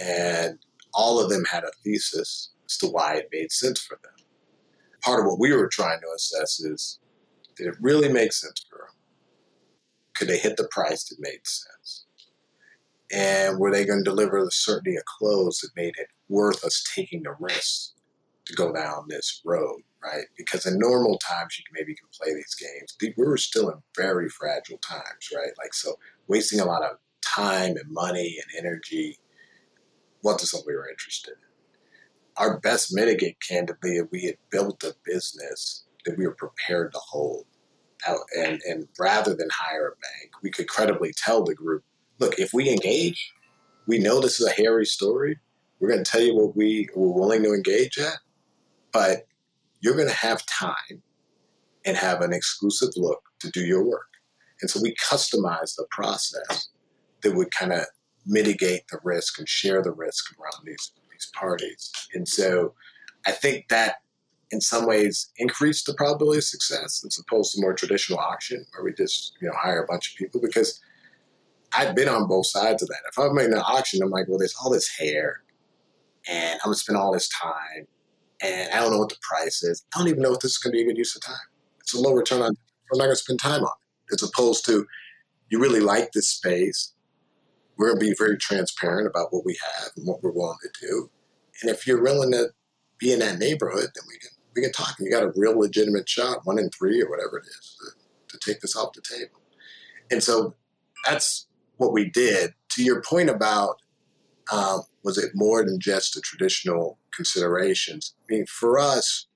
And 0.00 0.58
all 0.92 1.20
of 1.20 1.30
them 1.30 1.44
had 1.44 1.64
a 1.64 1.72
thesis 1.82 2.50
as 2.68 2.78
to 2.78 2.86
why 2.86 3.14
it 3.14 3.28
made 3.32 3.50
sense 3.50 3.80
for 3.80 3.98
them. 4.02 4.12
Part 5.02 5.20
of 5.20 5.26
what 5.26 5.40
we 5.40 5.52
were 5.52 5.68
trying 5.68 6.00
to 6.00 6.06
assess 6.14 6.60
is 6.60 7.00
did 7.56 7.66
it 7.68 7.74
really 7.80 8.08
make 8.08 8.32
sense 8.32 8.64
for 8.68 8.78
them? 8.78 8.96
Could 10.14 10.28
they 10.28 10.38
hit 10.38 10.56
the 10.56 10.68
price 10.70 11.04
that 11.04 11.16
made 11.18 11.44
sense? 11.44 12.04
And 13.14 13.58
were 13.60 13.70
they 13.70 13.84
going 13.84 14.02
to 14.02 14.10
deliver 14.10 14.44
the 14.44 14.50
certainty 14.50 14.96
of 14.96 15.04
close 15.04 15.60
that 15.60 15.70
made 15.76 15.94
it 15.98 16.08
worth 16.28 16.64
us 16.64 16.84
taking 16.94 17.22
the 17.22 17.36
risk 17.38 17.92
to 18.46 18.54
go 18.54 18.72
down 18.72 19.06
this 19.08 19.40
road, 19.44 19.80
right? 20.02 20.24
Because 20.36 20.66
in 20.66 20.78
normal 20.78 21.18
times, 21.18 21.56
you 21.58 21.64
maybe 21.72 21.94
can 21.94 22.08
play 22.12 22.34
these 22.34 22.56
games. 22.56 22.96
We 23.16 23.24
were 23.24 23.36
still 23.36 23.70
in 23.70 23.78
very 23.96 24.28
fragile 24.28 24.78
times, 24.78 25.30
right? 25.34 25.52
Like, 25.58 25.74
so 25.74 25.94
wasting 26.26 26.58
a 26.58 26.64
lot 26.64 26.82
of 26.82 26.96
time 27.22 27.76
and 27.76 27.90
money 27.90 28.36
and 28.42 28.66
energy 28.66 29.16
wasn't 30.22 30.48
something 30.48 30.66
we 30.66 30.74
were 30.74 30.90
interested 30.90 31.32
in. 31.32 31.36
Our 32.36 32.58
best 32.58 32.92
mitigate, 32.92 33.36
candidly, 33.40 33.98
if 33.98 34.10
we 34.10 34.24
had 34.24 34.36
built 34.50 34.82
a 34.82 34.96
business 35.04 35.84
that 36.04 36.18
we 36.18 36.26
were 36.26 36.34
prepared 36.34 36.92
to 36.92 36.98
hold. 36.98 37.46
Uh, 38.06 38.16
and, 38.36 38.60
and 38.68 38.88
rather 38.98 39.34
than 39.34 39.48
hire 39.52 39.88
a 39.88 39.90
bank, 39.90 40.32
we 40.42 40.50
could 40.50 40.68
credibly 40.68 41.12
tell 41.16 41.44
the 41.44 41.54
group, 41.54 41.84
look, 42.18 42.38
if 42.38 42.52
we 42.52 42.70
engage, 42.70 43.32
we 43.86 43.98
know 43.98 44.20
this 44.20 44.40
is 44.40 44.46
a 44.46 44.52
hairy 44.52 44.86
story. 44.86 45.38
We're 45.80 45.88
going 45.88 46.04
to 46.04 46.10
tell 46.10 46.22
you 46.22 46.34
what 46.34 46.56
we 46.56 46.88
we're 46.94 47.12
willing 47.12 47.42
to 47.42 47.52
engage 47.52 47.98
at, 47.98 48.18
but 48.92 49.26
you're 49.80 49.96
going 49.96 50.08
to 50.08 50.14
have 50.14 50.44
time 50.46 51.02
and 51.84 51.96
have 51.96 52.22
an 52.22 52.32
exclusive 52.32 52.90
look 52.96 53.22
to 53.40 53.50
do 53.50 53.60
your 53.60 53.84
work. 53.84 54.08
And 54.60 54.70
so 54.70 54.80
we 54.82 54.94
customize 54.94 55.76
the 55.76 55.86
process 55.90 56.68
that 57.22 57.34
would 57.34 57.50
kind 57.50 57.72
of 57.72 57.84
mitigate 58.26 58.88
the 58.90 58.98
risk 59.04 59.38
and 59.38 59.48
share 59.48 59.82
the 59.82 59.92
risk 59.92 60.24
around 60.38 60.64
these 60.64 60.92
these 61.12 61.30
parties. 61.34 61.90
And 62.14 62.26
so 62.26 62.74
I 63.26 63.32
think 63.32 63.68
that 63.68 63.96
in 64.50 64.60
some 64.60 64.86
ways 64.86 65.30
increased 65.36 65.86
the 65.86 65.94
probability 65.94 66.38
of 66.38 66.44
success 66.44 67.04
as 67.06 67.18
opposed 67.18 67.54
to 67.54 67.60
more 67.60 67.74
traditional 67.74 68.18
auction 68.18 68.64
where 68.72 68.84
we 68.84 68.92
just 68.92 69.32
you 69.40 69.48
know 69.48 69.54
hire 69.56 69.82
a 69.82 69.86
bunch 69.86 70.12
of 70.12 70.16
people 70.16 70.40
because 70.40 70.80
I've 71.76 71.94
been 71.94 72.08
on 72.08 72.28
both 72.28 72.46
sides 72.46 72.82
of 72.82 72.88
that. 72.88 73.00
If 73.08 73.18
I'm 73.18 73.34
making 73.34 73.52
an 73.52 73.62
auction, 73.66 74.02
I'm 74.02 74.10
like, 74.10 74.28
well, 74.28 74.38
there's 74.38 74.54
all 74.62 74.70
this 74.70 74.88
hair, 74.88 75.42
and 76.28 76.54
I'm 76.54 76.66
gonna 76.66 76.76
spend 76.76 76.96
all 76.96 77.12
this 77.12 77.28
time, 77.28 77.86
and 78.42 78.72
I 78.72 78.80
don't 78.80 78.92
know 78.92 78.98
what 78.98 79.08
the 79.08 79.16
price 79.22 79.62
is. 79.62 79.84
I 79.94 79.98
don't 79.98 80.08
even 80.08 80.22
know 80.22 80.34
if 80.34 80.40
this 80.40 80.52
is 80.52 80.58
gonna 80.58 80.72
be 80.72 80.82
a 80.82 80.84
good 80.84 80.98
use 80.98 81.16
of 81.16 81.22
time. 81.22 81.36
It's 81.80 81.94
a 81.94 82.00
low 82.00 82.12
return 82.12 82.42
on. 82.42 82.56
I'm 82.92 82.98
not 82.98 83.04
gonna 83.04 83.16
spend 83.16 83.40
time 83.40 83.62
on 83.62 83.72
it. 84.10 84.14
As 84.14 84.28
opposed 84.28 84.64
to, 84.66 84.86
you 85.50 85.58
really 85.58 85.80
like 85.80 86.12
this 86.12 86.28
space. 86.28 86.92
We're 87.76 87.88
gonna 87.88 88.00
be 88.00 88.14
very 88.16 88.38
transparent 88.38 89.06
about 89.06 89.32
what 89.32 89.44
we 89.44 89.58
have 89.64 89.90
and 89.96 90.06
what 90.06 90.22
we're 90.22 90.32
willing 90.32 90.58
to 90.62 90.86
do. 90.86 91.10
And 91.62 91.70
if 91.70 91.86
you're 91.86 92.02
willing 92.02 92.32
to 92.32 92.50
be 92.98 93.12
in 93.12 93.18
that 93.20 93.38
neighborhood, 93.38 93.90
then 93.94 94.04
we 94.08 94.18
can 94.18 94.30
we 94.54 94.62
can 94.62 94.72
talk. 94.72 94.94
And 94.98 95.06
you 95.06 95.12
got 95.12 95.24
a 95.24 95.32
real 95.34 95.58
legitimate 95.58 96.08
shot, 96.08 96.44
one 96.44 96.58
in 96.58 96.70
three 96.70 97.02
or 97.02 97.10
whatever 97.10 97.38
it 97.38 97.46
is, 97.46 97.76
to, 98.28 98.38
to 98.38 98.50
take 98.50 98.60
this 98.60 98.76
off 98.76 98.92
the 98.92 99.00
table. 99.00 99.40
And 100.10 100.22
so 100.22 100.54
that's 101.04 101.46
what 101.76 101.92
we 101.92 102.08
did. 102.08 102.54
To 102.70 102.82
your 102.82 103.02
point 103.02 103.30
about 103.30 103.76
um, 104.52 104.82
was 105.02 105.18
it 105.18 105.32
more 105.34 105.64
than 105.64 105.78
just 105.80 106.14
the 106.14 106.20
traditional 106.20 106.98
considerations? 107.14 108.14
I 108.20 108.34
mean, 108.34 108.46
for 108.46 108.78
us, 108.78 109.26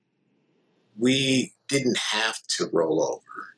we 0.97 1.53
didn't 1.67 1.97
have 1.97 2.41
to 2.57 2.69
roll 2.73 3.01
over 3.03 3.55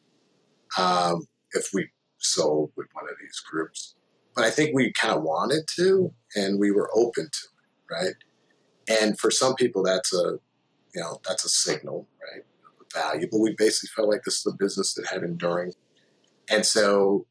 um, 0.77 1.27
if 1.53 1.69
we 1.73 1.89
sold 2.19 2.71
with 2.75 2.87
one 2.93 3.05
of 3.05 3.15
these 3.19 3.39
groups. 3.39 3.95
But 4.35 4.45
I 4.45 4.51
think 4.51 4.73
we 4.73 4.93
kind 4.93 5.13
of 5.13 5.23
wanted 5.23 5.67
to, 5.75 6.13
and 6.35 6.59
we 6.59 6.71
were 6.71 6.89
open 6.95 7.25
to 7.25 7.47
it, 7.47 7.93
right? 7.93 8.15
And 8.87 9.19
for 9.19 9.31
some 9.31 9.55
people, 9.55 9.83
that's 9.83 10.13
a, 10.13 10.39
you 10.93 11.01
know, 11.01 11.19
that's 11.27 11.43
a 11.43 11.49
signal, 11.49 12.07
right, 12.33 12.43
value. 12.93 13.27
But 13.29 13.39
we 13.39 13.55
basically 13.57 13.89
felt 13.95 14.09
like 14.09 14.23
this 14.23 14.39
is 14.39 14.53
a 14.53 14.55
business 14.55 14.93
that 14.93 15.07
had 15.07 15.23
enduring, 15.23 15.73
and 16.49 16.65
so 16.65 17.25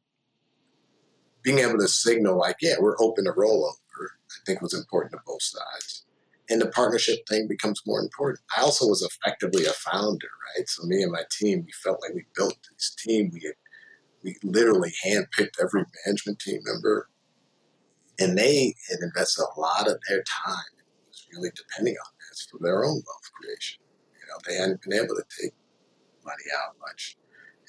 being 1.43 1.59
able 1.59 1.77
to 1.79 1.87
signal 1.87 2.37
like, 2.37 2.57
yeah, 2.61 2.75
we're 2.79 2.99
open 2.99 3.25
to 3.25 3.31
rollover, 3.31 3.73
I 4.29 4.39
think 4.45 4.61
was 4.61 4.73
important 4.73 5.13
to 5.13 5.19
both 5.25 5.41
sides. 5.41 6.05
And 6.49 6.61
the 6.61 6.67
partnership 6.67 7.19
thing 7.29 7.47
becomes 7.47 7.81
more 7.85 8.01
important. 8.01 8.39
I 8.57 8.61
also 8.61 8.87
was 8.87 9.01
effectively 9.01 9.65
a 9.65 9.71
founder, 9.71 10.27
right? 10.57 10.67
So 10.67 10.85
me 10.85 11.01
and 11.01 11.11
my 11.11 11.23
team, 11.31 11.63
we 11.65 11.71
felt 11.71 12.01
like 12.01 12.13
we 12.13 12.25
built 12.35 12.57
this 12.73 12.93
team. 12.95 13.31
We 13.33 13.41
had, 13.45 13.53
we 14.23 14.35
literally 14.43 14.91
handpicked 15.05 15.61
every 15.61 15.85
management 16.05 16.39
team 16.39 16.59
member. 16.65 17.09
And 18.19 18.37
they 18.37 18.75
had 18.89 18.99
invested 19.01 19.43
a 19.43 19.59
lot 19.59 19.87
of 19.87 19.97
their 20.09 20.23
time, 20.23 20.73
It 20.77 21.07
was 21.07 21.27
really 21.33 21.51
depending 21.55 21.95
on 21.95 22.11
this 22.29 22.47
for 22.51 22.59
their 22.61 22.83
own 22.83 23.01
wealth 23.07 23.31
creation. 23.39 23.81
You 24.13 24.27
know, 24.27 24.39
they 24.45 24.55
hadn't 24.61 24.81
been 24.81 24.93
able 24.93 25.15
to 25.15 25.23
take 25.41 25.53
money 26.25 26.43
out 26.61 26.75
much 26.81 27.17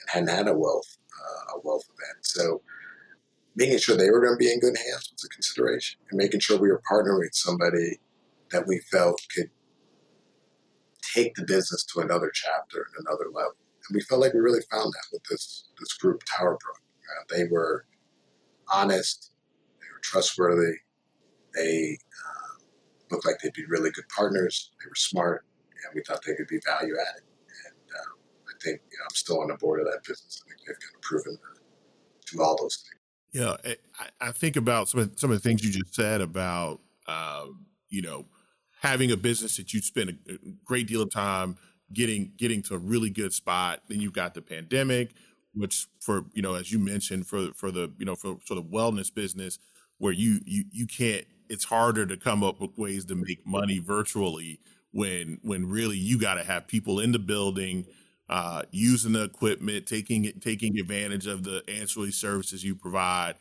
and 0.01 0.11
hadn't 0.11 0.37
had 0.37 0.49
a 0.49 0.59
wealth 0.59 0.99
uh, 1.23 1.57
a 1.57 1.61
wealth 1.63 1.85
event. 1.85 2.19
So 2.23 2.63
making 3.55 3.79
sure 3.79 3.97
they 3.97 4.11
were 4.11 4.21
going 4.21 4.35
to 4.35 4.45
be 4.45 4.53
in 4.53 4.61
good 4.61 4.77
hands 4.77 5.11
was 5.13 5.25
a 5.25 5.29
consideration, 5.29 6.01
and 6.11 6.19
making 6.19 6.41
sure 6.41 6.59
we 6.59 6.71
were 6.71 6.83
partnering 6.91 7.21
with 7.21 7.35
somebody 7.35 8.01
that 8.51 8.67
we 8.67 8.79
felt 8.91 9.21
could 9.35 9.51
take 11.15 11.35
the 11.35 11.45
business 11.45 11.85
to 11.85 12.01
another 12.01 12.31
chapter 12.33 12.87
and 12.97 13.07
another 13.07 13.27
level. 13.33 13.57
And 13.89 13.95
we 13.95 14.01
felt 14.03 14.21
like 14.21 14.33
we 14.33 14.41
really 14.41 14.63
found 14.71 14.93
that 14.93 15.07
with 15.13 15.25
this 15.25 15.69
this 15.79 15.93
group, 15.95 16.23
TowerBrook. 16.25 16.79
Uh, 16.79 17.37
they 17.37 17.45
were 17.45 17.85
honest, 18.73 19.33
they 19.81 19.87
were 19.93 20.01
trustworthy, 20.01 20.79
they 21.55 21.99
uh, 21.99 22.65
looked 23.11 23.27
like 23.27 23.39
they'd 23.43 23.53
be 23.53 23.67
really 23.67 23.91
good 23.91 24.09
partners. 24.15 24.71
They 24.81 24.89
were 24.89 24.95
smart, 24.95 25.45
and 25.85 25.95
we 25.95 26.03
thought 26.03 26.23
they 26.27 26.35
could 26.35 26.49
be 26.49 26.61
value 26.65 26.95
added. 26.95 27.25
And 27.67 27.75
uh, 27.91 28.13
I 28.49 28.53
think 28.63 28.81
you 28.91 28.99
know, 28.99 29.05
I'm 29.05 29.15
still 29.15 29.41
on 29.43 29.49
the 29.49 29.57
board 29.57 29.81
of 29.81 29.87
that 29.87 30.03
business. 30.07 30.43
I 30.45 30.49
think 30.49 30.61
they've 30.67 30.81
kind 30.81 30.95
of 30.95 31.03
proven 31.03 31.39
to 32.27 32.37
do 32.37 32.43
all 32.43 32.57
those 32.59 32.77
things. 32.77 33.02
Yeah, 33.33 33.57
I, 33.65 34.29
I 34.29 34.33
think 34.33 34.57
about 34.57 34.89
some 34.89 35.01
of 35.01 35.13
some 35.19 35.31
of 35.31 35.43
the 35.43 35.49
things 35.49 35.65
you 35.65 35.73
just 35.73 35.95
said 35.95 36.21
about 36.21 36.81
uh, 37.07 37.47
you 37.89 38.03
know 38.03 38.27
having 38.81 39.11
a 39.11 39.17
business 39.17 39.57
that 39.57 39.73
you 39.73 39.81
spend 39.81 40.19
a 40.29 40.35
great 40.65 40.87
deal 40.87 41.03
of 41.03 41.11
time 41.11 41.57
getting 41.93 42.33
getting 42.37 42.63
to 42.63 42.75
a 42.75 42.79
really 42.79 43.11
good 43.11 43.33
spot. 43.33 43.81
Then 43.89 44.01
you've 44.01 44.13
got 44.13 44.35
the 44.35 44.43
pandemic, 44.43 45.13
which 45.55 45.87
for 46.01 46.27
you 46.35 46.43
know 46.43 46.55
as 46.55 46.71
you 46.71 46.79
mentioned 46.79 47.27
for 47.27 47.53
for 47.55 47.71
the 47.71 47.91
you 47.99 48.05
know 48.05 48.17
for 48.17 48.37
sort 48.45 48.59
of 48.59 48.67
wellness 48.67 49.13
business 49.13 49.59
where 49.99 50.13
you 50.13 50.41
you 50.45 50.65
you 50.71 50.87
can't. 50.87 51.25
It's 51.49 51.65
harder 51.65 52.07
to 52.07 52.17
come 52.17 52.43
up 52.43 52.61
with 52.61 52.79
ways 52.79 53.05
to 53.07 53.15
make 53.15 53.47
money 53.47 53.79
virtually 53.79 54.61
when 54.93 55.39
when 55.43 55.69
really 55.69 55.97
you 55.97 56.19
got 56.19 56.35
to 56.35 56.45
have 56.45 56.67
people 56.67 57.01
in 57.01 57.13
the 57.13 57.19
building 57.19 57.87
uh, 58.33 58.63
using 58.71 59.13
the 59.13 59.23
equipment, 59.23 59.87
taking 59.87 60.25
it, 60.25 60.41
taking 60.41 60.79
advantage 60.79 61.27
of 61.27 61.45
the 61.45 61.63
ancillary 61.69 62.13
services 62.13 62.65
you 62.65 62.75
provide. 62.75 63.35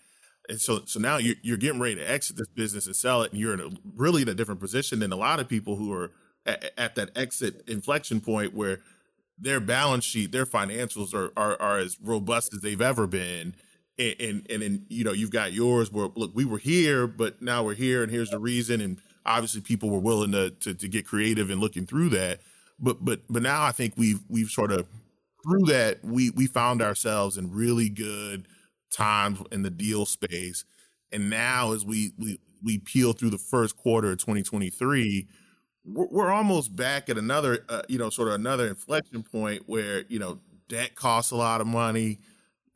And 0.49 0.59
so, 0.59 0.81
so 0.83 0.99
now 0.99 1.15
you're, 1.15 1.37
you're 1.41 1.55
getting 1.55 1.79
ready 1.79 1.95
to 1.95 2.11
exit 2.11 2.35
this 2.35 2.49
business 2.49 2.87
and 2.87 2.95
sell 2.95 3.21
it, 3.21 3.31
and 3.31 3.39
you're 3.39 3.53
in 3.53 3.61
a 3.61 3.69
really 3.95 4.21
in 4.21 4.27
a 4.27 4.33
different 4.33 4.59
position 4.59 4.99
than 4.99 5.13
a 5.13 5.15
lot 5.15 5.39
of 5.39 5.47
people 5.47 5.77
who 5.77 5.93
are 5.93 6.11
at, 6.45 6.73
at 6.77 6.95
that 6.95 7.11
exit 7.15 7.63
inflection 7.69 8.19
point 8.19 8.53
where 8.53 8.79
their 9.39 9.61
balance 9.61 10.03
sheet, 10.03 10.33
their 10.33 10.45
financials 10.45 11.13
are, 11.13 11.31
are, 11.37 11.55
are 11.61 11.77
as 11.77 11.97
robust 12.03 12.53
as 12.53 12.59
they've 12.59 12.81
ever 12.81 13.07
been. 13.07 13.55
And, 13.97 14.15
and, 14.19 14.47
and 14.49 14.61
then, 14.61 14.85
you 14.89 15.05
know, 15.05 15.13
you've 15.13 15.31
got 15.31 15.53
yours 15.53 15.89
where, 15.89 16.09
look, 16.17 16.31
we 16.33 16.43
were 16.43 16.57
here, 16.57 17.07
but 17.07 17.41
now 17.41 17.63
we're 17.63 17.75
here 17.75 18.03
and 18.03 18.11
here's 18.11 18.31
the 18.31 18.39
reason. 18.39 18.81
And 18.81 18.97
obviously 19.25 19.61
people 19.61 19.89
were 19.89 19.99
willing 19.99 20.33
to, 20.33 20.49
to, 20.49 20.73
to 20.73 20.87
get 20.89 21.07
creative 21.07 21.49
and 21.49 21.61
looking 21.61 21.85
through 21.85 22.09
that 22.09 22.41
but 22.81 23.03
but 23.03 23.21
but 23.29 23.43
now 23.43 23.63
I 23.63 23.71
think 23.71 23.93
we've 23.95 24.21
we've 24.27 24.49
sort 24.49 24.71
of 24.71 24.87
through 25.43 25.65
that 25.67 26.03
we 26.03 26.31
we 26.31 26.47
found 26.47 26.81
ourselves 26.81 27.37
in 27.37 27.51
really 27.51 27.89
good 27.89 28.47
times 28.91 29.39
in 29.51 29.63
the 29.63 29.69
deal 29.69 30.05
space, 30.05 30.65
and 31.11 31.29
now 31.29 31.73
as 31.73 31.85
we 31.85 32.11
we 32.17 32.39
we 32.63 32.77
peel 32.79 33.13
through 33.13 33.29
the 33.29 33.37
first 33.37 33.77
quarter 33.77 34.11
of 34.11 34.17
2023, 34.19 35.27
we're, 35.83 36.29
almost 36.29 36.75
back 36.75 37.09
at 37.09 37.17
another 37.17 37.65
uh, 37.69 37.81
you 37.87 37.97
know 37.97 38.09
sort 38.09 38.27
of 38.27 38.35
another 38.35 38.67
inflection 38.67 39.23
point 39.23 39.63
where 39.65 40.03
you 40.09 40.19
know 40.19 40.39
debt 40.67 40.95
costs 40.95 41.31
a 41.31 41.35
lot 41.35 41.61
of 41.61 41.67
money. 41.67 42.19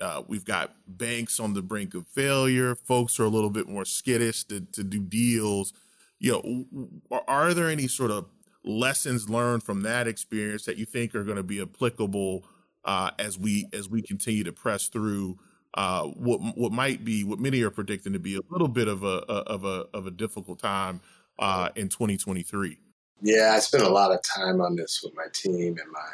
Uh, 0.01 0.21
we've 0.27 0.43
got 0.43 0.75
banks 0.87 1.39
on 1.39 1.53
the 1.53 1.61
brink 1.61 1.93
of 1.93 2.05
failure. 2.07 2.75
Folks 2.75 3.19
are 3.19 3.23
a 3.23 3.29
little 3.29 3.49
bit 3.49 3.69
more 3.69 3.85
skittish 3.85 4.43
to, 4.43 4.59
to 4.59 4.83
do 4.83 4.99
deals. 4.99 5.71
You 6.19 6.67
know, 7.09 7.21
are 7.27 7.53
there 7.53 7.69
any 7.69 7.87
sort 7.87 8.11
of 8.11 8.25
lessons 8.65 9.29
learned 9.29 9.63
from 9.63 9.81
that 9.83 10.07
experience 10.07 10.65
that 10.65 10.77
you 10.77 10.85
think 10.85 11.15
are 11.15 11.23
going 11.23 11.37
to 11.37 11.43
be 11.43 11.61
applicable 11.61 12.45
uh, 12.83 13.11
as 13.19 13.37
we 13.37 13.67
as 13.73 13.89
we 13.89 14.01
continue 14.01 14.43
to 14.43 14.51
press 14.51 14.87
through 14.87 15.37
uh, 15.75 16.03
what 16.03 16.39
what 16.55 16.71
might 16.71 17.03
be 17.03 17.23
what 17.23 17.39
many 17.39 17.61
are 17.61 17.69
predicting 17.69 18.13
to 18.13 18.19
be 18.19 18.35
a 18.35 18.41
little 18.49 18.67
bit 18.67 18.87
of 18.87 19.03
a, 19.03 19.17
of 19.27 19.65
a 19.65 19.85
of 19.93 20.07
a 20.07 20.11
difficult 20.11 20.59
time 20.59 21.01
uh, 21.39 21.69
in 21.75 21.89
2023. 21.89 22.77
Yeah, 23.21 23.53
I 23.55 23.59
spent 23.59 23.83
a 23.83 23.89
lot 23.89 24.11
of 24.11 24.19
time 24.23 24.61
on 24.61 24.75
this 24.75 25.01
with 25.03 25.15
my 25.15 25.25
team 25.33 25.77
and 25.81 25.91
my 25.91 26.11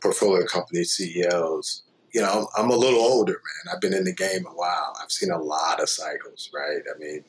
portfolio 0.00 0.44
company 0.46 0.84
CEOs. 0.84 1.82
You 2.12 2.22
know, 2.22 2.48
I'm 2.56 2.70
a 2.70 2.76
little 2.76 3.00
older, 3.00 3.32
man. 3.32 3.74
I've 3.74 3.80
been 3.80 3.94
in 3.94 4.04
the 4.04 4.14
game 4.14 4.46
a 4.46 4.50
while. 4.50 4.96
I've 5.02 5.12
seen 5.12 5.30
a 5.30 5.38
lot 5.38 5.80
of 5.80 5.88
cycles, 5.88 6.50
right? 6.54 6.80
I 6.94 6.98
mean, 6.98 7.24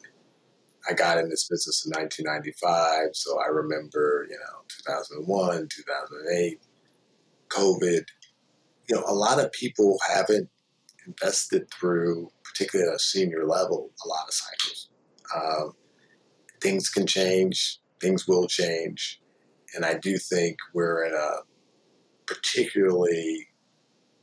I 0.90 0.94
got 0.94 1.20
in 1.20 1.30
this 1.30 1.48
business 1.48 1.86
in 1.86 1.92
1995, 1.92 3.10
so 3.14 3.40
I 3.40 3.48
remember, 3.48 4.26
you 4.28 4.36
know, 4.36 4.64
2001, 4.86 5.68
2008, 5.70 6.60
COVID. 7.50 8.06
You 8.90 8.96
know, 8.96 9.04
a 9.06 9.14
lot 9.14 9.40
of 9.40 9.52
people 9.52 10.00
haven't 10.10 10.50
invested 11.06 11.70
through, 11.72 12.30
particularly 12.44 12.90
at 12.90 12.96
a 12.96 13.00
senior 13.00 13.46
level, 13.46 13.92
a 14.04 14.08
lot 14.08 14.28
of 14.28 14.34
cycles. 14.34 14.90
Um, 15.36 15.74
things 16.60 16.90
can 16.90 17.06
change, 17.06 17.78
things 18.02 18.28
will 18.28 18.48
change, 18.48 19.22
and 19.76 19.86
I 19.86 19.94
do 19.94 20.18
think 20.18 20.58
we're 20.74 21.06
in 21.06 21.14
a 21.14 21.42
particularly 22.26 23.48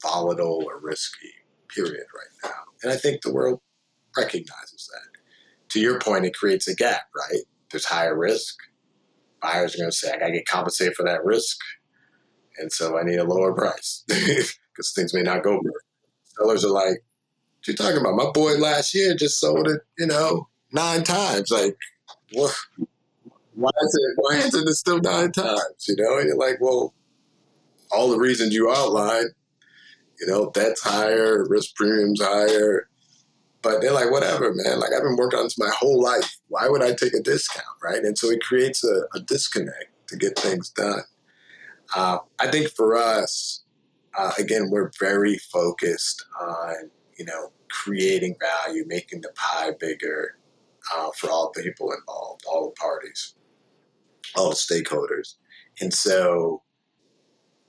volatile 0.03 0.65
or 0.67 0.81
risky 0.81 1.33
period 1.73 2.07
right 2.15 2.51
now. 2.51 2.61
And 2.83 2.93
I 2.93 2.97
think 2.97 3.23
the 3.23 3.33
world 3.33 3.61
recognizes 4.17 4.91
that 4.93 5.16
to 5.77 5.83
your 5.83 5.99
point, 5.99 6.25
it 6.25 6.35
creates 6.35 6.67
a 6.69 6.75
gap, 6.75 7.03
right? 7.15 7.43
There's 7.71 7.85
higher 7.85 8.17
risk. 8.17 8.57
Buyers 9.43 9.75
are 9.75 9.79
going 9.79 9.91
to 9.91 9.97
say, 9.97 10.11
I 10.11 10.19
got 10.19 10.29
to 10.29 10.33
get 10.33 10.47
compensated 10.47 10.95
for 10.95 11.05
that 11.05 11.23
risk. 11.23 11.59
And 12.57 12.73
so 12.73 12.99
I 12.99 13.03
need 13.03 13.19
a 13.19 13.25
lower 13.25 13.53
price 13.53 14.03
because 14.09 14.93
things 14.95 15.13
may 15.13 15.23
not 15.23 15.43
go 15.45 15.61
for 15.61 15.73
Sellers 16.39 16.65
are 16.65 16.71
like, 16.71 17.03
what 17.59 17.69
you 17.69 17.75
talking 17.75 18.01
about? 18.01 18.15
My 18.15 18.31
boy 18.31 18.57
last 18.57 18.95
year 18.95 19.15
just 19.15 19.39
sold 19.39 19.69
it, 19.69 19.81
you 19.99 20.07
know, 20.07 20.49
nine 20.73 21.03
times. 21.03 21.51
Like, 21.51 21.77
what? 22.33 22.55
Why 23.55 23.71
is 23.83 23.99
it, 24.01 24.15
why 24.17 24.37
isn't 24.37 24.69
it 24.69 24.75
still 24.75 25.01
nine 25.01 25.33
times? 25.33 25.87
You 25.89 25.97
know, 25.97 26.19
and 26.19 26.29
you're 26.29 26.37
like, 26.37 26.59
well, 26.61 26.95
all 27.91 28.11
the 28.11 28.19
reasons 28.19 28.55
you 28.55 28.71
outlined, 28.71 29.31
you 30.21 30.27
know, 30.27 30.51
debt's 30.51 30.83
higher, 30.83 31.47
risk 31.49 31.75
premium's 31.75 32.21
higher, 32.23 32.89
but 33.67 33.81
they're 33.81 33.93
like, 33.93 34.13
whatever, 34.13 34.55
man. 34.55 34.79
Like 34.79 34.93
I've 34.93 35.03
been 35.03 35.17
working 35.17 35.41
on 35.41 35.47
this 35.47 35.59
my 35.59 35.71
whole 35.77 36.01
life. 36.01 36.37
Why 36.47 36.69
would 36.69 36.85
I 36.85 36.93
take 36.93 37.15
a 37.15 37.21
discount, 37.21 37.67
right? 37.83 38.05
And 38.05 38.17
so 38.17 38.31
it 38.31 38.41
creates 38.41 38.85
a, 38.85 39.03
a 39.13 39.21
disconnect 39.21 39.91
to 40.09 40.17
get 40.17 40.39
things 40.39 40.71
done. 40.71 41.01
Uh, 41.95 42.19
I 42.39 42.47
think 42.47 42.69
for 42.69 42.97
us, 42.97 43.65
uh, 44.17 44.31
again, 44.39 44.71
we're 44.71 44.93
very 45.01 45.39
focused 45.53 46.25
on 46.41 46.91
you 47.19 47.25
know 47.25 47.51
creating 47.69 48.37
value, 48.41 48.85
making 48.87 49.23
the 49.23 49.33
pie 49.35 49.73
bigger 49.81 50.39
uh, 50.95 51.11
for 51.17 51.29
all 51.29 51.51
the 51.53 51.61
people 51.61 51.91
involved, 51.91 52.45
all 52.49 52.69
the 52.69 52.81
parties, 52.81 53.35
all 54.37 54.51
the 54.51 54.55
stakeholders, 54.55 55.35
and 55.81 55.93
so 55.93 56.63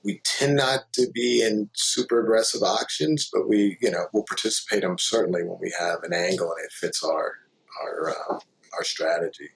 we 0.08 0.22
tend 0.24 0.56
not 0.56 0.90
to 0.94 1.06
be 1.12 1.42
in 1.42 1.68
super 1.74 2.22
aggressive 2.22 2.62
auctions, 2.62 3.28
but 3.30 3.46
we, 3.46 3.76
you 3.82 3.90
know, 3.90 4.06
we'll 4.14 4.22
participate 4.22 4.80
them 4.80 4.96
certainly 4.96 5.42
when 5.42 5.58
we 5.60 5.70
have 5.78 6.02
an 6.02 6.14
angle 6.14 6.50
and 6.50 6.64
it 6.64 6.72
fits 6.72 7.04
our 7.04 7.34
our 7.82 8.08
uh, 8.08 8.38
our 8.74 8.84
strategy. 8.84 9.50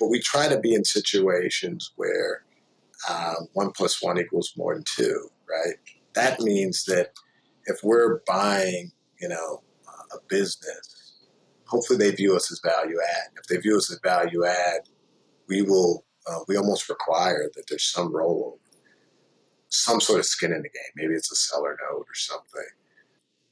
But 0.00 0.08
we 0.08 0.20
try 0.20 0.48
to 0.48 0.58
be 0.58 0.72
in 0.72 0.86
situations 0.86 1.92
where 1.96 2.46
um, 3.10 3.46
one 3.52 3.72
plus 3.72 4.02
one 4.02 4.18
equals 4.18 4.54
more 4.56 4.72
than 4.72 4.84
two, 4.86 5.28
right? 5.46 5.74
That 6.14 6.40
means 6.40 6.86
that 6.86 7.10
if 7.66 7.80
we're 7.82 8.22
buying, 8.26 8.90
you 9.20 9.28
know, 9.28 9.62
a 10.14 10.16
business, 10.30 11.26
hopefully 11.66 11.98
they 11.98 12.16
view 12.16 12.34
us 12.34 12.50
as 12.50 12.60
value 12.64 12.96
add. 13.16 13.32
If 13.36 13.48
they 13.48 13.58
view 13.58 13.76
us 13.76 13.92
as 13.92 14.00
value 14.02 14.46
add, 14.46 14.80
we 15.46 15.60
will. 15.60 16.06
Uh, 16.26 16.38
we 16.48 16.56
almost 16.56 16.88
require 16.88 17.50
that 17.54 17.64
there's 17.68 17.84
some 17.84 18.10
rollover 18.10 18.56
some 19.74 20.00
sort 20.00 20.20
of 20.20 20.26
skin 20.26 20.52
in 20.52 20.62
the 20.62 20.68
game. 20.68 20.92
Maybe 20.96 21.14
it's 21.14 21.32
a 21.32 21.36
seller 21.36 21.76
note 21.90 22.06
or 22.08 22.14
something. 22.14 22.68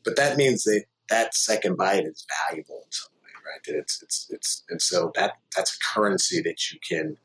But 0.05 0.17
that 0.17 0.37
means 0.37 0.65
that 0.65 0.85
that 1.09 1.35
second 1.35 1.77
bite 1.77 2.05
is 2.05 2.27
valuable 2.49 2.83
in 2.85 2.93
some 2.93 3.13
way, 3.23 3.31
right? 3.45 3.61
That 3.67 3.79
it's 3.79 4.03
it's 4.03 4.29
it's 4.31 4.65
and 4.69 4.81
so 4.81 5.13
that 5.17 5.35
that's 5.55 5.77
a 5.77 5.95
currency 5.95 6.41
that 6.43 6.73
you 6.73 6.79
can 6.89 7.17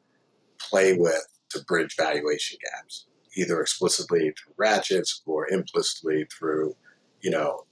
play 0.59 0.93
with 0.93 1.27
to 1.49 1.63
bridge 1.63 1.95
valuation 1.97 2.57
gaps, 2.63 3.05
either 3.35 3.61
explicitly 3.61 4.31
through 4.31 4.53
ratchets 4.57 5.21
or 5.25 5.47
implicitly 5.49 6.25
through, 6.25 6.75
you 7.21 7.29
know, 7.29 7.65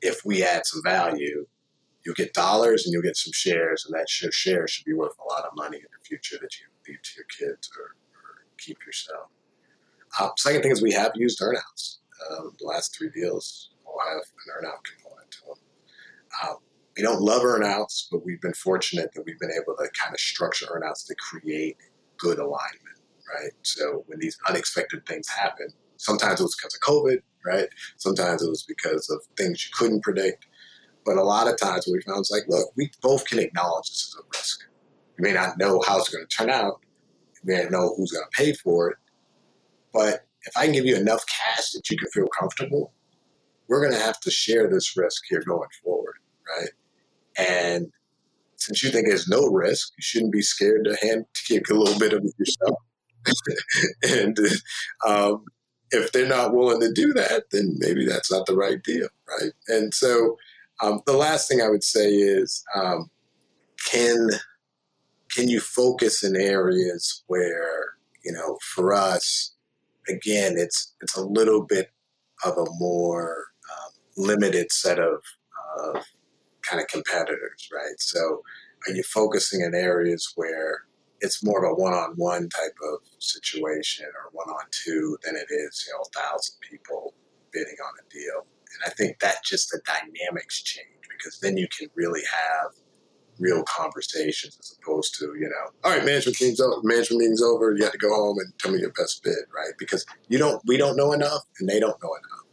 if 0.00 0.24
we 0.24 0.44
add 0.44 0.66
some 0.66 0.82
value, 0.84 1.46
you'll 2.04 2.14
get 2.14 2.34
dollars 2.34 2.84
and 2.84 2.92
you'll 2.92 3.02
get 3.02 3.16
some 3.16 3.32
shares, 3.32 3.84
and 3.84 3.94
that 3.98 4.08
share 4.08 4.68
should 4.68 4.84
be 4.84 4.92
worth 4.92 5.16
a 5.18 5.32
lot 5.32 5.44
of 5.44 5.56
money 5.56 5.78
in 5.78 5.82
the 5.82 6.06
future 6.06 6.36
that 6.40 6.58
you 6.60 6.66
leave 6.86 7.02
to 7.02 7.10
your 7.16 7.26
kids 7.26 7.70
or, 7.76 7.84
or 7.84 8.44
keep 8.58 8.84
yourself. 8.86 9.28
Uh, 10.18 10.30
second 10.36 10.62
thing 10.62 10.70
is 10.70 10.82
we 10.82 10.92
have 10.92 11.12
used 11.14 11.40
earnouts. 11.40 11.98
Um, 12.30 12.52
the 12.58 12.66
last 12.66 12.96
three 12.96 13.10
deals 13.14 13.70
will 13.84 13.98
have 14.06 14.18
an 14.18 14.66
earnout 14.66 14.78
component 14.84 15.30
to 15.32 15.38
them. 15.46 15.56
Uh, 16.42 16.54
we 16.96 17.02
don't 17.02 17.20
love 17.20 17.42
earnouts, 17.42 18.06
but 18.10 18.24
we've 18.24 18.40
been 18.40 18.54
fortunate 18.54 19.10
that 19.14 19.24
we've 19.26 19.38
been 19.38 19.50
able 19.50 19.76
to 19.76 19.88
kind 20.00 20.14
of 20.14 20.20
structure 20.20 20.66
earnouts 20.66 21.06
to 21.06 21.14
create 21.16 21.76
good 22.18 22.38
alignment, 22.38 23.00
right? 23.34 23.50
So 23.62 24.04
when 24.06 24.20
these 24.20 24.38
unexpected 24.48 25.04
things 25.06 25.28
happen, 25.28 25.68
sometimes 25.96 26.40
it 26.40 26.44
was 26.44 26.56
because 26.56 26.74
of 26.74 26.80
COVID, 26.80 27.18
right? 27.44 27.68
Sometimes 27.96 28.42
it 28.42 28.48
was 28.48 28.62
because 28.62 29.10
of 29.10 29.20
things 29.36 29.64
you 29.64 29.70
couldn't 29.76 30.02
predict. 30.02 30.46
But 31.04 31.16
a 31.16 31.22
lot 31.22 31.48
of 31.48 31.58
times 31.58 31.86
what 31.86 31.94
we 31.94 32.02
found 32.02 32.22
is 32.22 32.30
like, 32.30 32.44
look, 32.48 32.70
we 32.76 32.90
both 33.02 33.26
can 33.26 33.38
acknowledge 33.38 33.88
this 33.88 34.08
is 34.08 34.16
a 34.18 34.22
risk. 34.32 34.60
You 35.18 35.22
may 35.24 35.32
not 35.32 35.58
know 35.58 35.82
how 35.86 35.98
it's 35.98 36.08
going 36.08 36.26
to 36.26 36.36
turn 36.36 36.50
out. 36.50 36.80
You 37.42 37.54
may 37.54 37.62
not 37.62 37.72
know 37.72 37.94
who's 37.96 38.12
going 38.12 38.24
to 38.24 38.42
pay 38.42 38.52
for 38.52 38.90
it. 38.90 38.96
But 39.94 40.26
if 40.42 40.56
I 40.56 40.64
can 40.64 40.74
give 40.74 40.84
you 40.84 40.96
enough 40.96 41.24
cash 41.26 41.70
that 41.70 41.88
you 41.90 41.96
can 41.96 42.08
feel 42.10 42.28
comfortable, 42.38 42.92
we're 43.68 43.80
going 43.80 43.98
to 43.98 44.04
have 44.04 44.20
to 44.20 44.30
share 44.30 44.68
this 44.68 44.96
risk 44.96 45.22
here 45.30 45.42
going 45.46 45.68
forward, 45.82 46.16
right? 46.58 46.70
And 47.38 47.86
since 48.56 48.82
you 48.82 48.90
think 48.90 49.06
there's 49.06 49.28
no 49.28 49.46
risk, 49.46 49.92
you 49.96 50.02
shouldn't 50.02 50.32
be 50.32 50.42
scared 50.42 50.84
to 50.84 50.96
hand 50.96 51.24
take 51.48 51.70
a 51.70 51.74
little 51.74 51.98
bit 51.98 52.12
of 52.12 52.24
it 52.24 52.34
yourself. 52.38 52.78
and 54.02 54.38
um, 55.06 55.44
if 55.90 56.12
they're 56.12 56.28
not 56.28 56.52
willing 56.52 56.80
to 56.80 56.92
do 56.92 57.14
that, 57.14 57.44
then 57.52 57.76
maybe 57.78 58.04
that's 58.04 58.30
not 58.30 58.46
the 58.46 58.56
right 58.56 58.82
deal, 58.82 59.08
right? 59.28 59.52
And 59.68 59.94
so 59.94 60.36
um, 60.82 61.00
the 61.06 61.16
last 61.16 61.48
thing 61.48 61.62
I 61.62 61.70
would 61.70 61.84
say 61.84 62.10
is, 62.10 62.64
um, 62.74 63.10
can 63.90 64.30
can 65.30 65.48
you 65.48 65.58
focus 65.58 66.22
in 66.22 66.36
areas 66.36 67.24
where 67.26 67.94
you 68.24 68.32
know, 68.32 68.58
for 68.62 68.92
us, 68.92 69.53
again, 70.08 70.54
it's 70.56 70.94
it's 71.00 71.16
a 71.16 71.24
little 71.24 71.62
bit 71.62 71.90
of 72.44 72.56
a 72.56 72.64
more 72.78 73.46
um, 73.70 73.92
limited 74.16 74.70
set 74.72 74.98
of, 74.98 75.22
kind 76.62 76.80
of 76.80 76.88
competitors, 76.88 77.68
right? 77.72 77.98
So, 77.98 78.42
are 78.86 78.92
you 78.92 79.02
focusing 79.02 79.60
in 79.60 79.74
areas 79.74 80.32
where 80.36 80.82
it's 81.20 81.44
more 81.44 81.64
of 81.64 81.72
a 81.72 81.74
one-on-one 81.74 82.48
type 82.48 82.76
of 82.92 83.00
situation 83.18 84.06
or 84.06 84.30
one-on-two 84.32 85.18
than 85.24 85.36
it 85.36 85.46
is, 85.50 85.84
you 85.86 85.92
know, 85.92 86.02
a 86.02 86.20
thousand 86.20 86.56
people 86.60 87.14
bidding 87.52 87.76
on 87.84 87.92
a 88.00 88.12
deal? 88.12 88.46
And 88.74 88.86
I 88.86 88.90
think 88.94 89.18
that 89.20 89.44
just 89.44 89.70
the 89.70 89.80
dynamics 89.86 90.62
change 90.62 90.88
because 91.08 91.38
then 91.40 91.56
you 91.56 91.68
can 91.76 91.88
really 91.94 92.22
have 92.30 92.72
real 93.38 93.62
conversations 93.64 94.56
as 94.60 94.76
opposed 94.80 95.14
to 95.18 95.34
you 95.38 95.48
know 95.48 95.70
all 95.82 95.96
right 95.96 96.04
management 96.04 96.36
team's 96.36 96.60
over 96.60 96.80
management 96.82 97.20
meeting's 97.20 97.42
over 97.42 97.74
you 97.76 97.82
have 97.82 97.92
to 97.92 97.98
go 97.98 98.14
home 98.14 98.38
and 98.38 98.52
tell 98.58 98.70
me 98.72 98.78
your 98.78 98.92
best 98.92 99.22
bid 99.22 99.32
right? 99.54 99.72
Because 99.78 100.06
you 100.28 100.38
don't 100.38 100.62
we 100.66 100.76
don't 100.76 100.96
know 100.96 101.12
enough 101.12 101.42
and 101.58 101.68
they 101.68 101.80
don't 101.80 102.00
know 102.02 102.10
enough. 102.14 102.46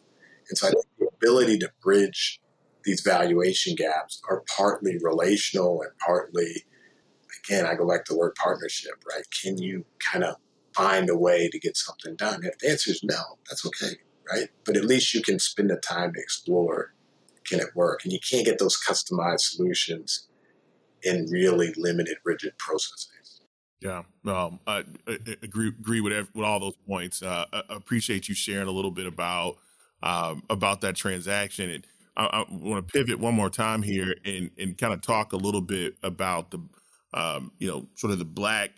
And 0.49 0.57
so 0.57 0.67
i 0.67 0.71
think 0.71 0.85
the 0.99 1.07
ability 1.07 1.57
to 1.59 1.71
bridge 1.81 2.39
these 2.83 3.01
valuation 3.01 3.75
gaps 3.75 4.21
are 4.29 4.43
partly 4.57 4.97
relational 5.01 5.81
and 5.81 5.91
partly 5.99 6.65
again 7.43 7.65
i 7.65 7.75
go 7.75 7.87
back 7.87 8.05
to 8.05 8.13
the 8.13 8.19
word 8.19 8.35
partnership 8.35 8.93
right? 9.07 9.23
Can 9.41 9.57
you 9.57 9.85
kind 9.99 10.23
of 10.23 10.35
find 10.73 11.09
a 11.09 11.17
way 11.17 11.49
to 11.49 11.59
get 11.59 11.75
something 11.75 12.15
done? 12.15 12.41
If 12.43 12.57
the 12.59 12.69
answer 12.69 12.91
is 12.91 13.03
no 13.03 13.37
that's 13.49 13.65
okay 13.65 13.97
right? 14.31 14.49
But 14.65 14.77
at 14.77 14.85
least 14.85 15.13
you 15.13 15.21
can 15.21 15.39
spend 15.39 15.69
the 15.69 15.77
time 15.77 16.13
to 16.13 16.19
explore 16.19 16.93
can 17.45 17.59
it 17.59 17.75
work? 17.75 18.01
And 18.03 18.13
you 18.13 18.19
can't 18.19 18.45
get 18.45 18.59
those 18.59 18.77
customized 18.77 19.41
solutions 19.41 20.27
in 21.03 21.27
really 21.29 21.73
limited, 21.77 22.17
rigid 22.23 22.57
processes. 22.57 23.41
Yeah, 23.81 24.03
um, 24.27 24.59
I, 24.67 24.83
I, 25.07 25.17
agree 25.41 25.69
agree 25.69 26.01
with 26.01 26.13
every, 26.13 26.29
with 26.35 26.45
all 26.45 26.59
those 26.59 26.77
points. 26.87 27.23
Uh, 27.23 27.45
I 27.51 27.63
appreciate 27.69 28.29
you 28.29 28.35
sharing 28.35 28.67
a 28.67 28.71
little 28.71 28.91
bit 28.91 29.07
about 29.07 29.57
um, 30.03 30.43
about 30.49 30.81
that 30.81 30.95
transaction. 30.95 31.69
And 31.71 31.87
I, 32.15 32.25
I 32.25 32.45
want 32.49 32.87
to 32.87 32.91
pivot 32.93 33.19
one 33.19 33.33
more 33.33 33.49
time 33.49 33.81
here 33.81 34.15
and 34.23 34.51
and 34.59 34.77
kind 34.77 34.93
of 34.93 35.01
talk 35.01 35.33
a 35.33 35.37
little 35.37 35.61
bit 35.61 35.95
about 36.03 36.51
the 36.51 36.59
um, 37.13 37.51
you 37.57 37.67
know 37.67 37.87
sort 37.95 38.13
of 38.13 38.19
the 38.19 38.25
black 38.25 38.71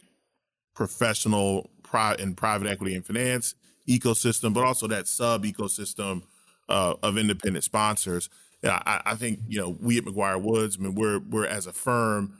professional 0.73 1.69
pri- 1.83 2.15
and 2.17 2.37
private 2.37 2.67
equity 2.67 2.95
and 2.95 3.05
finance 3.05 3.55
ecosystem, 3.87 4.53
but 4.53 4.63
also 4.63 4.87
that 4.87 5.07
sub 5.07 5.43
ecosystem 5.43 6.23
uh, 6.69 6.95
of 7.03 7.17
independent 7.17 7.63
sponsors. 7.63 8.29
I, 8.65 9.01
I, 9.05 9.15
think 9.15 9.39
you 9.47 9.59
know 9.59 9.77
we 9.81 9.97
at 9.97 10.05
McGuireWoods. 10.05 10.79
I 10.79 10.83
mean, 10.83 10.95
we're 10.95 11.19
we're 11.19 11.45
as 11.45 11.67
a 11.67 11.73
firm 11.73 12.33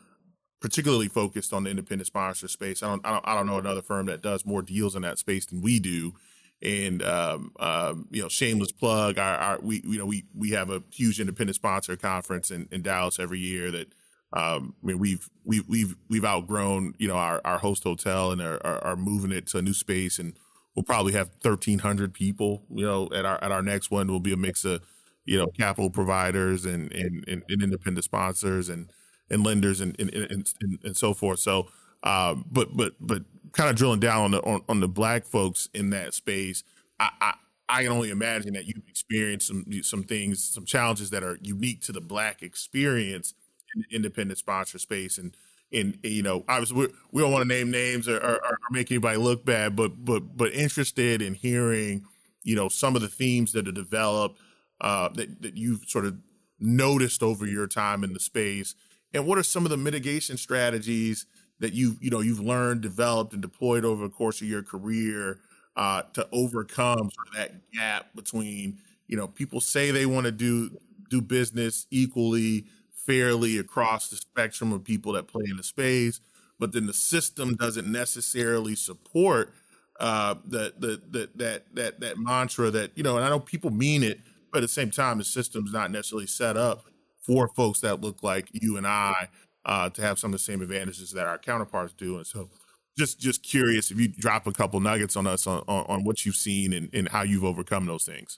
particularly 0.61 1.09
focused 1.09 1.51
on 1.51 1.65
the 1.65 1.69
independent 1.69 2.07
sponsor 2.07 2.47
space. 2.47 2.81
I 2.81 2.87
don't 2.87 3.05
I 3.05 3.11
don't, 3.11 3.27
I 3.27 3.35
don't 3.35 3.45
know 3.45 3.57
another 3.57 3.81
firm 3.81 4.05
that 4.05 4.21
does 4.21 4.45
more 4.45 4.61
deals 4.61 4.95
in 4.95 5.01
that 5.01 5.19
space 5.19 5.45
than 5.45 5.61
we 5.61 5.79
do. 5.79 6.13
And 6.61 7.03
um, 7.03 7.51
um, 7.59 8.07
you 8.09 8.21
know, 8.21 8.29
shameless 8.29 8.71
plug. 8.71 9.17
Our, 9.17 9.35
our, 9.35 9.59
we 9.61 9.81
you 9.83 9.97
know 9.97 10.05
we 10.05 10.23
we 10.33 10.51
have 10.51 10.69
a 10.69 10.81
huge 10.91 11.19
independent 11.19 11.55
sponsor 11.55 11.97
conference 11.97 12.49
in, 12.49 12.69
in 12.71 12.81
Dallas 12.81 13.19
every 13.19 13.39
year. 13.39 13.69
That 13.69 13.93
um, 14.31 14.75
I 14.81 14.87
mean 14.87 14.99
we've 14.99 15.29
we've 15.43 15.67
we've 15.67 15.95
we've 16.09 16.23
outgrown 16.23 16.93
you 16.97 17.09
know 17.09 17.15
our, 17.15 17.41
our 17.43 17.57
host 17.57 17.83
hotel 17.83 18.31
and 18.31 18.41
are, 18.41 18.65
are, 18.65 18.81
are 18.81 18.95
moving 18.95 19.33
it 19.33 19.47
to 19.47 19.57
a 19.57 19.61
new 19.61 19.73
space 19.73 20.17
and 20.17 20.33
we'll 20.73 20.83
probably 20.83 21.13
have 21.13 21.29
1300 21.41 22.13
people 22.13 22.63
you 22.71 22.85
know 22.85 23.09
at 23.13 23.25
our 23.25 23.43
at 23.43 23.51
our 23.51 23.61
next 23.61 23.91
one 23.91 24.07
will 24.07 24.19
be 24.19 24.33
a 24.33 24.37
mix 24.37 24.63
of 24.63 24.81
you 25.25 25.37
know 25.37 25.47
capital 25.47 25.89
providers 25.89 26.65
and 26.65 26.91
and, 26.93 27.23
and, 27.27 27.43
and 27.49 27.63
independent 27.63 28.03
sponsors 28.03 28.69
and 28.69 28.89
and 29.29 29.43
lenders 29.43 29.81
and 29.81 29.95
and, 29.99 30.09
and, 30.13 30.79
and 30.83 30.97
so 30.97 31.13
forth. 31.13 31.39
So, 31.39 31.67
uh, 32.03 32.35
but 32.49 32.75
but 32.75 32.93
but 32.99 33.23
kind 33.53 33.69
of 33.69 33.75
drilling 33.75 33.99
down 33.99 34.23
on 34.23 34.31
the 34.31 34.41
on, 34.43 34.61
on, 34.67 34.79
the 34.79 34.87
black 34.87 35.25
folks 35.25 35.69
in 35.73 35.91
that 35.91 36.13
space, 36.13 36.63
I, 36.99 37.09
I 37.21 37.33
I 37.69 37.83
can 37.83 37.91
only 37.91 38.09
imagine 38.09 38.53
that 38.53 38.65
you've 38.65 38.87
experienced 38.87 39.47
some 39.47 39.65
some 39.83 40.03
things, 40.03 40.43
some 40.43 40.65
challenges 40.65 41.09
that 41.11 41.23
are 41.23 41.37
unique 41.41 41.81
to 41.83 41.91
the 41.91 42.01
black 42.01 42.43
experience 42.43 43.33
in 43.75 43.83
the 43.89 43.95
independent 43.95 44.37
sponsor 44.37 44.77
space, 44.77 45.17
and 45.17 45.35
and 45.71 45.97
you 46.03 46.23
know, 46.23 46.43
obviously 46.47 46.77
we 46.77 46.87
we 47.11 47.21
don't 47.21 47.31
want 47.31 47.43
to 47.43 47.47
name 47.47 47.71
names 47.71 48.07
or, 48.07 48.17
or, 48.17 48.35
or, 48.35 48.57
make 48.71 48.91
anybody 48.91 49.17
look 49.17 49.45
bad, 49.45 49.75
but 49.75 50.05
but 50.05 50.37
but 50.37 50.53
interested 50.53 51.21
in 51.21 51.33
hearing, 51.33 52.05
you 52.43 52.55
know, 52.55 52.69
some 52.69 52.95
of 52.95 53.01
the 53.01 53.07
themes 53.07 53.53
that 53.53 53.67
are 53.67 53.71
developed 53.71 54.39
uh, 54.83 55.09
that 55.09 55.41
that 55.41 55.57
you've 55.57 55.85
sort 55.87 56.05
of 56.05 56.17
noticed 56.59 57.23
over 57.23 57.47
your 57.47 57.67
time 57.67 58.03
in 58.03 58.13
the 58.13 58.19
space, 58.19 58.75
and 59.13 59.25
what 59.25 59.37
are 59.37 59.43
some 59.43 59.65
of 59.65 59.71
the 59.71 59.77
mitigation 59.77 60.37
strategies 60.37 61.25
that 61.59 61.73
you 61.73 61.95
you 62.01 62.11
know 62.11 62.19
you've 62.19 62.39
learned, 62.39 62.81
developed, 62.81 63.33
and 63.33 63.41
deployed 63.41 63.85
over 63.85 64.03
the 64.03 64.13
course 64.13 64.41
of 64.41 64.47
your 64.47 64.61
career 64.61 65.39
uh, 65.75 66.03
to 66.13 66.27
overcome 66.31 67.09
sort 67.09 67.27
of 67.29 67.35
that 67.35 67.71
gap 67.71 68.13
between 68.15 68.77
you 69.07 69.17
know 69.17 69.27
people 69.27 69.61
say 69.61 69.89
they 69.89 70.05
want 70.05 70.25
to 70.25 70.31
do 70.31 70.69
do 71.09 71.21
business 71.21 71.87
equally 71.89 72.65
fairly 72.91 73.57
across 73.57 74.09
the 74.09 74.15
spectrum 74.15 74.71
of 74.71 74.83
people 74.83 75.13
that 75.13 75.27
play 75.27 75.43
in 75.49 75.57
the 75.57 75.63
space, 75.63 76.19
but 76.59 76.71
then 76.71 76.85
the 76.85 76.93
system 76.93 77.55
doesn't 77.55 77.91
necessarily 77.91 78.75
support 78.75 79.53
uh, 79.99 80.35
the, 80.45 80.73
the, 80.77 81.01
the, 81.11 81.29
that 81.35 81.75
that 81.75 81.99
that 81.99 82.17
mantra 82.17 82.71
that 82.71 82.91
you 82.95 83.03
know, 83.03 83.15
and 83.15 83.25
I 83.25 83.29
know 83.29 83.39
people 83.39 83.69
mean 83.69 84.03
it, 84.03 84.19
but 84.53 84.59
at 84.59 84.61
the 84.61 84.67
same 84.67 84.91
time, 84.91 85.17
the 85.17 85.23
system's 85.23 85.73
not 85.73 85.89
necessarily 85.89 86.27
set 86.27 86.55
up 86.55 86.85
for 87.19 87.47
folks 87.47 87.79
that 87.79 88.01
look 88.01 88.21
like 88.21 88.49
you 88.53 88.77
and 88.77 88.85
I 88.85 89.29
uh, 89.65 89.89
to 89.89 90.01
have 90.01 90.19
some 90.19 90.29
of 90.29 90.39
the 90.39 90.43
same 90.43 90.61
advantages 90.61 91.11
that 91.11 91.25
our 91.25 91.39
counterparts 91.39 91.93
do. 91.93 92.17
And 92.17 92.27
so, 92.27 92.49
just 92.95 93.19
just 93.19 93.41
curious 93.41 93.89
if 93.89 93.99
you 93.99 94.07
drop 94.07 94.45
a 94.45 94.51
couple 94.51 94.79
nuggets 94.79 95.15
on 95.17 95.25
us 95.25 95.47
on, 95.47 95.63
on, 95.67 95.85
on 95.87 96.03
what 96.03 96.25
you've 96.25 96.35
seen 96.35 96.71
and, 96.71 96.93
and 96.93 97.09
how 97.09 97.23
you've 97.23 97.43
overcome 97.43 97.87
those 97.87 98.05
things. 98.05 98.37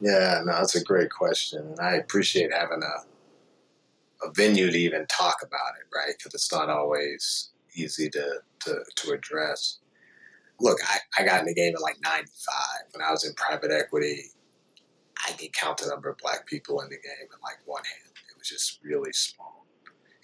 Yeah, 0.00 0.42
no, 0.44 0.52
that's 0.52 0.74
a 0.74 0.82
great 0.82 1.10
question, 1.10 1.64
and 1.68 1.80
I 1.80 1.94
appreciate 1.94 2.52
having 2.52 2.82
a 2.82 4.26
a 4.26 4.32
venue 4.32 4.70
to 4.70 4.78
even 4.78 5.06
talk 5.06 5.36
about 5.42 5.74
it, 5.78 5.94
right? 5.94 6.14
Because 6.16 6.34
it's 6.34 6.52
not 6.52 6.70
always 6.70 7.50
easy 7.76 8.10
to, 8.10 8.40
to 8.60 8.84
to 8.96 9.12
address. 9.12 9.78
Look, 10.60 10.78
I, 10.84 10.98
I 11.18 11.24
got 11.24 11.40
in 11.40 11.46
the 11.46 11.54
game 11.54 11.74
in 11.76 11.82
like 11.82 11.98
'95 12.02 12.54
when 12.92 13.06
I 13.06 13.12
was 13.12 13.24
in 13.24 13.34
private 13.34 13.70
equity. 13.70 14.24
I 15.26 15.32
could 15.32 15.52
count 15.52 15.78
the 15.78 15.88
number 15.88 16.08
of 16.10 16.18
black 16.18 16.46
people 16.46 16.80
in 16.80 16.88
the 16.88 16.96
game 16.96 17.22
in 17.22 17.40
like 17.42 17.58
one 17.64 17.82
hand. 17.84 18.12
It 18.30 18.38
was 18.38 18.48
just 18.48 18.80
really 18.82 19.12
small. 19.12 19.64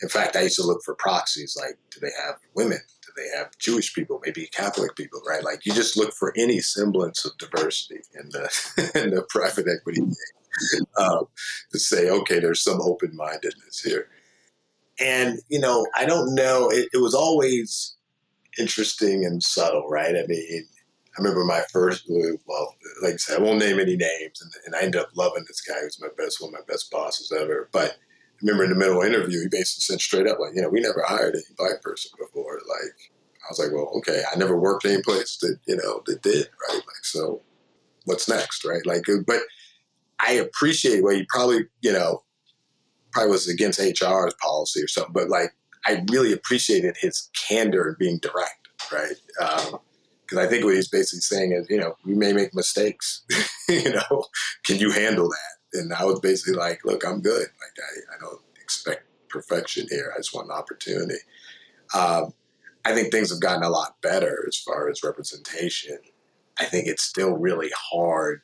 In 0.03 0.09
fact, 0.09 0.37
I 0.37 0.43
used 0.43 0.57
to 0.57 0.67
look 0.67 0.83
for 0.83 0.95
proxies 0.95 1.57
like, 1.61 1.79
do 1.91 2.01
they 2.01 2.13
have 2.25 2.37
women? 2.55 2.79
Do 3.03 3.13
they 3.17 3.37
have 3.37 3.57
Jewish 3.59 3.95
people? 3.95 4.21
Maybe 4.25 4.47
Catholic 4.47 4.97
people, 4.97 5.21
right? 5.29 5.45
Like 5.45 5.67
you 5.67 5.75
just 5.75 5.97
look 5.97 6.15
for 6.15 6.33
any 6.37 6.61
semblance 6.61 7.25
of 7.25 7.37
diversity 7.39 8.01
in 8.19 8.31
the 8.31 8.93
in 9.03 9.11
the 9.11 9.27
private 9.29 9.67
equity 9.69 10.01
game 10.01 10.87
um, 10.97 11.27
to 11.73 11.79
say, 11.79 12.09
okay, 12.09 12.41
there's 12.41 12.63
some 12.63 12.81
open 12.81 13.15
mindedness 13.15 13.83
here. 13.83 14.09
And 14.99 15.41
you 15.49 15.59
know, 15.59 15.87
I 15.95 16.07
don't 16.07 16.35
know. 16.35 16.71
It, 16.71 16.89
it 16.95 16.99
was 16.99 17.15
always 17.15 17.97
interesting 18.59 19.25
and 19.25 19.43
subtle, 19.43 19.89
right? 19.89 20.17
I 20.17 20.27
mean, 20.27 20.67
I 21.21 21.23
remember 21.23 21.45
my 21.45 21.63
first, 21.71 22.07
well, 22.09 22.75
like 23.03 23.15
I 23.15 23.17
said, 23.17 23.39
I 23.39 23.43
won't 23.43 23.59
name 23.59 23.79
any 23.79 23.97
names, 23.97 24.41
and, 24.41 24.53
and 24.65 24.75
I 24.75 24.83
ended 24.83 25.01
up 25.01 25.11
loving 25.15 25.45
this 25.47 25.61
guy 25.61 25.81
who's 25.83 26.01
my 26.01 26.09
best, 26.17 26.41
one 26.41 26.49
of 26.49 26.55
my 26.55 26.73
best 26.73 26.91
bosses 26.91 27.31
ever. 27.39 27.69
But 27.73 27.91
I 27.91 27.95
remember 28.41 28.65
in 28.65 28.71
the 28.71 28.77
middle 28.77 28.97
of 28.97 29.03
the 29.03 29.09
interview, 29.09 29.43
he 29.43 29.49
basically 29.49 29.83
said 29.83 30.01
straight 30.01 30.27
up, 30.27 30.39
like, 30.39 30.55
you 30.55 30.63
know, 30.63 30.71
we 30.71 30.81
never 30.81 31.05
hired 31.07 31.35
any 31.35 31.43
black 31.59 31.83
person 31.83 32.11
before. 32.19 32.55
Like, 32.55 33.13
I 33.13 33.51
was 33.51 33.59
like, 33.59 33.73
well, 33.73 33.93
okay, 33.99 34.23
I 34.33 34.39
never 34.39 34.57
worked 34.57 34.87
any 34.87 35.03
place 35.03 35.37
that, 35.43 35.59
you 35.67 35.77
know, 35.77 36.03
that 36.07 36.23
did, 36.23 36.49
right? 36.69 36.77
Like, 36.77 37.05
so 37.05 37.43
what's 38.07 38.29
next, 38.29 38.65
right? 38.65 38.85
Like, 38.87 39.07
uh, 39.09 39.19
but 39.27 39.41
I 40.21 40.33
appreciate 40.33 41.03
what 41.03 41.17
he 41.17 41.27
probably, 41.29 41.67
you 41.83 41.93
know, 41.93 42.23
probably 43.13 43.33
was 43.33 43.49
against 43.49 43.81
HR's 43.81 44.35
policy 44.41 44.83
or 44.83 44.89
something, 44.89 45.13
but 45.13 45.29
like 45.29 45.55
I 45.87 46.05
really 46.11 46.33
appreciated 46.33 46.97
his 46.99 47.29
candor 47.49 47.89
and 47.89 47.99
being 47.99 48.19
direct, 48.19 48.69
right? 48.93 49.15
Because 50.31 50.47
I 50.47 50.49
think 50.49 50.65
what 50.65 50.77
he's 50.77 50.89
basically 50.89 51.23
saying 51.23 51.53
is, 51.53 51.67
you 51.69 51.79
know, 51.79 51.97
we 52.05 52.15
may 52.15 52.33
make 52.33 52.55
mistakes. 52.55 53.25
you 53.69 53.91
know, 53.91 54.27
can 54.65 54.79
you 54.79 54.93
handle 54.93 55.29
that? 55.29 55.81
And 55.81 55.93
I 55.93 56.05
was 56.05 56.21
basically 56.21 56.55
like, 56.55 56.85
look, 56.85 57.05
I'm 57.05 57.21
good. 57.21 57.41
Like 57.41 57.77
I, 57.79 58.15
I 58.15 58.21
don't 58.21 58.41
expect 58.63 59.07
perfection 59.29 59.89
here. 59.91 60.13
I 60.15 60.21
just 60.21 60.33
want 60.33 60.47
an 60.47 60.57
opportunity. 60.57 61.19
Um, 61.97 62.33
I 62.85 62.95
think 62.95 63.11
things 63.11 63.31
have 63.31 63.41
gotten 63.41 63.65
a 63.65 63.71
lot 63.71 64.01
better 64.03 64.45
as 64.47 64.57
far 64.57 64.89
as 64.89 65.03
representation. 65.03 65.99
I 66.61 66.65
think 66.65 66.87
it's 66.87 67.03
still 67.03 67.33
really 67.33 67.71
hard 67.77 68.43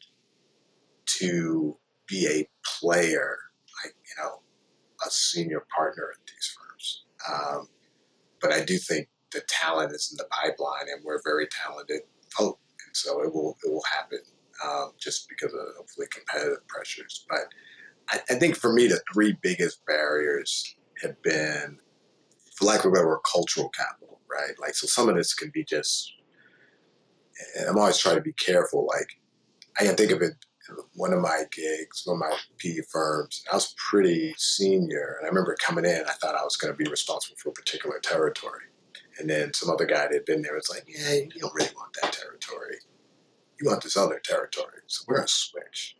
to 1.18 1.76
be 2.08 2.26
a 2.26 2.48
player, 2.80 3.36
like, 3.84 3.94
you 3.94 4.22
know, 4.22 4.40
a 5.06 5.10
senior 5.10 5.64
partner 5.74 6.08
at 6.12 6.26
these 6.26 6.56
firms. 6.56 7.04
Um, 7.32 7.68
but 8.40 8.52
I 8.52 8.64
do 8.64 8.76
think 8.76 9.08
the 9.36 9.42
talent 9.48 9.92
is 9.92 10.10
in 10.10 10.16
the 10.16 10.28
pipeline 10.30 10.88
and 10.92 11.04
we're 11.04 11.20
very 11.22 11.46
talented 11.46 12.00
folk. 12.30 12.58
And 12.86 12.96
so 12.96 13.22
it 13.22 13.32
will, 13.32 13.56
it 13.64 13.70
will 13.70 13.84
happen 13.94 14.20
um, 14.64 14.92
just 14.98 15.28
because 15.28 15.52
of 15.52 15.60
hopefully 15.76 16.06
competitive 16.10 16.66
pressures. 16.68 17.24
But 17.28 17.40
I, 18.08 18.20
I 18.30 18.38
think 18.38 18.56
for 18.56 18.72
me, 18.72 18.86
the 18.86 19.00
three 19.12 19.36
biggest 19.40 19.84
barriers 19.86 20.76
have 21.02 21.20
been, 21.22 21.78
for 22.54 22.64
lack 22.64 22.80
of 22.80 22.86
a 22.86 22.94
better 22.94 23.06
word, 23.06 23.20
cultural 23.30 23.68
capital, 23.68 24.20
right? 24.30 24.58
Like, 24.58 24.74
so 24.74 24.86
some 24.86 25.08
of 25.08 25.16
this 25.16 25.34
can 25.34 25.50
be 25.52 25.62
just, 25.62 26.12
and 27.58 27.68
I'm 27.68 27.78
always 27.78 27.98
trying 27.98 28.16
to 28.16 28.22
be 28.22 28.32
careful. 28.32 28.86
Like, 28.86 29.08
I 29.78 29.84
can 29.84 29.94
think 29.94 30.12
of 30.12 30.22
it 30.22 30.32
one 30.94 31.12
of 31.12 31.20
my 31.20 31.44
gigs, 31.52 32.02
one 32.04 32.16
of 32.16 32.20
my 32.20 32.36
PE 32.58 32.80
firms. 32.90 33.44
I 33.50 33.54
was 33.54 33.74
pretty 33.76 34.34
senior, 34.36 35.16
and 35.18 35.26
I 35.26 35.28
remember 35.28 35.56
coming 35.60 35.84
in. 35.84 36.02
I 36.08 36.12
thought 36.12 36.34
I 36.34 36.42
was 36.42 36.56
going 36.56 36.72
to 36.72 36.76
be 36.76 36.90
responsible 36.90 37.36
for 37.36 37.50
a 37.50 37.52
particular 37.52 37.98
territory, 38.00 38.62
and 39.18 39.28
then 39.28 39.52
some 39.54 39.70
other 39.70 39.86
guy 39.86 40.02
that 40.02 40.12
had 40.12 40.24
been 40.24 40.42
there 40.42 40.54
was 40.54 40.68
like, 40.70 40.84
"Yeah, 40.86 41.12
you 41.12 41.40
don't 41.40 41.54
really 41.54 41.74
want 41.76 41.96
that 42.02 42.12
territory. 42.12 42.76
You 43.60 43.68
want 43.68 43.82
this 43.82 43.96
other 43.96 44.20
territory. 44.22 44.80
So 44.86 45.04
we're 45.06 45.16
gonna 45.16 45.28
switch." 45.28 45.96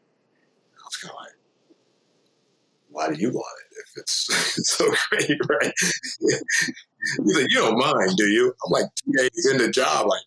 I 0.76 0.84
was 0.86 0.96
kind 0.96 1.10
of 1.10 1.16
like, 1.20 1.32
why 2.90 3.08
do 3.12 3.20
you 3.20 3.30
want 3.30 3.46
it 3.70 3.76
if 3.78 4.02
it's, 4.02 4.28
it's 4.58 4.70
so 4.70 4.86
great, 5.10 5.38
right? 5.48 5.72
He's 7.24 7.36
like, 7.36 7.46
you 7.50 7.58
don't 7.58 7.78
mind, 7.78 8.16
do 8.16 8.26
you? 8.26 8.54
I'm 8.64 8.70
like, 8.70 8.86
two 8.94 9.12
days 9.12 9.48
in 9.50 9.58
the 9.58 9.68
job, 9.68 10.06
like, 10.06 10.22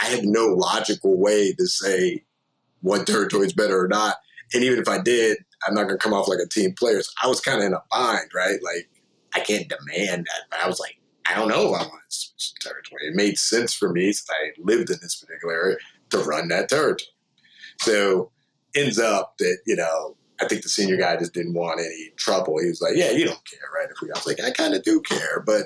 I 0.00 0.06
have 0.06 0.24
no 0.24 0.46
logical 0.46 1.18
way 1.18 1.52
to 1.52 1.66
say 1.66 2.24
one 2.80 3.04
territory 3.04 3.46
is 3.46 3.52
better 3.52 3.78
or 3.78 3.88
not. 3.88 4.16
And 4.54 4.62
even 4.64 4.78
if 4.78 4.88
I 4.88 5.00
did, 5.00 5.38
I'm 5.66 5.74
not 5.74 5.84
going 5.84 5.98
to 5.98 6.02
come 6.02 6.14
off 6.14 6.28
like 6.28 6.38
a 6.42 6.48
team 6.48 6.72
player. 6.72 7.02
So 7.02 7.10
I 7.22 7.26
was 7.26 7.40
kind 7.40 7.58
of 7.58 7.66
in 7.66 7.74
a 7.74 7.82
bind, 7.90 8.30
right? 8.34 8.58
Like, 8.62 8.88
I 9.34 9.40
can't 9.40 9.68
demand 9.68 10.26
that. 10.26 10.42
But 10.50 10.60
I 10.60 10.68
was 10.68 10.80
like, 10.80 10.97
I 11.28 11.34
don't 11.34 11.48
know 11.48 11.74
if 11.74 11.80
I 11.80 11.86
want 11.86 12.02
to 12.08 12.16
switch 12.16 12.54
territory. 12.60 13.08
It 13.08 13.14
made 13.14 13.38
sense 13.38 13.74
for 13.74 13.92
me 13.92 14.12
since 14.12 14.30
I 14.30 14.52
lived 14.60 14.90
in 14.90 14.98
this 15.02 15.16
particular 15.16 15.54
area 15.54 15.76
to 16.10 16.18
run 16.18 16.48
that 16.48 16.68
territory. 16.68 17.08
So 17.80 18.30
ends 18.74 18.98
up 18.98 19.36
that, 19.38 19.58
you 19.66 19.76
know, 19.76 20.16
I 20.40 20.46
think 20.46 20.62
the 20.62 20.68
senior 20.68 20.96
guy 20.96 21.16
just 21.16 21.34
didn't 21.34 21.54
want 21.54 21.80
any 21.80 22.12
trouble. 22.16 22.58
He 22.58 22.68
was 22.68 22.80
like, 22.80 22.92
"Yeah, 22.94 23.10
you 23.10 23.24
don't 23.24 23.44
care, 23.44 23.68
right?" 23.74 23.88
If 23.90 24.00
we, 24.00 24.10
I 24.10 24.18
was 24.18 24.26
like, 24.26 24.40
"I 24.40 24.50
kind 24.52 24.74
of 24.74 24.82
do 24.84 25.00
care, 25.00 25.40
but 25.44 25.64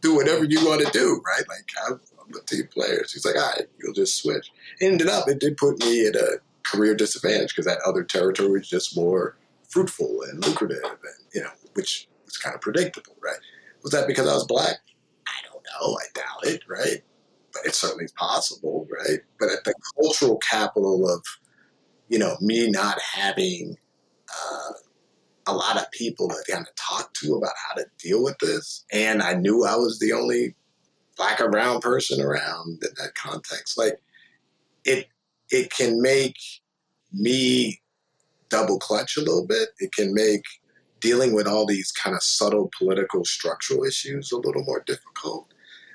do 0.00 0.14
whatever 0.16 0.44
you 0.44 0.64
want 0.66 0.84
to 0.84 0.90
do, 0.92 1.20
right?" 1.26 1.46
Like 1.46 1.68
I'm, 1.86 2.00
I'm 2.20 2.34
a 2.34 2.44
team 2.46 2.68
player. 2.68 3.04
So 3.04 3.14
he's 3.14 3.24
like, 3.26 3.36
"All 3.36 3.52
right, 3.56 3.66
you'll 3.78 3.92
just 3.92 4.16
switch." 4.16 4.50
Ended 4.80 5.08
up, 5.08 5.28
it 5.28 5.40
did 5.40 5.58
put 5.58 5.78
me 5.80 6.06
at 6.06 6.16
a 6.16 6.40
career 6.64 6.94
disadvantage 6.94 7.50
because 7.50 7.66
that 7.66 7.80
other 7.84 8.02
territory 8.02 8.50
was 8.50 8.68
just 8.68 8.96
more 8.96 9.36
fruitful 9.68 10.22
and 10.22 10.44
lucrative, 10.44 10.84
and 10.84 11.26
you 11.34 11.42
know, 11.42 11.50
which 11.74 12.08
was 12.24 12.38
kind 12.38 12.54
of 12.54 12.62
predictable, 12.62 13.16
right? 13.22 13.40
Was 13.82 13.92
that 13.92 14.06
because 14.06 14.28
I 14.28 14.34
was 14.34 14.46
black? 14.46 14.76
I 15.26 15.46
don't 15.50 15.62
know. 15.64 15.96
I 15.96 16.04
doubt 16.14 16.52
it, 16.52 16.62
right? 16.68 17.02
But 17.52 17.62
it's 17.64 17.80
certainly 17.80 18.08
possible, 18.16 18.86
right? 18.90 19.20
But 19.38 19.50
at 19.50 19.64
the 19.64 19.74
cultural 20.00 20.38
capital 20.38 21.08
of, 21.08 21.22
you 22.08 22.18
know, 22.18 22.36
me 22.40 22.70
not 22.70 22.98
having 23.00 23.76
uh, 24.30 24.72
a 25.46 25.54
lot 25.54 25.78
of 25.78 25.90
people 25.92 26.28
to 26.28 26.36
kind 26.50 26.66
of 26.66 26.74
talk 26.76 27.12
to 27.14 27.34
about 27.34 27.54
how 27.66 27.74
to 27.74 27.86
deal 27.98 28.22
with 28.22 28.38
this. 28.38 28.84
And 28.92 29.22
I 29.22 29.34
knew 29.34 29.64
I 29.64 29.76
was 29.76 29.98
the 29.98 30.12
only 30.12 30.54
black 31.16 31.40
or 31.40 31.50
brown 31.50 31.80
person 31.80 32.20
around 32.20 32.82
in 32.82 32.90
that 32.96 33.14
context. 33.14 33.78
Like 33.78 34.00
it, 34.84 35.06
it 35.50 35.70
can 35.70 36.00
make 36.00 36.36
me 37.12 37.80
double 38.50 38.78
clutch 38.78 39.16
a 39.16 39.20
little 39.20 39.46
bit. 39.46 39.70
It 39.78 39.92
can 39.92 40.12
make 40.14 40.42
dealing 41.00 41.34
with 41.34 41.46
all 41.46 41.66
these 41.66 41.92
kind 41.92 42.16
of 42.16 42.22
subtle 42.22 42.70
political 42.76 43.24
structural 43.24 43.84
issues 43.84 44.32
a 44.32 44.36
little 44.36 44.64
more 44.64 44.82
difficult. 44.86 45.52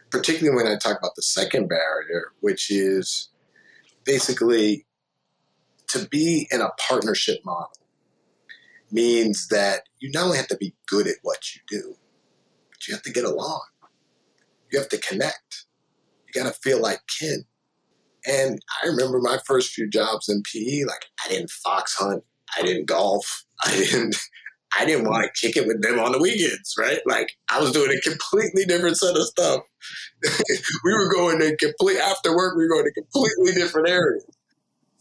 Particularly 0.09 0.55
when 0.55 0.67
I 0.67 0.77
talk 0.77 0.97
about 0.97 1.15
the 1.15 1.23
second 1.23 1.67
barrier, 1.67 2.31
which 2.41 2.69
is 2.69 3.29
basically 4.05 4.85
to 5.87 6.07
be 6.07 6.47
in 6.51 6.61
a 6.61 6.69
partnership 6.87 7.39
model 7.43 7.71
means 8.91 9.47
that 9.47 9.83
you 9.99 10.11
not 10.11 10.25
only 10.25 10.37
have 10.37 10.47
to 10.47 10.57
be 10.57 10.75
good 10.87 11.07
at 11.07 11.15
what 11.23 11.55
you 11.55 11.61
do, 11.67 11.95
but 12.69 12.87
you 12.87 12.93
have 12.93 13.03
to 13.03 13.11
get 13.11 13.25
along. 13.25 13.63
You 14.71 14.79
have 14.79 14.89
to 14.89 14.97
connect. 14.97 15.65
You 16.27 16.41
got 16.41 16.51
to 16.51 16.59
feel 16.59 16.81
like 16.81 16.99
kin. 17.19 17.45
And 18.25 18.59
I 18.81 18.87
remember 18.87 19.19
my 19.19 19.39
first 19.45 19.71
few 19.71 19.89
jobs 19.89 20.29
in 20.29 20.43
PE, 20.43 20.85
like 20.85 21.05
I 21.25 21.29
didn't 21.29 21.49
fox 21.49 21.95
hunt, 21.95 22.23
I 22.57 22.61
didn't 22.61 22.85
golf, 22.85 23.45
I 23.63 23.71
didn't 23.71 24.15
I 24.77 24.85
didn't 24.85 25.07
want 25.07 25.23
to 25.23 25.41
kick 25.41 25.57
it 25.57 25.67
with 25.67 25.81
them 25.81 25.99
on 25.99 26.11
the 26.11 26.19
weekends, 26.19 26.75
right? 26.77 26.99
Like 27.05 27.37
I 27.49 27.59
was 27.59 27.71
doing 27.71 27.95
a 27.95 28.01
completely 28.09 28.65
different 28.65 28.97
set 28.97 29.15
of 29.15 29.23
stuff. 29.23 29.61
we 30.83 30.93
were 30.93 31.11
going 31.11 31.39
to 31.39 31.55
complete 31.57 31.97
after 31.97 32.35
work, 32.35 32.55
we 32.55 32.63
were 32.63 32.69
going 32.69 32.85
to 32.85 32.91
completely 32.91 33.53
different 33.53 33.89
areas. 33.89 34.25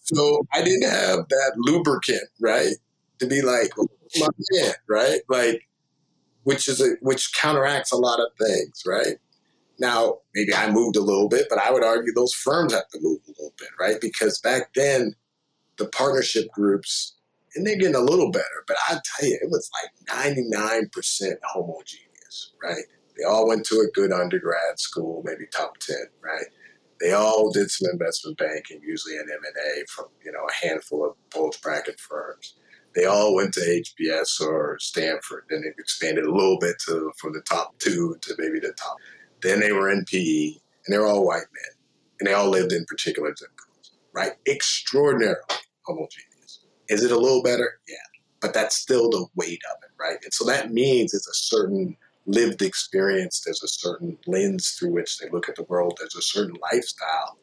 So 0.05 0.47
I 0.53 0.63
didn't 0.63 0.91
have 0.91 1.29
that 1.29 1.53
lubricant, 1.57 2.29
right? 2.41 2.75
to 3.23 3.29
be 3.29 3.41
like 3.41 3.71
oh, 3.79 3.89
my 4.19 4.29
man, 4.53 4.75
right? 4.89 5.21
Like, 5.29 5.69
which 6.43 6.69
is 6.69 6.81
a, 6.81 6.97
which 7.01 7.33
counteracts 7.35 7.93
a 7.93 7.97
lot 7.97 8.21
of 8.21 8.27
things, 8.39 8.83
right? 8.87 9.17
Now, 9.79 10.19
maybe 10.35 10.55
I 10.55 10.71
moved 10.71 10.97
a 10.97 11.01
little 11.01 11.29
bit, 11.29 11.47
but 11.49 11.59
I 11.59 11.71
would 11.71 11.85
argue 11.85 12.13
those 12.13 12.35
firms 12.35 12.73
have 12.75 12.89
to 12.89 12.99
move 13.01 13.21
a 13.27 13.31
little 13.31 13.55
bit, 13.59 13.69
right? 13.81 14.01
Because 14.01 14.41
back 14.41 14.75
then, 14.75 15.15
the 15.79 15.87
partnership 15.87 16.49
groups, 16.53 17.17
and 17.55 17.67
they're 17.67 17.77
getting 17.77 17.95
a 17.95 18.01
little 18.01 18.31
better, 18.31 18.65
but 18.67 18.77
I 18.89 18.99
tell 19.05 19.29
you, 19.29 19.39
it 19.41 19.51
was 19.51 19.71
like 19.83 20.17
99% 20.27 20.89
homogeneous, 21.45 22.53
right? 22.63 22.85
They 23.17 23.25
all 23.25 23.47
went 23.47 23.67
to 23.67 23.77
a 23.77 23.91
good 23.93 24.13
undergrad 24.13 24.79
school, 24.79 25.23
maybe 25.25 25.45
top 25.55 25.79
10, 25.79 25.97
right? 26.23 26.47
They 27.01 27.13
all 27.13 27.51
did 27.51 27.71
some 27.71 27.91
investment 27.93 28.39
banking, 28.39 28.81
usually 28.83 29.17
an 29.17 29.27
M&A 29.31 29.85
from, 29.89 30.07
you 30.25 30.33
know, 30.33 30.47
a 30.49 30.67
handful 30.67 31.05
of 31.05 31.17
bulge 31.31 31.61
bracket 31.61 32.01
firms 32.01 32.55
they 32.95 33.05
all 33.07 33.35
went 33.35 33.55
to 33.55 33.61
HBS 33.61 34.41
or 34.41 34.79
Stanford. 34.81 35.45
Then 35.49 35.63
it 35.65 35.75
expanded 35.79 36.25
a 36.25 36.33
little 36.33 36.59
bit 36.59 36.77
to 36.87 37.13
from 37.19 37.33
the 37.33 37.41
top 37.43 37.79
two 37.79 38.17
to 38.21 38.35
maybe 38.39 38.61
the 38.61 38.73
top. 38.73 38.97
Then 39.43 39.61
they 39.61 39.73
were 39.73 39.91
in 39.91 40.05
PE, 40.05 40.55
and 40.87 40.89
they're 40.89 41.07
all 41.07 41.27
white 41.27 41.39
men, 41.53 41.75
and 42.21 42.27
they 42.29 42.33
all 42.33 42.49
lived 42.49 42.73
in 42.73 42.85
particular 42.85 43.35
zip 43.35 43.49
codes, 43.57 43.93
right? 44.15 44.33
Extraordinarily 44.47 45.41
homogeneous. 45.87 46.32
Is 46.93 47.03
it 47.03 47.11
a 47.11 47.19
little 47.19 47.43
better? 47.43 47.81
Yeah, 47.89 47.97
but 48.41 48.53
that's 48.53 48.77
still 48.77 49.09
the 49.09 49.27
weight 49.35 49.63
of 49.73 49.83
it, 49.83 49.91
right? 49.99 50.19
And 50.23 50.33
so 50.33 50.45
that 50.45 50.73
means 50.73 51.15
it's 51.15 51.29
a 51.29 51.35
certain 51.35 51.97
lived 52.27 52.63
experience. 52.63 53.41
There's 53.41 53.63
a 53.63 53.69
certain 53.69 54.19
lens 54.27 54.71
through 54.71 54.91
which 54.91 55.19
they 55.19 55.29
look 55.31 55.49
at 55.49 55.57
the 55.57 55.65
world. 55.65 55.97
There's 55.99 56.17
a 56.17 56.23
certain 56.23 56.57
lifestyle. 56.73 57.39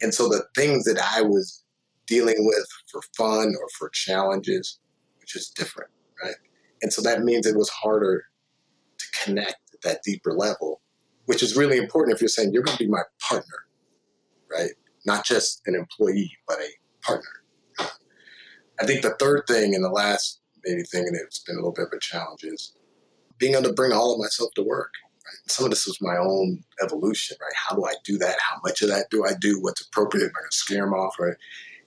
And 0.00 0.12
so 0.14 0.28
the 0.28 0.44
things 0.56 0.84
that 0.84 0.98
I 0.98 1.22
was 1.22 1.62
dealing 2.06 2.36
with 2.38 2.66
for 2.90 3.02
fun 3.16 3.54
or 3.60 3.68
for 3.78 3.88
challenges, 3.90 4.80
which 5.20 5.36
is 5.36 5.48
different, 5.50 5.90
right? 6.22 6.34
And 6.82 6.92
so 6.92 7.02
that 7.02 7.22
means 7.22 7.46
it 7.46 7.56
was 7.56 7.68
harder 7.68 8.24
to 8.98 9.06
connect 9.24 9.60
at 9.72 9.82
that 9.82 10.02
deeper 10.02 10.32
level, 10.32 10.80
which 11.26 11.42
is 11.42 11.56
really 11.56 11.78
important 11.78 12.14
if 12.14 12.20
you're 12.20 12.28
saying 12.28 12.52
you're 12.52 12.64
going 12.64 12.76
to 12.76 12.84
be 12.84 12.90
my 12.90 13.02
partner, 13.20 13.66
right? 14.50 14.72
Not 15.06 15.24
just 15.24 15.62
an 15.66 15.74
employee, 15.74 16.36
but 16.48 16.58
a 16.58 17.06
partner. 17.06 17.41
I 18.80 18.86
think 18.86 19.02
the 19.02 19.16
third 19.18 19.44
thing 19.46 19.74
and 19.74 19.84
the 19.84 19.90
last 19.90 20.40
maybe 20.64 20.82
thing, 20.82 21.06
and 21.06 21.16
it's 21.16 21.40
been 21.40 21.56
a 21.56 21.58
little 21.58 21.72
bit 21.72 21.86
of 21.86 21.92
a 21.92 22.00
challenge, 22.00 22.44
is 22.44 22.74
being 23.38 23.54
able 23.54 23.64
to 23.64 23.72
bring 23.72 23.92
all 23.92 24.12
of 24.12 24.20
myself 24.20 24.52
to 24.54 24.62
work. 24.62 24.92
Right? 25.24 25.50
Some 25.50 25.64
of 25.64 25.70
this 25.70 25.86
was 25.86 26.00
my 26.00 26.16
own 26.16 26.62
evolution, 26.82 27.36
right? 27.40 27.52
How 27.54 27.76
do 27.76 27.84
I 27.84 27.94
do 28.04 28.18
that? 28.18 28.36
How 28.40 28.60
much 28.64 28.82
of 28.82 28.88
that 28.88 29.06
do 29.10 29.24
I 29.24 29.32
do? 29.40 29.60
What's 29.60 29.86
appropriate? 29.86 30.24
Am 30.24 30.30
I 30.30 30.40
going 30.40 30.50
to 30.50 30.56
scare 30.56 30.84
them 30.84 30.94
off? 30.94 31.18
Right? 31.18 31.36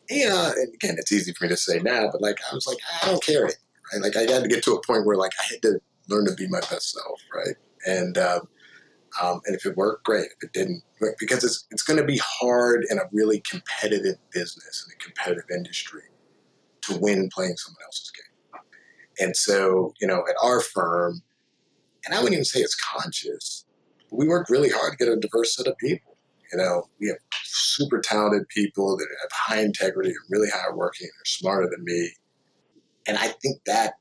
you 0.10 0.28
know, 0.28 0.54
and 0.56 0.74
again, 0.74 0.96
it's 0.98 1.12
easy 1.12 1.34
for 1.34 1.46
me 1.46 1.50
to 1.50 1.58
say 1.58 1.80
now, 1.80 2.10
but 2.12 2.22
like 2.22 2.38
I 2.52 2.56
was 2.56 2.68
like, 2.68 2.78
I 3.02 3.08
don't 3.08 3.24
care, 3.24 3.46
right? 3.46 4.02
Like 4.02 4.16
I 4.16 4.32
had 4.32 4.44
to 4.44 4.50
get 4.50 4.64
to 4.64 4.74
a 4.74 4.82
point 4.86 5.06
where 5.06 5.18
like 5.18 5.32
I 5.40 5.54
had 5.54 5.62
to 5.64 5.80
learn 6.10 6.26
to 6.26 6.34
be 6.34 6.48
my 6.48 6.60
best 6.60 6.92
self, 6.92 7.22
right? 7.34 7.56
And 7.86 8.18
um, 8.18 8.48
um, 9.22 9.42
and 9.46 9.56
if 9.56 9.66
it 9.66 9.78
worked, 9.78 10.04
great. 10.04 10.26
If 10.26 10.44
it 10.44 10.54
didn't, 10.54 10.84
because 11.20 11.44
it's 11.44 11.66
it's 11.72 11.84
going 11.84 12.00
to 12.00 12.06
be 12.06 12.20
hard 12.24 12.86
in 12.90 13.00
a 13.00 13.04
really 13.12 13.42
competitive 13.42 14.18
business 14.32 14.86
in 14.88 14.94
a 14.94 15.04
competitive 15.04 15.50
industry 15.50 16.04
to 16.88 16.98
win 17.00 17.30
playing 17.34 17.58
someone 17.58 17.84
else's 17.86 18.12
game. 18.12 18.62
And 19.20 19.36
so, 19.36 19.94
you 20.00 20.08
know, 20.08 20.24
at 20.30 20.36
our 20.44 20.62
firm, 20.62 21.22
and 22.06 22.14
I 22.14 22.20
wouldn't 22.20 22.34
even 22.34 22.46
say 22.46 22.60
it's 22.60 22.76
conscious, 22.76 23.66
we 24.12 24.28
work 24.28 24.50
really 24.50 24.70
hard 24.70 24.92
to 24.92 24.98
get 24.98 25.12
a 25.12 25.18
diverse 25.18 25.56
set 25.56 25.68
of 25.68 25.78
people. 25.78 26.18
You 26.52 26.60
know, 26.60 26.84
we 27.00 27.08
have 27.08 27.18
super 27.44 28.00
talented 28.00 28.48
people 28.50 28.98
that 28.98 29.08
have 29.22 29.32
high 29.32 29.62
integrity, 29.62 30.12
are 30.12 30.30
really 30.30 30.50
hardworking, 30.54 31.08
they're 31.08 31.26
smarter 31.26 31.70
than 31.70 31.84
me. 31.84 32.12
And 33.08 33.18
I 33.18 33.28
think 33.28 33.62
that 33.66 33.94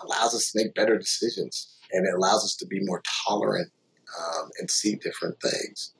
allows 0.00 0.34
us 0.34 0.52
to 0.52 0.58
make 0.58 0.74
better 0.74 0.96
decisions 0.96 1.76
and 1.92 2.06
it 2.06 2.14
allows 2.14 2.44
us 2.44 2.54
to 2.56 2.66
be 2.66 2.80
more 2.82 3.02
tolerant 3.26 3.70
um, 4.18 4.50
and 4.58 4.70
see 4.70 4.96
different 4.96 5.40
things. 5.40 5.94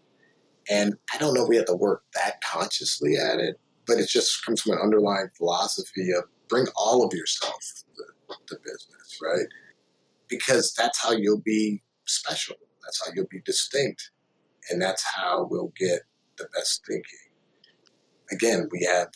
And 0.68 0.94
I 1.12 1.18
don't 1.18 1.34
know 1.34 1.42
if 1.42 1.48
we 1.48 1.56
have 1.56 1.66
to 1.66 1.74
work 1.74 2.02
that 2.14 2.40
consciously 2.42 3.16
at 3.16 3.38
it, 3.38 3.58
but 3.90 3.98
it 3.98 4.08
just 4.08 4.44
comes 4.46 4.60
from 4.62 4.74
an 4.74 4.78
underlying 4.80 5.28
philosophy 5.36 6.12
of 6.16 6.22
bring 6.48 6.66
all 6.76 7.04
of 7.04 7.12
yourself 7.12 7.58
to, 7.96 8.34
to 8.46 8.56
business, 8.62 9.18
right? 9.20 9.46
Because 10.28 10.72
that's 10.78 11.02
how 11.02 11.10
you'll 11.10 11.40
be 11.40 11.82
special. 12.06 12.54
That's 12.84 13.04
how 13.04 13.12
you'll 13.16 13.26
be 13.28 13.40
distinct. 13.44 14.12
And 14.70 14.80
that's 14.80 15.04
how 15.04 15.48
we'll 15.50 15.72
get 15.76 16.02
the 16.38 16.46
best 16.54 16.82
thinking. 16.86 17.04
Again, 18.30 18.68
we 18.70 18.86
have, 18.88 19.08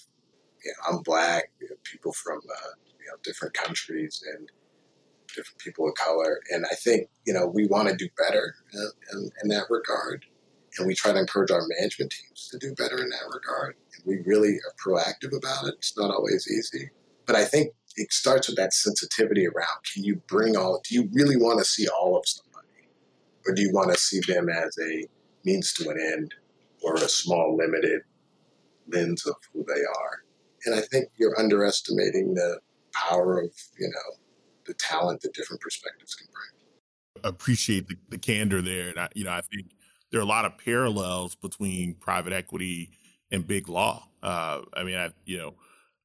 you 0.65 0.73
know, 0.73 0.97
I'm 0.97 1.03
black, 1.03 1.53
we 1.61 1.69
have 1.69 1.83
people 1.85 2.13
from, 2.13 2.39
uh, 2.39 2.71
you 2.99 3.07
know, 3.07 3.17
different 3.23 3.55
countries 3.55 4.25
and 4.35 4.51
different 5.29 5.59
people 5.59 5.89
of 5.89 5.95
color. 5.95 6.41
And 6.51 6.67
I 6.69 6.75
think, 6.75 7.09
you 7.25 7.33
know, 7.33 7.47
we 7.47 7.69
want 7.69 7.91
to 7.91 7.97
do 7.97 8.09
better 8.19 8.57
uh, 8.75 8.89
in, 9.13 9.31
in 9.45 9.49
that 9.51 9.67
regard. 9.71 10.25
And 10.79 10.87
we 10.87 10.95
try 10.95 11.13
to 11.13 11.19
encourage 11.19 11.51
our 11.51 11.63
management 11.79 12.13
teams 12.13 12.49
to 12.51 12.59
do 12.59 12.75
better 12.75 13.01
in 13.01 13.09
that 13.11 13.33
regard. 13.33 13.77
And 13.95 14.05
we 14.05 14.23
really 14.27 14.55
are 14.55 14.75
proactive 14.85 15.37
about 15.37 15.67
it. 15.67 15.75
It's 15.79 15.97
not 15.97 16.11
always 16.11 16.49
easy. 16.51 16.91
But 17.27 17.37
I 17.37 17.45
think 17.45 17.73
it 17.97 18.13
starts 18.13 18.49
with 18.49 18.57
that 18.57 18.73
sensitivity 18.73 19.47
around 19.47 19.79
can 19.93 20.05
you 20.05 20.17
bring 20.29 20.57
all, 20.57 20.81
do 20.89 20.95
you 20.95 21.09
really 21.13 21.37
want 21.37 21.59
to 21.61 21.65
see 21.65 21.87
all 21.89 22.17
of 22.17 22.25
somebody? 22.27 22.89
Or 23.47 23.55
do 23.55 23.63
you 23.63 23.73
want 23.73 23.93
to 23.93 23.99
see 23.99 24.21
them 24.27 24.49
as 24.49 24.77
a 24.83 25.07
means 25.45 25.73
to 25.75 25.91
an 25.91 25.99
end 26.01 26.35
or 26.83 26.95
a 26.97 27.09
small, 27.09 27.57
limited 27.57 28.03
lens 28.93 29.27
of 29.27 29.37
who 29.53 29.65
they 29.65 29.81
are? 29.81 30.23
And 30.67 30.75
I 30.75 30.81
think 30.81 31.11
you're 31.17 31.39
underestimating 31.39 32.35
the 32.35 32.59
power 32.93 33.41
of, 33.41 33.51
you 33.79 33.89
know, 33.89 34.17
the 34.67 34.75
talent 34.75 35.21
that 35.23 35.35
different 35.35 35.61
perspectives 35.61 36.15
can 36.15 36.27
bring. 36.33 37.33
Appreciate 37.33 37.89
the, 37.89 37.97
the 38.09 38.19
candor 38.19 38.63
there. 38.63 38.89
And 38.89 38.99
I, 38.99 39.09
you 39.15 39.25
know, 39.25 39.33
I 39.33 39.43
think 39.43 39.67
there 40.15 40.21
are 40.21 40.23
a 40.23 40.29
lot 40.29 40.45
of 40.45 40.57
parallels 40.57 41.35
between 41.35 41.93
private 41.95 42.33
equity 42.33 42.89
and 43.33 43.45
big 43.45 43.69
law. 43.69 44.07
Uh, 44.23 44.61
I 44.73 44.85
mean, 44.85 44.95
I, 44.95 45.11
you 45.27 45.39
know, 45.39 45.55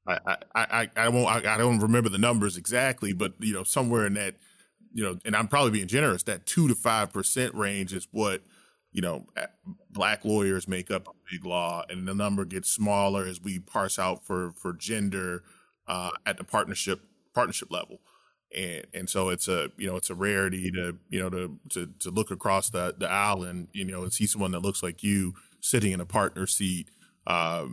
I, 0.08 0.38
I, 0.56 0.90
I, 0.96 1.10
won't, 1.10 1.28
I, 1.28 1.54
I 1.54 1.58
don't 1.60 1.80
remember 1.80 2.10
the 2.10 2.18
numbers 2.18 2.58
exactly, 2.58 3.14
but 3.14 3.34
you 3.38 3.54
know, 3.54 3.64
somewhere 3.64 4.08
in 4.08 4.16
that, 4.16 4.34
you 4.96 5.04
know, 5.04 5.20
and 5.26 5.36
I'm 5.36 5.48
probably 5.48 5.70
being 5.70 5.86
generous, 5.86 6.24
that 6.24 6.48
two 6.48 6.68
to 6.68 6.74
5% 6.74 7.54
range 7.54 7.94
is 7.94 8.08
what, 8.10 8.42
you 8.92 9.04
know, 9.04 9.28
black 9.92 10.26
lawyers 10.26 10.68
make 10.68 10.90
up 10.90 11.16
big 11.32 11.46
law 11.46 11.84
and 11.88 12.08
the 12.08 12.16
number 12.16 12.46
gets 12.46 12.72
smaller 12.72 13.28
as 13.28 13.40
we 13.40 13.60
parse 13.60 14.00
out 14.00 14.26
for, 14.26 14.54
for 14.54 14.74
gender, 14.74 15.44
uh, 15.88 16.10
at 16.26 16.38
the 16.38 16.44
partnership, 16.44 17.02
partnership 17.36 17.72
level 17.72 18.00
and 18.56 18.86
and 18.94 19.10
so 19.10 19.30
it's 19.30 19.48
a 19.48 19.70
you 19.78 19.88
know 19.88 19.96
it's 19.96 20.10
a 20.10 20.16
rarity 20.16 20.72
to 20.72 20.98
you 21.10 21.20
know 21.20 21.30
to 21.30 21.60
to 21.70 21.88
to 22.00 22.10
look 22.10 22.32
across 22.32 22.70
the 22.70 22.96
the 22.98 23.10
aisle 23.10 23.44
and 23.44 23.68
you 23.74 23.86
know 23.86 24.04
and 24.04 24.14
see 24.14 24.26
someone 24.26 24.52
that 24.52 24.62
looks 24.62 24.82
like 24.84 25.04
you 25.04 25.34
sitting 25.62 25.92
in 25.92 26.00
a 26.00 26.06
partner 26.06 26.48
seat, 26.48 26.90
uh, 27.28 27.66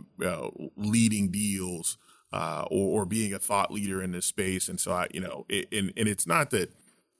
leading 0.75 1.29
deals, 1.31 1.97
uh, 2.33 2.65
or, 2.69 3.01
or 3.01 3.05
being 3.05 3.33
a 3.33 3.39
thought 3.39 3.71
leader 3.71 4.01
in 4.01 4.11
this 4.11 4.25
space. 4.25 4.67
And 4.67 4.79
so 4.79 4.91
I 4.91 5.07
you 5.13 5.19
know 5.21 5.45
it, 5.49 5.67
and 5.71 5.93
and 5.97 6.07
it's 6.07 6.27
not 6.27 6.49
that 6.51 6.71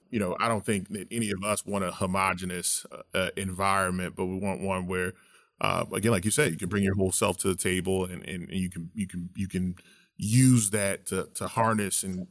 you 0.09 0.19
know 0.19 0.35
I 0.39 0.47
don't 0.47 0.65
think 0.65 0.89
that 0.89 1.07
any 1.11 1.31
of 1.31 1.43
us 1.43 1.65
want 1.65 1.83
a 1.83 1.91
homogenous 1.91 2.85
uh, 3.13 3.29
environment, 3.35 4.15
but 4.15 4.25
we 4.25 4.37
want 4.37 4.61
one 4.61 4.87
where 4.87 5.13
uh, 5.61 5.85
again, 5.93 6.11
like 6.11 6.25
you 6.25 6.31
said, 6.31 6.51
you 6.51 6.57
can 6.57 6.69
bring 6.69 6.83
your 6.83 6.95
whole 6.95 7.11
self 7.11 7.37
to 7.37 7.47
the 7.47 7.55
table, 7.55 8.05
and, 8.05 8.23
and, 8.27 8.49
and 8.49 8.59
you 8.59 8.69
can 8.69 8.89
you 8.93 9.07
can 9.07 9.29
you 9.35 9.47
can 9.47 9.75
use 10.17 10.71
that 10.71 11.05
to 11.07 11.29
to 11.35 11.47
harness 11.47 12.03
and 12.03 12.27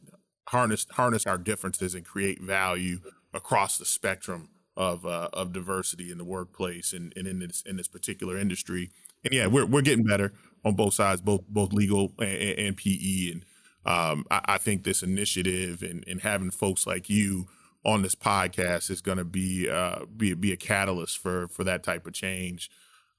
harness 0.47 0.85
harness 0.91 1.25
our 1.25 1.37
differences 1.37 1.93
and 1.93 2.05
create 2.05 2.41
value 2.41 2.99
across 3.33 3.77
the 3.77 3.85
spectrum 3.85 4.49
of 4.75 5.05
uh, 5.05 5.29
of 5.33 5.51
diversity 5.51 6.11
in 6.11 6.17
the 6.17 6.23
workplace 6.23 6.93
and, 6.93 7.13
and 7.15 7.27
in 7.27 7.39
this 7.39 7.63
in 7.63 7.77
this 7.77 7.87
particular 7.87 8.37
industry. 8.37 8.91
And 9.23 9.33
yeah, 9.33 9.47
we're 9.47 9.65
we're 9.65 9.81
getting 9.81 10.05
better 10.05 10.33
on 10.63 10.75
both 10.75 10.93
sides, 10.93 11.21
both 11.21 11.41
both 11.47 11.73
legal 11.73 12.13
and, 12.19 12.59
and 12.59 12.77
PE. 12.77 13.31
And 13.31 13.45
um, 13.85 14.25
I, 14.29 14.41
I, 14.45 14.57
think 14.57 14.83
this 14.83 15.01
initiative 15.01 15.81
and, 15.81 16.03
and 16.07 16.21
having 16.21 16.51
folks 16.51 16.85
like 16.85 17.09
you 17.09 17.47
on 17.85 18.01
this 18.01 18.15
podcast 18.15 18.91
is 18.91 19.01
going 19.01 19.17
to 19.17 19.25
be 19.25 19.69
uh, 19.69 20.05
be 20.15 20.33
be 20.33 20.51
a 20.51 20.57
catalyst 20.57 21.17
for 21.17 21.47
for 21.47 21.63
that 21.63 21.83
type 21.83 22.05
of 22.05 22.13
change. 22.13 22.69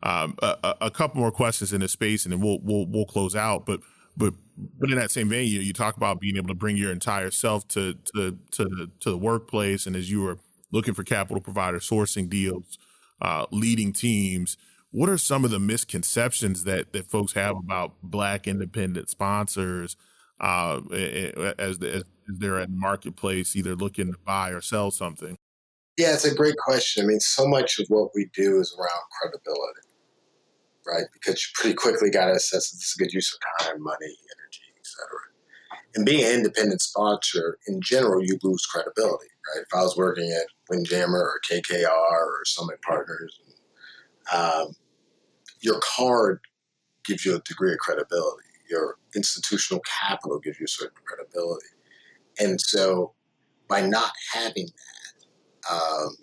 Um, 0.01 0.37
a, 0.41 0.76
a, 0.83 0.91
couple 0.93 1.20
more 1.20 1.33
questions 1.33 1.72
in 1.72 1.81
this 1.81 1.91
space, 1.91 2.24
and 2.24 2.33
then 2.33 2.41
we'll 2.41 2.61
we'll 2.62 2.87
we'll 2.87 3.05
close 3.05 3.35
out. 3.35 3.66
But 3.66 3.81
but 4.19 4.35
but 4.79 4.91
in 4.91 4.97
that 4.97 5.11
same 5.11 5.29
vein, 5.29 5.49
you, 5.49 5.61
you 5.61 5.73
talk 5.73 5.97
about 5.97 6.21
being 6.21 6.37
able 6.37 6.49
to 6.49 6.55
bring 6.55 6.77
your 6.77 6.93
entire 6.93 7.31
self 7.31 7.66
to 7.69 7.95
to 8.14 8.37
to 8.53 8.91
to 9.01 9.11
the 9.11 9.16
workplace, 9.16 9.87
and 9.87 9.97
as 9.97 10.11
you 10.11 10.23
were 10.23 10.39
looking 10.73 10.95
for 10.95 11.05
capital 11.05 11.41
provider, 11.41 11.79
sourcing 11.79 12.29
deals, 12.29 12.79
uh, 13.23 13.47
leading 13.51 13.93
teams. 13.93 14.57
What 14.91 15.11
are 15.11 15.19
some 15.19 15.45
of 15.45 15.51
the 15.51 15.59
misconceptions 15.59 16.64
that 16.64 16.93
that 16.93 17.07
folks 17.07 17.35
have 17.35 17.57
about 17.57 17.95
Black 18.03 18.49
independent 18.49 19.09
sponsors 19.09 19.97
uh, 20.41 20.81
as, 21.59 21.79
as 21.83 22.05
they're 22.27 22.59
at 22.59 22.71
the 22.71 22.77
marketplace, 22.77 23.55
either 23.55 23.75
looking 23.75 24.12
to 24.12 24.19
buy 24.25 24.51
or 24.51 24.61
sell 24.61 24.91
something? 24.91 25.37
Yeah, 25.97 26.14
it's 26.14 26.25
a 26.25 26.35
great 26.35 26.57
question. 26.57 27.05
I 27.05 27.09
mean, 27.09 27.21
so 27.21 27.47
much 27.47 27.79
of 27.79 27.87
what 27.89 28.11
we 28.14 28.31
do 28.33 28.61
is 28.61 28.75
around 28.79 29.03
credibility 29.21 29.88
right? 30.89 31.05
Because 31.12 31.34
you 31.34 31.49
pretty 31.55 31.74
quickly 31.74 32.11
got 32.11 32.26
to 32.26 32.32
assess 32.32 32.72
if 32.72 32.78
this 32.78 32.89
is 32.89 32.97
a 32.99 33.05
good 33.05 33.12
use 33.12 33.34
of 33.34 33.66
time, 33.66 33.82
money, 33.82 34.07
energy, 34.07 34.62
etc. 34.78 35.07
And 35.95 36.07
being 36.07 36.24
an 36.24 36.32
independent 36.32 36.80
sponsor, 36.80 37.59
in 37.66 37.80
general, 37.80 38.22
you 38.22 38.39
lose 38.43 38.64
credibility, 38.66 39.28
right? 39.55 39.62
If 39.62 39.74
I 39.74 39.82
was 39.82 39.97
working 39.97 40.30
at 40.32 40.47
Windjammer 40.70 41.18
or 41.18 41.41
KKR 41.51 41.89
or 41.91 42.45
Summit 42.45 42.80
Partners, 42.82 43.41
um, 44.32 44.72
your 45.61 45.80
card 45.97 46.41
gives 47.05 47.24
you 47.24 47.36
a 47.36 47.41
degree 47.41 47.72
of 47.72 47.78
credibility. 47.78 48.45
Your 48.70 48.97
institutional 49.16 49.82
capital 50.01 50.39
gives 50.39 50.61
you 50.61 50.64
a 50.64 50.68
certain 50.68 50.99
credibility. 51.05 51.66
And 52.39 52.61
so 52.61 53.14
by 53.66 53.80
not 53.80 54.12
having 54.32 54.66
that, 54.66 55.74
um, 55.74 56.16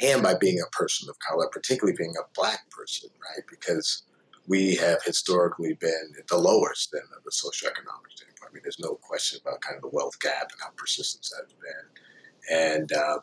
and 0.00 0.22
by 0.22 0.34
being 0.34 0.60
a 0.60 0.70
person 0.70 1.08
of 1.08 1.18
color, 1.18 1.48
particularly 1.50 1.96
being 1.96 2.14
a 2.18 2.26
black 2.34 2.68
person, 2.70 3.10
right? 3.22 3.44
Because 3.48 4.02
we 4.46 4.74
have 4.76 5.02
historically 5.04 5.74
been 5.74 6.12
at 6.18 6.26
the 6.28 6.36
lowest 6.36 6.92
end 6.94 7.04
of 7.16 7.24
the 7.24 7.30
socioeconomic 7.30 8.10
standpoint. 8.14 8.50
I 8.50 8.52
mean, 8.52 8.62
there's 8.62 8.80
no 8.80 8.98
question 9.02 9.40
about 9.44 9.60
kind 9.60 9.76
of 9.76 9.82
the 9.82 9.88
wealth 9.88 10.18
gap 10.20 10.50
and 10.52 10.60
how 10.60 10.70
persistent 10.76 11.26
that's 11.36 11.54
been. 11.54 12.56
And 12.76 12.92
uh, 12.92 13.18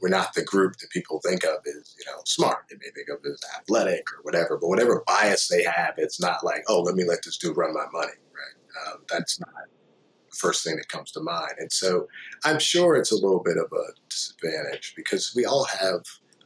we're 0.00 0.08
not 0.08 0.32
the 0.34 0.44
group 0.44 0.76
that 0.78 0.90
people 0.90 1.20
think 1.20 1.44
of 1.44 1.58
as, 1.66 1.94
you 1.98 2.04
know, 2.06 2.20
smart. 2.24 2.64
They 2.70 2.76
may 2.76 2.90
think 2.94 3.08
of 3.08 3.24
as 3.26 3.40
athletic 3.58 4.04
or 4.12 4.22
whatever, 4.22 4.56
but 4.58 4.68
whatever 4.68 5.04
bias 5.06 5.48
they 5.48 5.62
have, 5.64 5.94
it's 5.98 6.20
not 6.20 6.42
like, 6.42 6.64
oh, 6.68 6.80
let 6.80 6.94
me 6.94 7.04
let 7.04 7.22
this 7.24 7.36
dude 7.36 7.56
run 7.56 7.74
my 7.74 7.86
money, 7.92 8.12
right? 8.32 8.92
Um, 8.94 9.02
that's 9.08 9.38
not 9.40 9.50
first 10.36 10.64
thing 10.64 10.76
that 10.76 10.88
comes 10.88 11.10
to 11.12 11.20
mind. 11.20 11.54
And 11.58 11.72
so 11.72 12.08
I'm 12.44 12.58
sure 12.58 12.96
it's 12.96 13.12
a 13.12 13.16
little 13.16 13.42
bit 13.42 13.56
of 13.56 13.70
a 13.72 13.92
disadvantage 14.08 14.94
because 14.96 15.32
we 15.36 15.44
all 15.44 15.64
have 15.64 16.00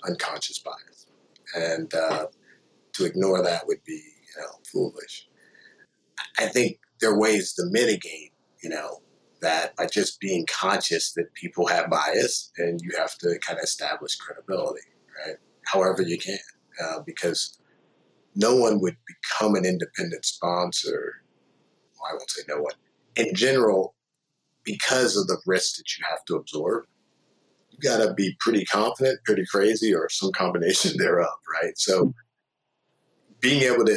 unconscious 0.06 0.58
bias. 0.58 1.06
And 1.54 1.92
uh, 1.94 2.26
to 2.94 3.04
ignore 3.04 3.42
that 3.42 3.66
would 3.66 3.82
be, 3.84 3.94
you 3.94 4.40
know, 4.40 4.48
foolish. 4.70 5.28
I 6.38 6.46
think 6.46 6.78
there 7.00 7.10
are 7.10 7.18
ways 7.18 7.52
to 7.54 7.64
mitigate, 7.66 8.32
you 8.62 8.70
know, 8.70 9.00
that 9.42 9.76
by 9.76 9.86
just 9.86 10.18
being 10.20 10.46
conscious 10.50 11.12
that 11.12 11.32
people 11.34 11.66
have 11.66 11.90
bias 11.90 12.52
and 12.56 12.80
you 12.82 12.90
have 12.98 13.16
to 13.18 13.38
kind 13.46 13.58
of 13.58 13.64
establish 13.64 14.16
credibility, 14.16 14.86
right? 15.24 15.36
However 15.66 16.02
you 16.02 16.18
can, 16.18 16.38
uh, 16.82 17.00
because 17.04 17.58
no 18.34 18.56
one 18.56 18.80
would 18.80 18.96
become 19.06 19.54
an 19.54 19.64
independent 19.64 20.24
sponsor. 20.24 21.22
Well, 21.94 22.10
I 22.10 22.14
won't 22.14 22.30
say 22.30 22.42
no 22.48 22.62
one 22.62 22.74
in 23.16 23.34
general, 23.34 23.94
because 24.64 25.16
of 25.16 25.26
the 25.26 25.38
risks 25.46 25.78
that 25.78 25.96
you 25.96 26.04
have 26.08 26.24
to 26.26 26.36
absorb, 26.36 26.84
you 27.70 27.78
got 27.78 28.04
to 28.04 28.14
be 28.14 28.36
pretty 28.40 28.64
confident, 28.64 29.20
pretty 29.24 29.44
crazy, 29.50 29.94
or 29.94 30.08
some 30.08 30.32
combination 30.32 30.92
thereof, 30.98 31.28
right? 31.62 31.76
So 31.76 32.12
being 33.40 33.62
able 33.62 33.84
to 33.86 33.96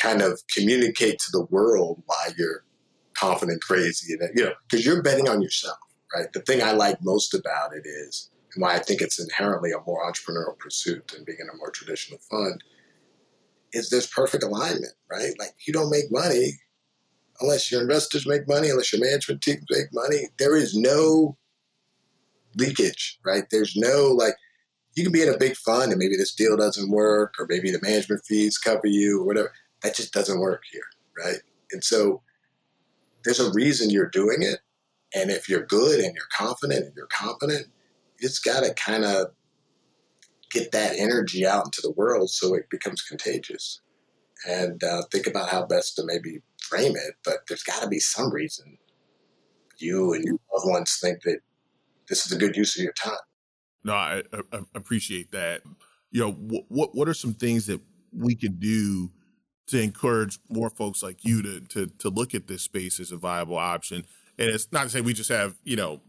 kind 0.00 0.22
of 0.22 0.40
communicate 0.54 1.18
to 1.18 1.30
the 1.32 1.46
world 1.50 2.02
why 2.06 2.28
you're 2.36 2.64
confident, 3.14 3.62
crazy, 3.62 4.14
and 4.14 4.30
you 4.34 4.44
know, 4.44 4.52
because 4.68 4.84
you're 4.84 5.02
betting 5.02 5.28
on 5.28 5.40
yourself, 5.40 5.78
right? 6.14 6.30
The 6.32 6.40
thing 6.40 6.62
I 6.62 6.72
like 6.72 6.98
most 7.02 7.34
about 7.34 7.74
it 7.74 7.86
is, 7.86 8.30
and 8.54 8.62
why 8.62 8.74
I 8.74 8.78
think 8.78 9.00
it's 9.00 9.18
inherently 9.18 9.72
a 9.72 9.80
more 9.86 10.04
entrepreneurial 10.10 10.58
pursuit 10.58 11.08
than 11.08 11.24
being 11.24 11.38
in 11.40 11.48
a 11.48 11.56
more 11.56 11.70
traditional 11.70 12.18
fund, 12.30 12.62
is 13.72 13.88
there's 13.88 14.06
perfect 14.06 14.42
alignment, 14.44 14.94
right? 15.10 15.32
Like 15.38 15.54
you 15.66 15.72
don't 15.72 15.90
make 15.90 16.10
money 16.10 16.52
unless 17.40 17.70
your 17.70 17.82
investors 17.82 18.26
make 18.26 18.48
money, 18.48 18.70
unless 18.70 18.92
your 18.92 19.04
management 19.04 19.42
teams 19.42 19.64
make 19.70 19.92
money, 19.92 20.28
there 20.38 20.56
is 20.56 20.76
no 20.76 21.36
leakage, 22.56 23.18
right? 23.24 23.44
There's 23.50 23.76
no 23.76 24.14
like, 24.16 24.34
you 24.94 25.02
can 25.02 25.12
be 25.12 25.22
in 25.22 25.28
a 25.28 25.38
big 25.38 25.56
fund 25.56 25.92
and 25.92 25.98
maybe 25.98 26.16
this 26.16 26.34
deal 26.34 26.56
doesn't 26.56 26.90
work, 26.90 27.34
or 27.38 27.46
maybe 27.48 27.70
the 27.70 27.80
management 27.82 28.24
fees 28.24 28.56
cover 28.56 28.86
you, 28.86 29.20
or 29.20 29.26
whatever. 29.26 29.52
That 29.82 29.94
just 29.94 30.12
doesn't 30.12 30.40
work 30.40 30.62
here, 30.72 30.82
right? 31.24 31.40
And 31.72 31.84
so 31.84 32.22
there's 33.24 33.40
a 33.40 33.52
reason 33.52 33.90
you're 33.90 34.08
doing 34.08 34.42
it. 34.42 34.60
And 35.14 35.30
if 35.30 35.48
you're 35.48 35.66
good 35.66 36.00
and 36.00 36.14
you're 36.14 36.28
confident 36.34 36.86
and 36.86 36.94
you're 36.96 37.08
competent, 37.08 37.66
you 38.18 38.28
just 38.28 38.44
got 38.44 38.64
to 38.64 38.72
kind 38.74 39.04
of 39.04 39.28
get 40.50 40.72
that 40.72 40.96
energy 40.96 41.46
out 41.46 41.66
into 41.66 41.80
the 41.82 41.90
world 41.90 42.30
so 42.30 42.54
it 42.54 42.70
becomes 42.70 43.02
contagious. 43.02 43.80
And 44.48 44.82
uh, 44.82 45.02
think 45.10 45.26
about 45.26 45.48
how 45.48 45.66
best 45.66 45.96
to 45.96 46.04
maybe 46.04 46.42
frame 46.68 46.96
it. 46.96 47.14
But 47.24 47.38
there's 47.48 47.62
got 47.62 47.82
to 47.82 47.88
be 47.88 47.98
some 47.98 48.32
reason 48.32 48.78
you 49.78 50.12
and 50.14 50.24
your 50.24 50.38
loved 50.52 50.68
ones 50.68 50.98
think 51.00 51.22
that 51.22 51.38
this 52.08 52.26
is 52.26 52.32
a 52.32 52.38
good 52.38 52.56
use 52.56 52.76
of 52.76 52.82
your 52.82 52.92
time. 52.92 53.14
No, 53.84 53.94
I, 53.94 54.22
I 54.52 54.60
appreciate 54.74 55.32
that. 55.32 55.62
You 56.10 56.20
know, 56.20 56.32
what 56.32 56.94
what 56.94 57.08
are 57.08 57.14
some 57.14 57.34
things 57.34 57.66
that 57.66 57.80
we 58.12 58.34
can 58.34 58.58
do 58.58 59.10
to 59.68 59.80
encourage 59.80 60.38
more 60.48 60.70
folks 60.70 61.02
like 61.02 61.24
you 61.24 61.42
to 61.42 61.60
to 61.60 61.86
to 61.86 62.08
look 62.08 62.34
at 62.34 62.46
this 62.46 62.62
space 62.62 63.00
as 63.00 63.12
a 63.12 63.16
viable 63.16 63.56
option? 63.56 64.04
And 64.38 64.48
it's 64.48 64.70
not 64.72 64.84
to 64.84 64.88
say 64.90 65.00
we 65.00 65.14
just 65.14 65.30
have 65.30 65.56
you 65.64 65.76
know 65.76 66.00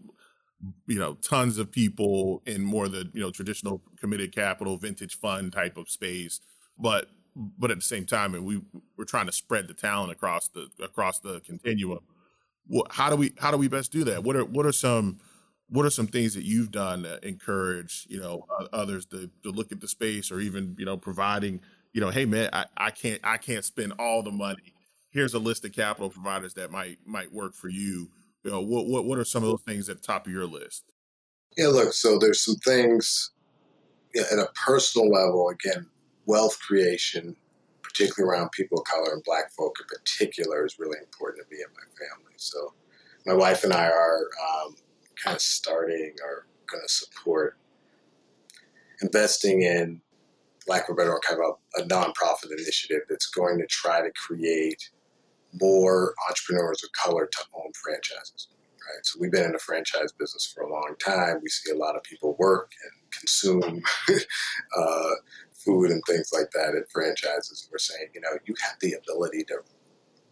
you 0.87 0.97
know 0.97 1.15
tons 1.15 1.57
of 1.57 1.71
people 1.71 2.41
in 2.45 2.63
more 2.63 2.87
the 2.87 3.09
you 3.13 3.21
know 3.21 3.31
traditional 3.31 3.81
committed 3.99 4.33
capital 4.33 4.77
vintage 4.77 5.15
fund 5.15 5.53
type 5.53 5.77
of 5.77 5.89
space, 5.89 6.39
but 6.79 7.09
but 7.57 7.71
at 7.71 7.77
the 7.77 7.83
same 7.83 8.05
time, 8.05 8.33
and 8.33 8.45
we 8.45 8.61
we're 8.97 9.05
trying 9.05 9.27
to 9.27 9.31
spread 9.31 9.67
the 9.67 9.73
talent 9.73 10.11
across 10.11 10.47
the 10.49 10.67
across 10.83 11.19
the 11.19 11.39
continuum. 11.41 11.99
how 12.89 13.09
do 13.09 13.15
we 13.15 13.33
how 13.39 13.51
do 13.51 13.57
we 13.57 13.67
best 13.67 13.91
do 13.91 14.03
that? 14.05 14.23
What 14.23 14.35
are 14.35 14.45
what 14.45 14.65
are 14.65 14.71
some 14.71 15.19
what 15.69 15.85
are 15.85 15.89
some 15.89 16.07
things 16.07 16.33
that 16.33 16.43
you've 16.43 16.71
done 16.71 17.03
to 17.03 17.25
encourage 17.27 18.05
you 18.09 18.19
know 18.19 18.45
others 18.73 19.05
to, 19.07 19.29
to 19.43 19.51
look 19.51 19.71
at 19.71 19.81
the 19.81 19.87
space 19.87 20.31
or 20.31 20.39
even 20.39 20.75
you 20.79 20.85
know 20.85 20.97
providing 20.97 21.59
you 21.93 22.01
know 22.01 22.09
hey 22.09 22.25
man 22.25 22.49
I, 22.53 22.65
I 22.77 22.91
can't 22.91 23.19
i 23.23 23.37
can't 23.37 23.65
spend 23.65 23.93
all 23.99 24.23
the 24.23 24.31
money 24.31 24.73
here's 25.11 25.33
a 25.33 25.39
list 25.39 25.65
of 25.65 25.73
capital 25.73 26.09
providers 26.09 26.53
that 26.55 26.71
might 26.71 26.99
might 27.05 27.31
work 27.31 27.53
for 27.53 27.69
you 27.69 28.09
you 28.43 28.51
know 28.51 28.61
what 28.61 28.87
what, 28.87 29.05
what 29.05 29.19
are 29.19 29.25
some 29.25 29.43
of 29.43 29.49
those 29.49 29.61
things 29.61 29.89
at 29.89 29.97
the 29.97 30.07
top 30.07 30.25
of 30.25 30.33
your 30.33 30.45
list 30.45 30.85
yeah 31.57 31.67
look 31.67 31.93
so 31.93 32.17
there's 32.17 32.41
some 32.41 32.55
things 32.55 33.31
yeah, 34.15 34.23
at 34.31 34.39
a 34.39 34.47
personal 34.65 35.09
level 35.09 35.49
again 35.49 35.85
wealth 36.27 36.59
creation 36.59 37.35
particularly 37.81 38.31
around 38.31 38.51
people 38.51 38.79
of 38.79 38.85
color 38.85 39.13
and 39.13 39.23
black 39.23 39.51
folk 39.51 39.75
in 39.79 39.87
particular 39.87 40.65
is 40.65 40.77
really 40.77 40.97
important 40.99 41.43
to 41.43 41.55
me 41.55 41.61
and 41.63 41.73
my 41.73 42.05
family 42.05 42.33
so 42.37 42.73
my 43.25 43.33
wife 43.33 43.63
and 43.63 43.73
i 43.73 43.87
are 43.87 44.27
um, 44.63 44.75
kind 45.23 45.35
of 45.35 45.41
starting 45.41 46.13
or 46.23 46.45
going 46.69 46.83
to 46.85 46.93
support 46.93 47.57
investing 49.01 49.61
in 49.61 50.01
lack 50.67 50.89
of 50.89 50.93
a 50.93 50.95
better 50.95 51.11
word, 51.11 51.21
kind 51.21 51.39
of 51.41 51.55
a, 51.77 51.81
a 51.81 51.87
nonprofit 51.87 52.51
initiative 52.51 53.01
that's 53.09 53.27
going 53.27 53.57
to 53.57 53.65
try 53.67 54.01
to 54.01 54.11
create 54.11 54.89
more 55.53 56.13
entrepreneurs 56.29 56.83
of 56.83 56.91
color 56.91 57.27
to 57.31 57.39
own 57.55 57.71
franchises. 57.81 58.47
Right. 58.71 59.05
So 59.05 59.19
we've 59.19 59.31
been 59.31 59.43
in 59.43 59.51
the 59.51 59.59
franchise 59.59 60.13
business 60.17 60.45
for 60.45 60.63
a 60.63 60.71
long 60.71 60.95
time. 61.03 61.39
We 61.41 61.49
see 61.49 61.71
a 61.71 61.77
lot 61.77 61.95
of 61.97 62.03
people 62.03 62.35
work 62.39 62.71
and 62.83 63.11
consume 63.11 63.83
uh, 64.77 65.11
food 65.67 65.91
and 65.91 66.01
things 66.07 66.31
like 66.33 66.49
that 66.51 66.75
at 66.75 66.89
franchises. 66.91 67.67
We're 67.69 67.77
saying, 67.77 68.07
you 68.15 68.21
know, 68.21 68.37
you 68.45 68.55
have 68.63 68.77
the 68.79 68.93
ability 68.93 69.43
to 69.49 69.57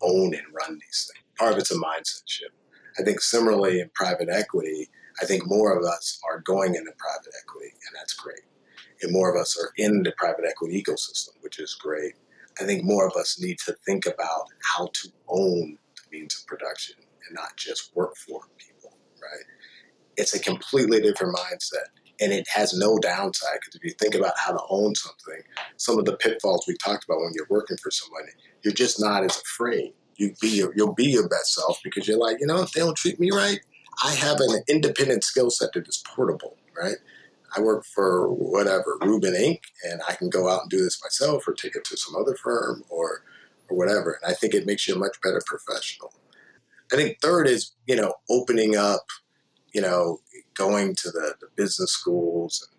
own 0.01 0.33
and 0.33 0.45
run 0.53 0.79
these 0.79 1.11
things. 1.11 1.25
Part 1.37 1.53
of 1.53 1.59
it's 1.59 1.71
a 1.71 1.75
mindset 1.75 2.23
shift. 2.25 2.53
I 2.97 3.03
think 3.03 3.19
similarly 3.19 3.81
in 3.81 3.91
private 3.93 4.29
equity, 4.29 4.89
I 5.21 5.25
think 5.25 5.43
more 5.45 5.77
of 5.77 5.83
us 5.83 6.19
are 6.29 6.39
going 6.39 6.75
into 6.75 6.91
private 6.97 7.33
equity, 7.41 7.71
and 7.71 7.95
that's 7.95 8.13
great. 8.13 8.41
And 9.01 9.11
more 9.11 9.33
of 9.33 9.39
us 9.39 9.57
are 9.61 9.71
in 9.77 10.03
the 10.03 10.13
private 10.17 10.45
equity 10.47 10.81
ecosystem, 10.81 11.31
which 11.41 11.59
is 11.59 11.75
great. 11.75 12.13
I 12.61 12.63
think 12.63 12.85
more 12.85 13.05
of 13.05 13.15
us 13.17 13.39
need 13.39 13.59
to 13.65 13.75
think 13.85 14.05
about 14.05 14.45
how 14.63 14.87
to 14.93 15.09
own 15.27 15.77
the 15.95 16.17
means 16.17 16.39
of 16.39 16.47
production 16.47 16.95
and 17.27 17.35
not 17.35 17.57
just 17.57 17.93
work 17.95 18.15
for 18.15 18.41
people, 18.57 18.97
right? 19.21 19.43
It's 20.15 20.33
a 20.33 20.39
completely 20.39 21.01
different 21.01 21.35
mindset 21.35 21.89
and 22.19 22.31
it 22.31 22.47
has 22.47 22.73
no 22.73 22.97
downside 22.97 23.57
because 23.59 23.75
if 23.75 23.83
you 23.83 23.91
think 23.99 24.15
about 24.15 24.33
how 24.37 24.51
to 24.51 24.61
own 24.69 24.95
something, 24.95 25.41
some 25.77 25.99
of 25.99 26.05
the 26.05 26.17
pitfalls 26.17 26.65
we 26.67 26.75
talked 26.83 27.05
about 27.05 27.19
when 27.19 27.31
you're 27.33 27.47
working 27.49 27.77
for 27.77 27.91
somebody, 27.91 28.31
you're 28.63 28.73
just 28.73 28.99
not 28.99 29.23
as 29.23 29.41
afraid 29.41 29.93
you 30.17 30.33
be 30.41 30.49
your, 30.49 30.73
you'll 30.75 30.93
be 30.93 31.05
your 31.05 31.27
best 31.27 31.53
self 31.53 31.79
because 31.83 32.07
you're 32.07 32.17
like, 32.17 32.37
you 32.39 32.47
know, 32.47 32.61
if 32.61 32.71
they 32.71 32.81
don't 32.81 32.97
treat 32.97 33.19
me 33.19 33.31
right, 33.31 33.59
I 34.03 34.13
have 34.13 34.39
an 34.39 34.61
independent 34.67 35.23
skill 35.23 35.49
set 35.49 35.73
that 35.73 35.87
is 35.87 36.03
portable, 36.05 36.57
right? 36.77 36.97
I 37.55 37.61
work 37.61 37.85
for 37.85 38.27
whatever 38.29 38.97
Rubin 39.01 39.33
Inc. 39.33 39.59
and 39.83 40.01
I 40.07 40.15
can 40.15 40.29
go 40.29 40.49
out 40.49 40.63
and 40.63 40.69
do 40.69 40.83
this 40.83 41.01
myself 41.01 41.47
or 41.47 41.53
take 41.53 41.75
it 41.75 41.85
to 41.85 41.97
some 41.97 42.15
other 42.15 42.35
firm 42.35 42.83
or 42.89 43.23
or 43.67 43.77
whatever. 43.77 44.19
And 44.21 44.31
I 44.31 44.35
think 44.35 44.53
it 44.53 44.65
makes 44.65 44.87
you 44.87 44.95
a 44.95 44.99
much 44.99 45.19
better 45.23 45.41
professional. 45.45 46.13
I 46.91 46.97
think 46.97 47.19
third 47.21 47.47
is 47.47 47.71
you 47.87 47.95
know 47.95 48.15
opening 48.29 48.75
up, 48.75 49.05
you 49.73 49.81
know, 49.81 50.19
going 50.55 50.95
to 50.95 51.11
the, 51.11 51.35
the 51.39 51.47
business 51.55 51.91
schools 51.91 52.67
and 52.69 52.75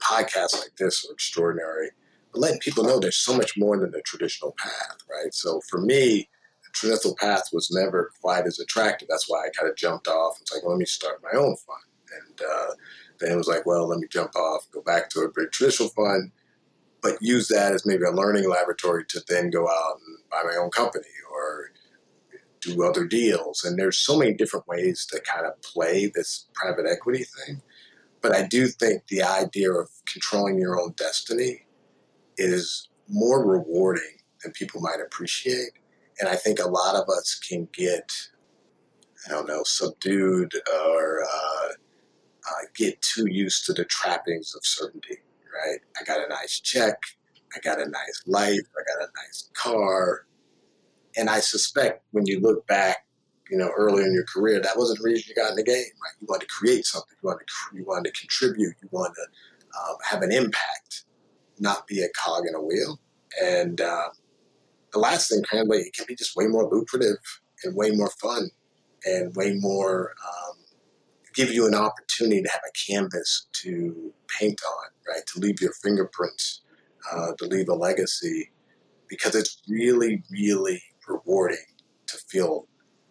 podcasts 0.00 0.58
like 0.58 0.76
this 0.78 1.04
are 1.08 1.12
extraordinary. 1.12 1.90
But 2.32 2.40
letting 2.40 2.60
people 2.60 2.84
know 2.84 2.98
there's 2.98 3.16
so 3.16 3.36
much 3.36 3.56
more 3.56 3.78
than 3.78 3.90
the 3.90 4.02
traditional 4.02 4.54
path, 4.58 4.98
right? 5.10 5.32
So 5.32 5.60
for 5.68 5.80
me, 5.80 6.28
the 6.64 6.70
traditional 6.72 7.16
path 7.16 7.44
was 7.52 7.70
never 7.70 8.10
quite 8.20 8.46
as 8.46 8.58
attractive. 8.58 9.08
That's 9.08 9.28
why 9.28 9.40
I 9.40 9.50
kind 9.56 9.70
of 9.70 9.76
jumped 9.76 10.08
off 10.08 10.38
was 10.40 10.50
like, 10.52 10.62
well, 10.62 10.72
let 10.72 10.78
me 10.78 10.86
start 10.86 11.22
my 11.22 11.38
own 11.38 11.56
fund. 11.56 11.84
And 12.28 12.40
uh, 12.40 12.74
then 13.20 13.32
it 13.32 13.36
was 13.36 13.48
like, 13.48 13.66
well, 13.66 13.88
let 13.88 13.98
me 13.98 14.06
jump 14.10 14.34
off, 14.36 14.66
go 14.72 14.82
back 14.82 15.10
to 15.10 15.20
a 15.20 15.30
very 15.34 15.48
traditional 15.48 15.90
fund, 15.90 16.30
but 17.02 17.18
use 17.20 17.48
that 17.48 17.72
as 17.72 17.86
maybe 17.86 18.04
a 18.04 18.10
learning 18.10 18.48
laboratory 18.48 19.04
to 19.08 19.20
then 19.28 19.50
go 19.50 19.68
out 19.68 19.98
and 20.06 20.18
buy 20.30 20.42
my 20.44 20.56
own 20.56 20.70
company 20.70 21.04
or 21.32 21.70
do 22.66 22.84
other 22.84 23.04
deals. 23.04 23.64
And 23.64 23.78
there's 23.78 23.98
so 23.98 24.18
many 24.18 24.34
different 24.34 24.66
ways 24.68 25.06
to 25.10 25.20
kind 25.20 25.46
of 25.46 25.60
play 25.62 26.10
this 26.14 26.46
private 26.54 26.86
equity 26.86 27.24
thing. 27.24 27.62
But 28.22 28.34
I 28.34 28.46
do 28.46 28.66
think 28.66 29.06
the 29.06 29.22
idea 29.22 29.72
of 29.72 29.88
controlling 30.10 30.58
your 30.58 30.80
own 30.80 30.92
destiny 30.96 31.66
is 32.36 32.88
more 33.08 33.46
rewarding 33.46 34.18
than 34.42 34.52
people 34.52 34.80
might 34.80 35.00
appreciate 35.04 35.72
and 36.18 36.28
I 36.28 36.36
think 36.36 36.58
a 36.58 36.68
lot 36.68 36.94
of 36.94 37.08
us 37.08 37.34
can 37.34 37.68
get, 37.72 38.10
I 39.26 39.30
don't 39.30 39.48
know, 39.48 39.62
subdued 39.64 40.52
or 40.82 41.22
uh, 41.22 41.68
uh, 41.68 42.64
get 42.74 43.00
too 43.02 43.26
used 43.30 43.66
to 43.66 43.72
the 43.72 43.84
trappings 43.84 44.54
of 44.54 44.64
certainty, 44.64 45.18
right? 45.52 45.80
I 46.00 46.04
got 46.04 46.24
a 46.24 46.28
nice 46.28 46.60
check. 46.60 46.96
I 47.54 47.60
got 47.60 47.80
a 47.80 47.88
nice 47.88 48.22
life. 48.26 48.66
I 48.78 48.98
got 48.98 49.08
a 49.08 49.12
nice 49.24 49.50
car. 49.54 50.26
And 51.16 51.30
I 51.30 51.40
suspect 51.40 52.04
when 52.12 52.26
you 52.26 52.40
look 52.40 52.66
back, 52.66 53.06
you 53.50 53.56
know, 53.56 53.70
early 53.76 54.02
in 54.02 54.12
your 54.12 54.24
career, 54.24 54.60
that 54.60 54.76
wasn't 54.76 54.98
the 54.98 55.04
reason 55.04 55.24
you 55.28 55.34
got 55.34 55.50
in 55.50 55.56
the 55.56 55.62
game, 55.62 55.76
right? 55.76 56.12
You 56.20 56.26
wanted 56.28 56.48
to 56.48 56.54
create 56.54 56.84
something. 56.84 57.16
You 57.22 57.28
wanted 57.28 57.46
to, 57.46 57.76
you 57.76 57.84
wanted 57.84 58.12
to 58.12 58.20
contribute. 58.20 58.74
You 58.82 58.88
wanted 58.90 59.14
to 59.14 59.78
um, 59.78 59.96
have 60.04 60.22
an 60.22 60.32
impact, 60.32 61.04
not 61.58 61.86
be 61.86 62.02
a 62.02 62.08
cog 62.16 62.44
in 62.48 62.54
a 62.54 62.60
wheel. 62.60 62.98
And 63.42 63.80
um, 63.80 64.10
the 64.92 64.98
last 64.98 65.30
thing, 65.30 65.42
candidly, 65.42 65.78
it 65.78 65.94
can 65.94 66.06
be 66.08 66.14
just 66.14 66.36
way 66.36 66.46
more 66.46 66.68
lucrative 66.68 67.18
and 67.64 67.76
way 67.76 67.90
more 67.90 68.10
fun 68.10 68.50
and 69.04 69.34
way 69.36 69.54
more 69.54 70.14
um, 70.26 70.56
give 71.34 71.52
you 71.52 71.66
an 71.66 71.74
opportunity 71.74 72.42
to 72.42 72.48
have 72.48 72.62
a 72.66 72.92
canvas 72.92 73.46
to 73.52 74.12
paint 74.38 74.60
on, 74.66 75.14
right? 75.14 75.24
To 75.26 75.40
leave 75.40 75.60
your 75.60 75.72
fingerprints, 75.72 76.62
uh, 77.12 77.32
to 77.38 77.44
leave 77.44 77.68
a 77.68 77.74
legacy, 77.74 78.50
because 79.08 79.34
it's 79.34 79.62
really, 79.68 80.22
really 80.30 80.82
rewarding 81.06 81.58
to 82.06 82.16
feel 82.16 82.66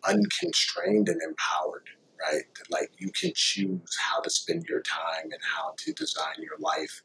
unconstrained 0.08 1.10
and 1.10 1.22
empowered, 1.22 1.88
right? 2.22 2.44
That 2.58 2.72
like 2.72 2.92
you 2.98 3.12
can 3.12 3.32
choose 3.36 3.98
how 4.00 4.22
to 4.22 4.30
spend 4.30 4.66
your 4.70 4.82
time 4.82 5.26
and 5.26 5.42
how 5.56 5.74
to 5.78 5.94
design 5.94 6.36
your 6.40 6.58
life 6.60 7.02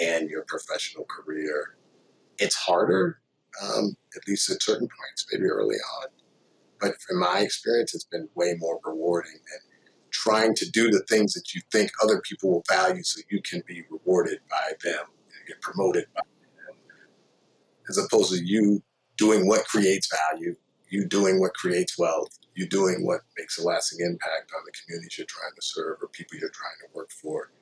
and 0.00 0.30
your 0.30 0.44
professional 0.44 1.04
career. 1.04 1.76
It's 2.38 2.54
harder 2.54 3.20
um, 3.62 3.96
at 4.16 4.26
least 4.28 4.50
at 4.50 4.62
certain 4.62 4.88
points, 4.88 5.26
maybe 5.32 5.44
early 5.44 5.76
on. 5.76 6.08
But 6.80 7.00
from 7.02 7.18
my 7.18 7.40
experience, 7.40 7.94
it's 7.94 8.04
been 8.04 8.28
way 8.34 8.54
more 8.58 8.78
rewarding 8.84 9.32
than 9.32 9.60
trying 10.10 10.54
to 10.54 10.70
do 10.70 10.90
the 10.90 11.02
things 11.08 11.34
that 11.34 11.54
you 11.54 11.60
think 11.72 11.90
other 12.02 12.20
people 12.20 12.50
will 12.50 12.64
value 12.68 13.02
so 13.02 13.20
you 13.30 13.42
can 13.42 13.62
be 13.66 13.82
rewarded 13.90 14.38
by 14.50 14.72
them 14.84 15.04
and 15.04 15.48
get 15.48 15.60
promoted 15.60 16.06
by 16.14 16.22
them, 16.66 16.76
as 17.88 17.98
opposed 17.98 18.32
to 18.32 18.44
you 18.44 18.82
doing 19.18 19.48
what 19.48 19.66
creates 19.66 20.08
value, 20.32 20.56
you 20.90 21.06
doing 21.06 21.40
what 21.40 21.54
creates 21.54 21.98
wealth, 21.98 22.30
you 22.56 22.68
doing 22.68 23.06
what 23.06 23.22
makes 23.38 23.58
a 23.58 23.64
lasting 23.64 24.00
impact 24.06 24.52
on 24.56 24.62
the 24.66 24.72
communities 24.84 25.18
you're 25.18 25.28
trying 25.28 25.54
to 25.56 25.62
serve 25.62 25.98
or 26.02 26.08
people 26.08 26.38
you're 26.38 26.50
trying 26.50 26.78
to 26.82 26.88
work 26.96 27.10
for. 27.12 27.52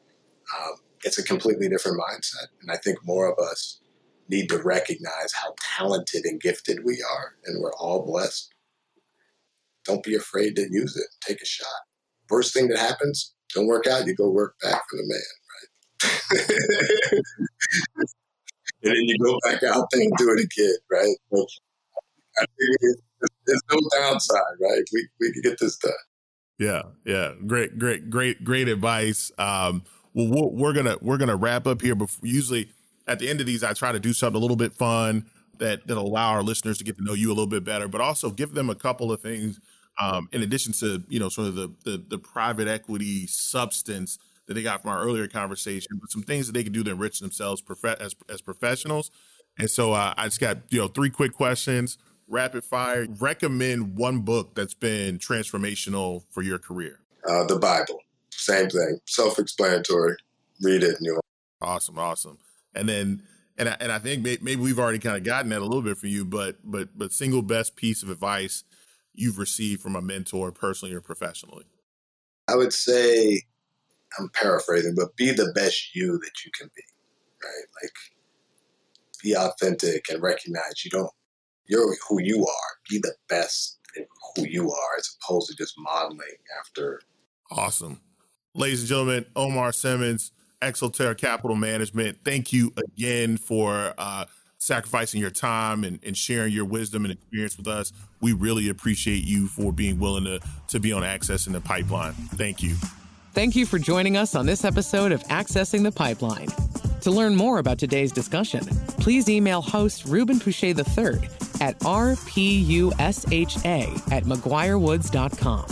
Um, 0.58 0.76
it's 1.04 1.18
a 1.18 1.24
completely 1.24 1.68
different 1.68 2.00
mindset. 2.00 2.48
And 2.62 2.70
I 2.72 2.76
think 2.78 2.98
more 3.04 3.30
of 3.32 3.38
us 3.38 3.80
need 4.28 4.48
to 4.50 4.58
recognize 4.62 5.32
how 5.34 5.54
talented 5.78 6.24
and 6.26 6.40
gifted 6.40 6.84
we 6.84 7.02
are, 7.02 7.36
and 7.46 7.62
we're 7.62 7.74
all 7.74 8.04
blessed. 8.06 8.52
don't 9.84 10.02
be 10.04 10.14
afraid 10.16 10.56
to 10.56 10.66
use 10.70 10.96
it. 10.96 11.06
Take 11.20 11.42
a 11.42 11.46
shot. 11.46 11.68
Worst 12.30 12.54
thing 12.54 12.68
that 12.68 12.78
happens, 12.78 13.34
don't 13.54 13.66
work 13.66 13.86
out, 13.86 14.06
you 14.06 14.14
go 14.14 14.30
work 14.30 14.56
back 14.62 14.82
for 14.90 14.96
the 14.96 15.04
man, 15.06 15.20
right? 17.12 17.22
and 18.86 18.96
then 18.96 19.04
you 19.04 19.18
go 19.18 19.38
back 19.44 19.62
out 19.62 19.86
there 19.92 20.02
and 20.02 20.12
do 20.16 20.30
it 20.30 20.44
again, 20.44 20.76
right? 20.90 21.16
I 22.38 22.44
think 22.58 22.98
there's 23.46 23.62
no 23.70 23.78
downside, 23.98 24.40
right? 24.60 24.82
We 24.92 25.08
we 25.20 25.32
can 25.32 25.42
get 25.42 25.58
this 25.58 25.76
done. 25.78 25.92
Yeah, 26.58 26.82
yeah, 27.04 27.32
great, 27.46 27.78
great, 27.78 28.08
great, 28.08 28.42
great 28.42 28.68
advice. 28.68 29.30
Um, 29.36 29.84
well, 30.14 30.50
we're, 30.50 30.72
gonna 30.72 30.96
we're 31.02 31.18
gonna 31.18 31.36
wrap 31.36 31.66
up 31.66 31.82
here. 31.82 31.94
But 31.94 32.08
usually 32.22 32.70
at 33.06 33.18
the 33.18 33.28
end 33.28 33.40
of 33.40 33.46
these, 33.46 33.62
I 33.62 33.74
try 33.74 33.92
to 33.92 34.00
do 34.00 34.14
something 34.14 34.36
a 34.36 34.40
little 34.40 34.56
bit 34.56 34.72
fun 34.72 35.26
that 35.58 35.86
that 35.86 35.96
allow 35.96 36.30
our 36.30 36.42
listeners 36.42 36.78
to 36.78 36.84
get 36.84 36.96
to 36.96 37.04
know 37.04 37.12
you 37.12 37.28
a 37.28 37.34
little 37.34 37.46
bit 37.46 37.64
better, 37.64 37.88
but 37.88 38.00
also 38.00 38.30
give 38.30 38.54
them 38.54 38.70
a 38.70 38.74
couple 38.74 39.12
of 39.12 39.20
things 39.20 39.60
um, 40.00 40.28
in 40.32 40.42
addition 40.42 40.72
to 40.74 41.02
you 41.08 41.18
know 41.18 41.28
sort 41.28 41.48
of 41.48 41.54
the, 41.54 41.72
the 41.84 42.04
the 42.08 42.18
private 42.18 42.68
equity 42.68 43.26
substance 43.26 44.18
that 44.46 44.54
they 44.54 44.62
got 44.62 44.82
from 44.82 44.90
our 44.90 45.00
earlier 45.00 45.26
conversation, 45.26 45.98
but 46.00 46.10
some 46.10 46.22
things 46.22 46.46
that 46.46 46.52
they 46.52 46.64
can 46.64 46.72
do 46.72 46.84
to 46.84 46.90
enrich 46.90 47.20
themselves 47.20 47.60
prof- 47.60 47.84
as 48.00 48.14
as 48.28 48.40
professionals. 48.40 49.10
And 49.58 49.70
so 49.70 49.92
uh, 49.92 50.14
I 50.16 50.24
just 50.26 50.40
got 50.40 50.58
you 50.70 50.80
know 50.80 50.88
three 50.88 51.10
quick 51.10 51.32
questions, 51.32 51.98
rapid 52.28 52.64
fire. 52.64 53.06
Recommend 53.18 53.96
one 53.96 54.20
book 54.20 54.54
that's 54.54 54.74
been 54.74 55.18
transformational 55.18 56.24
for 56.30 56.42
your 56.42 56.58
career. 56.58 57.00
Uh, 57.28 57.44
the 57.44 57.58
Bible, 57.58 58.00
same 58.30 58.68
thing, 58.68 58.98
self-explanatory. 59.06 60.16
Read 60.62 60.82
it, 60.82 60.96
and 60.96 61.06
you. 61.06 61.20
Awesome, 61.60 61.98
awesome. 61.98 62.38
And 62.74 62.88
then 62.88 63.22
and 63.58 63.68
I, 63.68 63.76
and 63.80 63.90
I 63.90 63.98
think 63.98 64.22
maybe 64.22 64.56
we've 64.56 64.78
already 64.78 64.98
kind 64.98 65.16
of 65.16 65.24
gotten 65.24 65.50
that 65.50 65.60
a 65.60 65.64
little 65.64 65.82
bit 65.82 65.96
for 65.96 66.06
you, 66.06 66.24
but 66.24 66.58
but 66.62 66.96
but 66.96 67.12
single 67.12 67.42
best 67.42 67.76
piece 67.76 68.02
of 68.02 68.10
advice 68.10 68.64
you've 69.14 69.38
received 69.38 69.80
from 69.80 69.96
a 69.96 70.02
mentor, 70.02 70.52
personally 70.52 70.94
or 70.94 71.00
professionally. 71.00 71.64
I 72.48 72.54
would 72.54 72.72
say, 72.72 73.42
I'm 74.18 74.28
paraphrasing, 74.30 74.94
but 74.96 75.16
be 75.16 75.30
the 75.32 75.52
best 75.54 75.94
you 75.94 76.18
that 76.18 76.44
you 76.44 76.50
can 76.58 76.70
be, 76.74 76.82
right? 77.42 77.82
Like, 77.82 77.92
be 79.22 79.34
authentic 79.34 80.06
and 80.10 80.22
recognize 80.22 80.84
you 80.84 80.90
don't, 80.90 81.10
you're 81.66 81.96
who 82.08 82.20
you 82.20 82.46
are. 82.46 82.70
Be 82.88 82.98
the 82.98 83.14
best 83.28 83.78
who 84.34 84.46
you 84.46 84.70
are 84.70 84.98
as 84.98 85.16
opposed 85.20 85.48
to 85.48 85.56
just 85.56 85.74
modeling 85.78 86.20
after. 86.60 87.00
Awesome. 87.50 88.00
Ladies 88.54 88.80
and 88.80 88.88
gentlemen, 88.88 89.26
Omar 89.34 89.72
Simmons, 89.72 90.32
Exaltare 90.62 91.16
Capital 91.16 91.56
Management. 91.56 92.18
Thank 92.24 92.52
you 92.52 92.72
again 92.76 93.36
for 93.36 93.94
uh, 93.98 94.26
sacrificing 94.58 95.20
your 95.20 95.30
time 95.30 95.84
and, 95.84 95.98
and, 96.04 96.16
sharing 96.16 96.52
your 96.52 96.64
wisdom 96.64 97.04
and 97.04 97.12
experience 97.12 97.56
with 97.56 97.68
us. 97.68 97.92
We 98.20 98.32
really 98.32 98.68
appreciate 98.68 99.24
you 99.24 99.48
for 99.48 99.72
being 99.72 99.98
willing 99.98 100.24
to, 100.24 100.40
to 100.68 100.80
be 100.80 100.92
on 100.92 101.02
Accessing 101.02 101.52
the 101.52 101.60
Pipeline. 101.60 102.14
Thank 102.14 102.62
you. 102.62 102.76
Thank 103.36 103.54
you 103.54 103.66
for 103.66 103.78
joining 103.78 104.16
us 104.16 104.34
on 104.34 104.46
this 104.46 104.64
episode 104.64 105.12
of 105.12 105.22
Accessing 105.24 105.82
the 105.82 105.92
Pipeline. 105.92 106.48
To 107.02 107.10
learn 107.10 107.36
more 107.36 107.58
about 107.58 107.78
today's 107.78 108.10
discussion, 108.10 108.64
please 108.98 109.28
email 109.28 109.60
host 109.60 110.06
Rubin 110.06 110.38
Pusha 110.38 110.68
III 110.68 111.28
at 111.60 111.78
rpusha 111.80 113.02
at 114.10 114.24
mcguirewoods.com. 114.24 115.66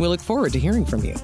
We 0.00 0.08
look 0.08 0.20
forward 0.20 0.52
to 0.54 0.58
hearing 0.58 0.84
from 0.84 1.04
you. 1.04 1.14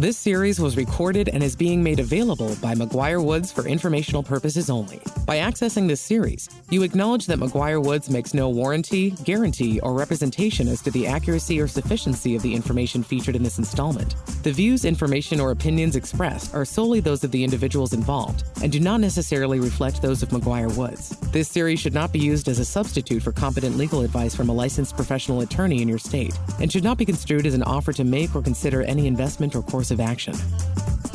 This 0.00 0.16
series 0.16 0.58
was 0.58 0.78
recorded 0.78 1.28
and 1.28 1.42
is 1.42 1.54
being 1.54 1.82
made 1.82 2.00
available 2.00 2.56
by 2.62 2.74
McGuireWoods 2.74 3.52
for 3.52 3.68
informational 3.68 4.22
purposes 4.22 4.70
only. 4.70 4.98
By 5.26 5.36
accessing 5.36 5.86
this 5.86 6.00
series, 6.00 6.48
you 6.70 6.82
acknowledge 6.84 7.26
that 7.26 7.38
McGuireWoods 7.38 8.08
makes 8.08 8.32
no 8.32 8.48
warranty, 8.48 9.10
guarantee, 9.24 9.78
or 9.80 9.92
representation 9.92 10.68
as 10.68 10.80
to 10.82 10.90
the 10.90 11.06
accuracy 11.06 11.60
or 11.60 11.68
sufficiency 11.68 12.34
of 12.34 12.40
the 12.40 12.54
information 12.54 13.02
featured 13.02 13.36
in 13.36 13.42
this 13.42 13.58
installment. 13.58 14.14
The 14.42 14.52
views, 14.52 14.86
information, 14.86 15.38
or 15.38 15.50
opinions 15.50 15.96
expressed 15.96 16.54
are 16.54 16.64
solely 16.64 17.00
those 17.00 17.22
of 17.22 17.30
the 17.30 17.44
individuals 17.44 17.92
involved 17.92 18.44
and 18.62 18.72
do 18.72 18.80
not 18.80 19.00
necessarily 19.00 19.60
reflect 19.60 20.00
those 20.00 20.22
of 20.22 20.30
McGuireWoods. 20.30 21.30
This 21.30 21.50
series 21.50 21.78
should 21.78 21.92
not 21.92 22.10
be 22.10 22.20
used 22.20 22.48
as 22.48 22.58
a 22.58 22.64
substitute 22.64 23.22
for 23.22 23.32
competent 23.32 23.76
legal 23.76 24.00
advice 24.00 24.34
from 24.34 24.48
a 24.48 24.54
licensed 24.54 24.96
professional 24.96 25.42
attorney 25.42 25.82
in 25.82 25.88
your 25.88 25.98
state 25.98 26.32
and 26.58 26.72
should 26.72 26.84
not 26.84 26.96
be 26.96 27.04
construed 27.04 27.44
as 27.44 27.52
an 27.52 27.62
offer 27.64 27.92
to 27.92 28.02
make 28.02 28.34
or 28.34 28.40
consider 28.40 28.80
any 28.80 29.06
investment 29.06 29.54
or 29.54 29.62
course 29.62 29.89
aggressive 29.90 30.00
action. 30.00 31.09